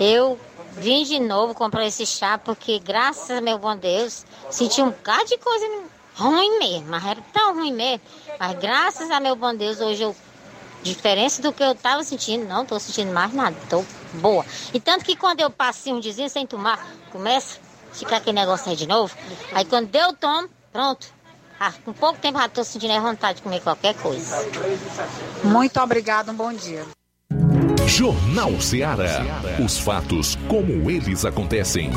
[0.00, 0.38] Eu
[0.76, 5.24] vim de novo comprar esse chá porque, graças a meu bom Deus, senti um bocado
[5.26, 5.66] de coisa
[6.16, 8.00] ruim mesmo, mas era tão ruim mesmo.
[8.38, 10.14] Mas graças a meu bom Deus, hoje eu,
[10.82, 13.84] diferença do que eu estava sentindo, não estou sentindo mais nada, estou
[14.14, 14.44] boa.
[14.72, 17.58] E tanto que quando eu passei um dizinho sem tomar, começa
[17.90, 19.14] a ficar aquele negócio aí de novo.
[19.52, 21.14] Aí quando eu tomo, pronto.
[21.58, 24.36] Ah, com pouco tempo já estou sentindo a vontade de comer qualquer coisa.
[25.42, 26.95] Muito obrigada, um bom dia.
[27.86, 29.24] Jornal Ceará.
[29.64, 31.90] Os fatos como eles acontecem.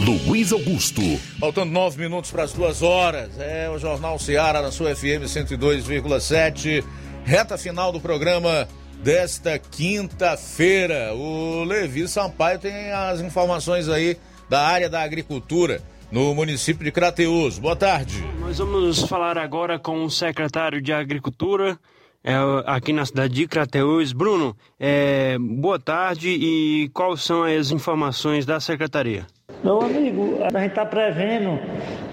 [0.00, 1.00] Luiz Augusto.
[1.38, 3.30] Faltando nove minutos para as duas horas.
[3.38, 6.84] É o Jornal Ceará na sua FM 102,7.
[7.24, 8.66] Reta final do programa
[9.02, 11.14] desta quinta-feira.
[11.14, 14.16] O Levi Sampaio tem as informações aí
[14.48, 15.80] da área da agricultura
[16.12, 17.58] no município de Crateus.
[17.58, 18.22] Boa tarde.
[18.38, 21.78] Nós vamos falar agora com o secretário de Agricultura
[22.22, 22.34] é,
[22.66, 24.12] aqui na cidade de Crateus.
[24.12, 29.26] Bruno, é, boa tarde e quais são as informações da secretaria?
[29.62, 31.58] Meu amigo, a gente está prevendo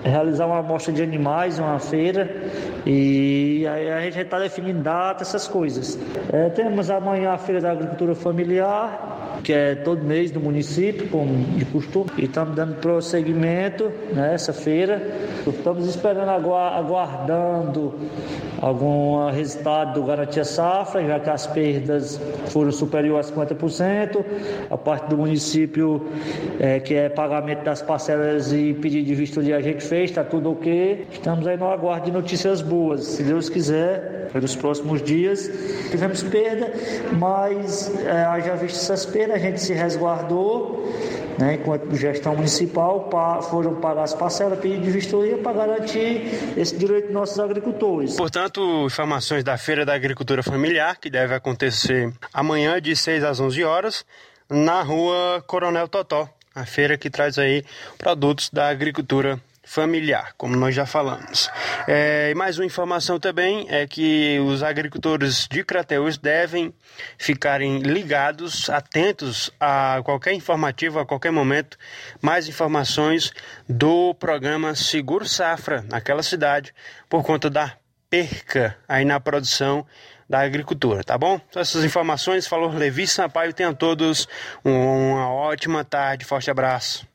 [0.03, 2.30] realizar uma amostra de animais, uma feira,
[2.86, 5.98] e aí a gente está definindo data, essas coisas.
[6.32, 11.34] É, temos amanhã a Feira da Agricultura Familiar, que é todo mês do município, como
[11.57, 15.02] de costume, e estamos dando prosseguimento nessa feira.
[15.48, 17.95] Estamos esperando, aguardando
[18.61, 24.24] algum resultado do Garantia Safra, já que as perdas foram superiores a 50%.
[24.70, 26.06] A parte do município,
[26.60, 30.51] é, que é pagamento das parcelas e pedido de vistoria, a gente fez, está tudo
[30.51, 31.07] ok.
[31.11, 33.03] Estamos aí no aguardo de notícias boas.
[33.03, 35.47] Se Deus quiser, pelos próximos dias.
[35.91, 36.73] Tivemos perda,
[37.18, 40.91] mas é, haja visto essas perdas, a gente se resguardou
[41.38, 46.76] né, enquanto gestão municipal, pa, foram pagar as parcelas, pedir de vistoria para garantir esse
[46.76, 48.15] direito dos nossos agricultores.
[48.15, 53.64] Portanto, informações da Feira da Agricultura Familiar, que deve acontecer amanhã de 6 às 11
[53.64, 54.06] horas,
[54.49, 57.64] na rua Coronel Totó, a feira que traz aí
[57.98, 59.40] produtos da agricultura
[59.70, 61.48] familiar, como nós já falamos.
[61.88, 66.74] É, mais uma informação também é que os agricultores de Crateus devem
[67.20, 71.78] ficarem ligados, atentos a qualquer informativo, a qualquer momento,
[72.20, 73.32] mais informações
[73.70, 76.74] do programa Seguro Safra naquela cidade,
[77.08, 77.78] por conta da
[78.10, 79.86] perca aí na produção
[80.30, 81.41] da agricultura, tá bom?
[81.49, 84.27] Então, essas informações, falou Levi Sampaio, tenham todos
[84.64, 87.07] uma ótima tarde, forte abraço.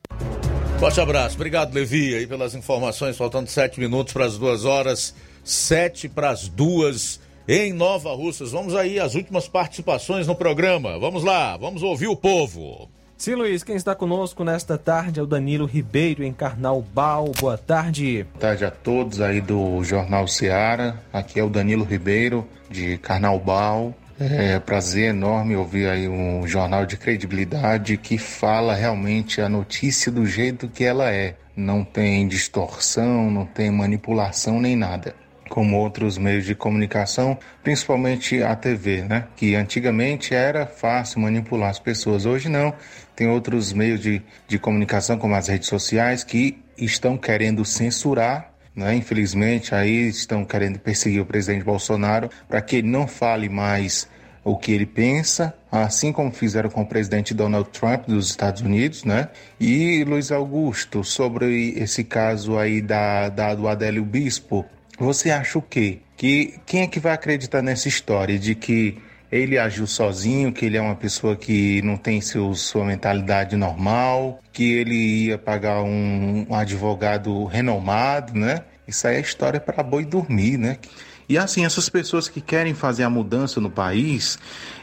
[0.77, 1.35] Forte abraço.
[1.35, 3.15] Obrigado, Levi, aí pelas informações.
[3.15, 5.15] Faltando sete minutos para as duas horas.
[5.41, 8.51] Sete para as duas em Nova Russas.
[8.51, 10.99] Vamos aí às últimas participações no programa.
[10.99, 12.89] Vamos lá, vamos ouvir o povo.
[13.17, 17.31] Sim, Luiz, quem está conosco nesta tarde é o Danilo Ribeiro, em Carnaubal.
[17.39, 18.23] Boa tarde.
[18.23, 21.01] Boa tarde a todos aí do Jornal Seara.
[21.13, 23.95] Aqui é o Danilo Ribeiro, de Carnaubal.
[24.19, 30.25] É prazer enorme ouvir aí um jornal de credibilidade que fala realmente a notícia do
[30.25, 31.35] jeito que ela é.
[31.55, 35.15] Não tem distorção, não tem manipulação nem nada.
[35.49, 39.27] Como outros meios de comunicação, principalmente a TV, né?
[39.35, 42.73] Que antigamente era fácil manipular as pessoas, hoje não.
[43.15, 48.93] Tem outros meios de, de comunicação, como as redes sociais, que estão querendo censurar né?
[48.93, 54.07] Infelizmente, aí estão querendo perseguir o presidente Bolsonaro para que ele não fale mais
[54.43, 59.03] o que ele pensa, assim como fizeram com o presidente Donald Trump dos Estados Unidos,
[59.03, 59.29] né?
[59.59, 64.63] E Luiz Augusto, sobre esse caso aí da, da do Adélio Bispo,
[64.97, 65.99] você acha o quê?
[66.15, 68.97] Que quem é que vai acreditar nessa história de que
[69.31, 74.39] ele agiu sozinho, que ele é uma pessoa que não tem seu, sua mentalidade normal,
[74.53, 78.63] que ele ia pagar um, um advogado renomado, né?
[78.87, 80.77] Isso aí é história para boi dormir, né?
[81.27, 84.37] E assim, essas pessoas que querem fazer a mudança no país,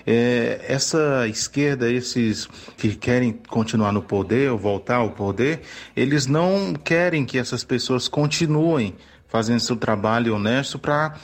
[0.05, 5.61] é, essa esquerda, esses que querem continuar no poder ou voltar ao poder,
[5.97, 8.93] eles não querem que essas pessoas continuem
[9.33, 11.15] fazendo seu trabalho honesto para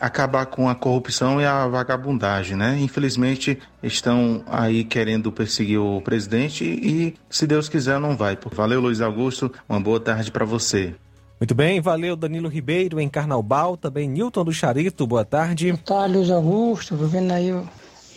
[0.00, 2.76] acabar com a corrupção e a vagabundagem, né?
[2.80, 8.36] Infelizmente estão aí querendo perseguir o presidente e, se Deus quiser, não vai.
[8.52, 9.52] Valeu, Luiz Augusto.
[9.68, 10.92] Uma boa tarde para você.
[11.38, 15.70] Muito bem, valeu Danilo Ribeiro em Carnaubal, também Newton do Charito, boa tarde.
[15.70, 17.68] Boa tarde, Luiz Augusto, vou vendo aí o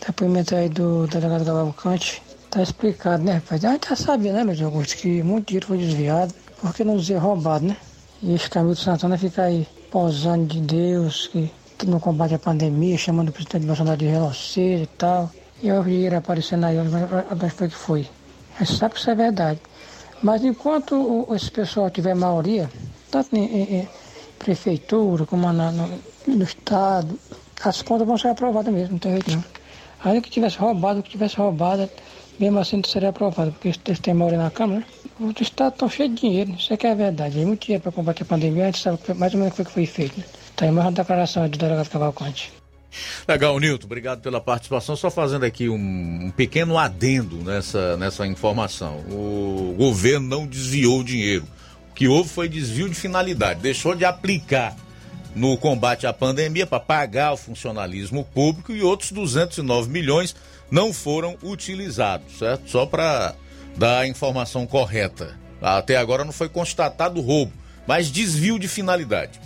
[0.03, 2.21] depoimento aí do delegado Cavalcante.
[2.49, 3.63] Tá explicado, né, rapaz?
[3.63, 7.17] A gente já sabia, né, Luiz Augusto, que muito dinheiro foi desviado, porque não dizer
[7.17, 7.77] roubado, né?
[8.21, 12.97] E esse Camilo Santana fica aí posando de Deus, que que no combate à pandemia,
[12.97, 15.29] chamando o presidente Bolsonaro de reloceiro e tal.
[15.61, 16.77] E o dinheiro aparecendo aí,
[17.39, 18.07] mas foi que foi.
[18.59, 19.59] A gente sabe que isso é verdade.
[20.21, 22.69] Mas enquanto esse pessoal tiver maioria,
[23.11, 23.89] tanto em, em, em
[24.39, 27.19] prefeitura como na, no, no, Estado,
[27.63, 29.43] as contas vão ser aprovadas mesmo, não tem jeito não.
[30.03, 31.89] Ainda que tivesse roubado, que tivesse roubado,
[32.39, 34.85] mesmo assim não seria aprovado, porque eles têm maioria na Câmara, né?
[35.19, 37.35] O Estado está cheio de dinheiro, isso é que é verdade.
[37.35, 39.71] Tem muito dinheiro para combater a pandemia, a gente sabe mais ou menos o que
[39.71, 40.19] foi feito.
[40.19, 40.25] Né?
[40.55, 42.51] Tem mais uma declaração do delegado Cavalcante.
[43.27, 44.95] Legal, Nilton, obrigado pela participação.
[44.95, 45.75] Só fazendo aqui um,
[46.25, 48.99] um, pequeno adendo nessa, nessa informação.
[49.09, 51.45] O governo não desviou o dinheiro.
[51.91, 53.61] O que houve foi desvio de finalidade.
[53.61, 54.75] Deixou de aplicar
[55.33, 60.35] no combate à pandemia para pagar o funcionalismo público e outros 209 milhões
[60.71, 62.69] não foram utilizados, certo?
[62.69, 63.35] Só para
[63.77, 65.37] dar a informação correta.
[65.61, 67.53] Até agora não foi constatado roubo,
[67.87, 69.39] mas desvio de finalidade.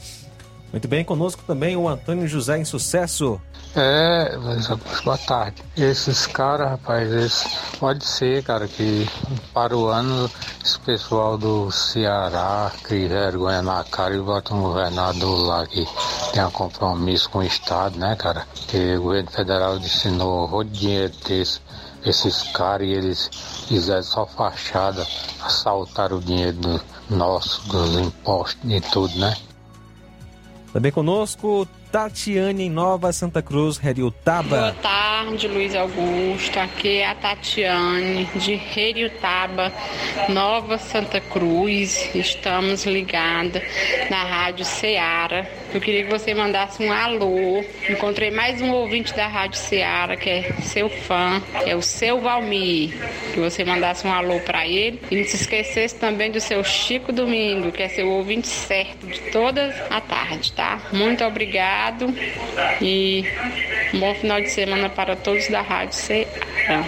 [0.72, 3.42] Muito bem, conosco também o Antônio José em Sucesso.
[3.76, 4.36] É,
[5.04, 5.64] boa tarde.
[5.78, 7.44] Esses caras, rapaz, eles,
[7.80, 9.08] pode ser, cara, que
[9.54, 10.30] para o ano
[10.64, 15.86] esse pessoal do Ceará cria vergonha na cara e bota um governador lá que
[16.34, 18.48] tem um compromisso com o Estado, né, cara?
[18.68, 21.62] Que o governo federal destinou um de dinheiro desse,
[22.06, 23.30] esses caras e eles
[23.68, 25.06] fizeram só fachada,
[25.42, 29.36] assaltaram o dinheiro do nosso, dos impostos e tudo, né?
[30.72, 34.76] Também conosco, Tatiane em Nova Santa Cruz, Boa Heriutaba.
[34.80, 36.60] tarde, Luiz Augusto.
[36.60, 39.74] Aqui é a Tatiane, de Heriutaba,
[40.30, 42.14] Nova Santa Cruz.
[42.14, 43.64] Estamos ligadas
[44.10, 45.48] na Rádio Ceará.
[45.74, 47.64] Eu queria que você mandasse um alô.
[47.90, 52.92] Encontrei mais um ouvinte da Rádio Ceará, que é seu fã, é o seu Valmir.
[53.34, 55.00] Que você mandasse um alô para ele.
[55.10, 59.20] E não se esquecesse também do seu Chico Domingo, que é seu ouvinte certo de
[59.32, 60.80] toda a tarde, tá?
[60.92, 61.24] Muito
[61.80, 62.14] obrigado
[62.82, 63.24] e
[63.94, 66.86] um bom final de semana para todos da Rádio Ceará.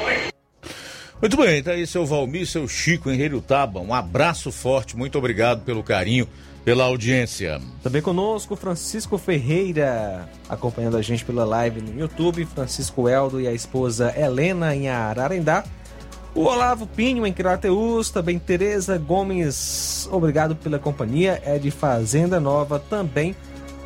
[1.22, 3.80] Muito bem, tá aí seu Valmir, seu Chico em Taba.
[3.80, 6.28] Um abraço forte, muito obrigado pelo carinho,
[6.66, 7.62] pela audiência.
[7.84, 13.54] Também conosco, Francisco Ferreira, acompanhando a gente pela live no YouTube, Francisco Eldo e a
[13.54, 15.64] esposa Helena em Ararendá.
[16.34, 22.80] O Olavo Pinho em Crateus, também Tereza Gomes, obrigado pela companhia, é de Fazenda Nova
[22.80, 23.36] também.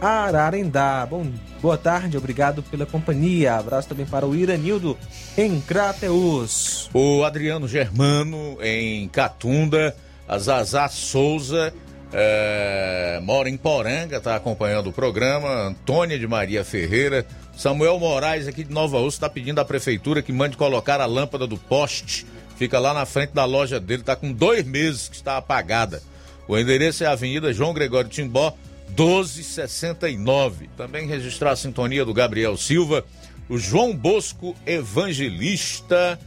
[0.01, 1.05] Ararendá.
[1.05, 1.25] Bom,
[1.61, 3.55] boa tarde, obrigado pela companhia.
[3.55, 4.97] Abraço também para o Iranildo
[5.37, 6.89] em Crateus.
[6.93, 9.95] O Adriano Germano em Catunda,
[10.27, 11.73] a Zazá Souza
[12.13, 15.49] é, mora em Poranga, está acompanhando o programa.
[15.67, 17.25] Antônia de Maria Ferreira.
[17.57, 21.47] Samuel Moraes aqui de Nova Ursa está pedindo à prefeitura que mande colocar a lâmpada
[21.47, 22.25] do poste.
[22.57, 26.01] Fica lá na frente da loja dele, está com dois meses que está apagada.
[26.47, 28.55] O endereço é a Avenida João Gregório Timbó,
[28.89, 30.69] 1269.
[30.77, 33.05] Também registrar a sintonia do Gabriel Silva,
[33.49, 36.19] o João Bosco Evangelista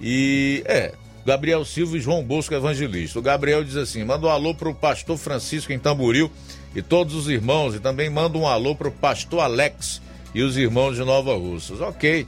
[0.00, 0.62] e.
[0.66, 0.94] É,
[1.24, 3.18] Gabriel Silva e João Bosco Evangelista.
[3.18, 6.30] O Gabriel diz assim: manda um alô pro pastor Francisco em Tamboril
[6.74, 10.02] e todos os irmãos, e também manda um alô pro pastor Alex
[10.34, 11.80] e os irmãos de Nova Russas.
[11.80, 12.26] Ok.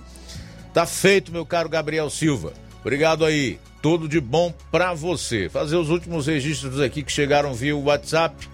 [0.72, 2.52] Tá feito, meu caro Gabriel Silva.
[2.80, 3.58] Obrigado aí.
[3.82, 5.48] Tudo de bom pra você.
[5.48, 8.48] Fazer os últimos registros aqui que chegaram via WhatsApp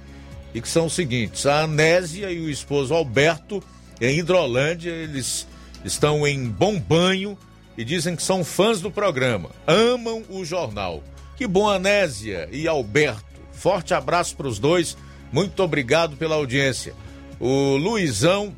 [0.54, 3.62] e que são os seguintes: a Anésia e o esposo Alberto,
[4.00, 5.46] em Hidrolândia, eles
[5.84, 7.36] estão em bom banho
[7.76, 11.02] e dizem que são fãs do programa, amam o jornal.
[11.36, 13.24] Que bom, Anésia e Alberto.
[13.52, 14.96] Forte abraço para os dois,
[15.32, 16.94] muito obrigado pela audiência.
[17.40, 18.54] O Luizão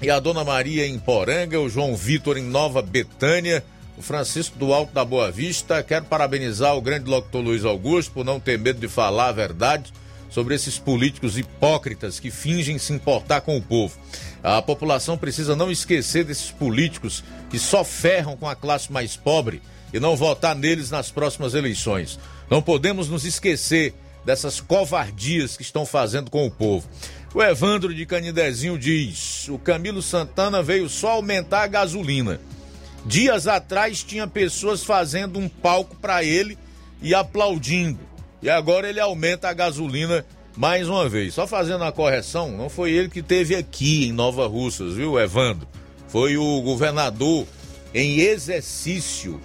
[0.00, 3.64] e a Dona Maria em Poranga, o João Vitor em Nova Betânia,
[3.96, 5.82] o Francisco do Alto da Boa Vista.
[5.82, 9.92] Quero parabenizar o grande locutor Luiz Augusto por não ter medo de falar a verdade
[10.34, 13.96] sobre esses políticos hipócritas que fingem se importar com o povo.
[14.42, 19.62] A população precisa não esquecer desses políticos que só ferram com a classe mais pobre
[19.92, 22.18] e não votar neles nas próximas eleições.
[22.50, 23.94] Não podemos nos esquecer
[24.24, 26.88] dessas covardias que estão fazendo com o povo.
[27.32, 32.40] O Evandro de Canidezinho diz: o Camilo Santana veio só aumentar a gasolina.
[33.06, 36.58] Dias atrás tinha pessoas fazendo um palco para ele
[37.00, 38.13] e aplaudindo.
[38.44, 40.22] E agora ele aumenta a gasolina
[40.54, 41.32] mais uma vez.
[41.32, 45.66] Só fazendo a correção, não foi ele que teve aqui em Nova Russas, viu, Evandro?
[46.08, 47.46] Foi o governador
[47.94, 49.40] em exercício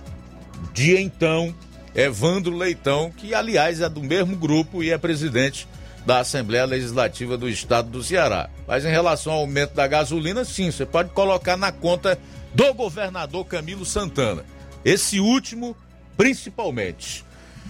[0.73, 1.55] de então,
[1.95, 5.65] Evandro Leitão, que aliás é do mesmo grupo e é presidente
[6.05, 8.49] da Assembleia Legislativa do Estado do Ceará.
[8.67, 12.19] Mas em relação ao aumento da gasolina, sim, você pode colocar na conta
[12.53, 14.43] do governador Camilo Santana.
[14.84, 15.73] Esse último,
[16.17, 17.28] principalmente.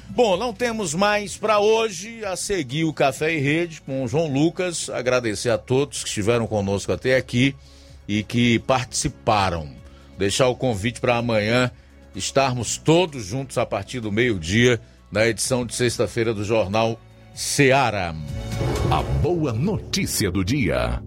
[0.10, 2.26] Bom, não temos mais para hoje.
[2.26, 4.90] A seguir o Café e Rede com o João Lucas.
[4.90, 7.56] Agradecer a todos que estiveram conosco até aqui
[8.07, 9.69] e que participaram.
[10.18, 11.72] Deixar o convite para amanhã
[12.15, 14.81] estarmos todos juntos a partir do meio-dia
[15.11, 16.99] na edição de sexta-feira do Jornal
[17.34, 18.14] Seara.
[18.91, 21.02] A boa notícia do dia.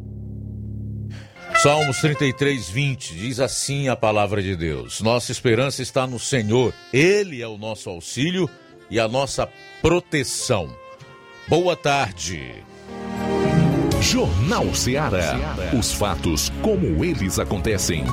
[1.61, 7.43] Salmos 33, 20 diz assim a palavra de Deus: Nossa esperança está no Senhor, Ele
[7.43, 8.49] é o nosso auxílio
[8.93, 9.49] e a nossa
[9.81, 10.69] proteção.
[11.49, 12.63] Boa tarde.
[14.03, 15.35] Jornal Ceará.
[15.73, 18.05] Os fatos como eles acontecem.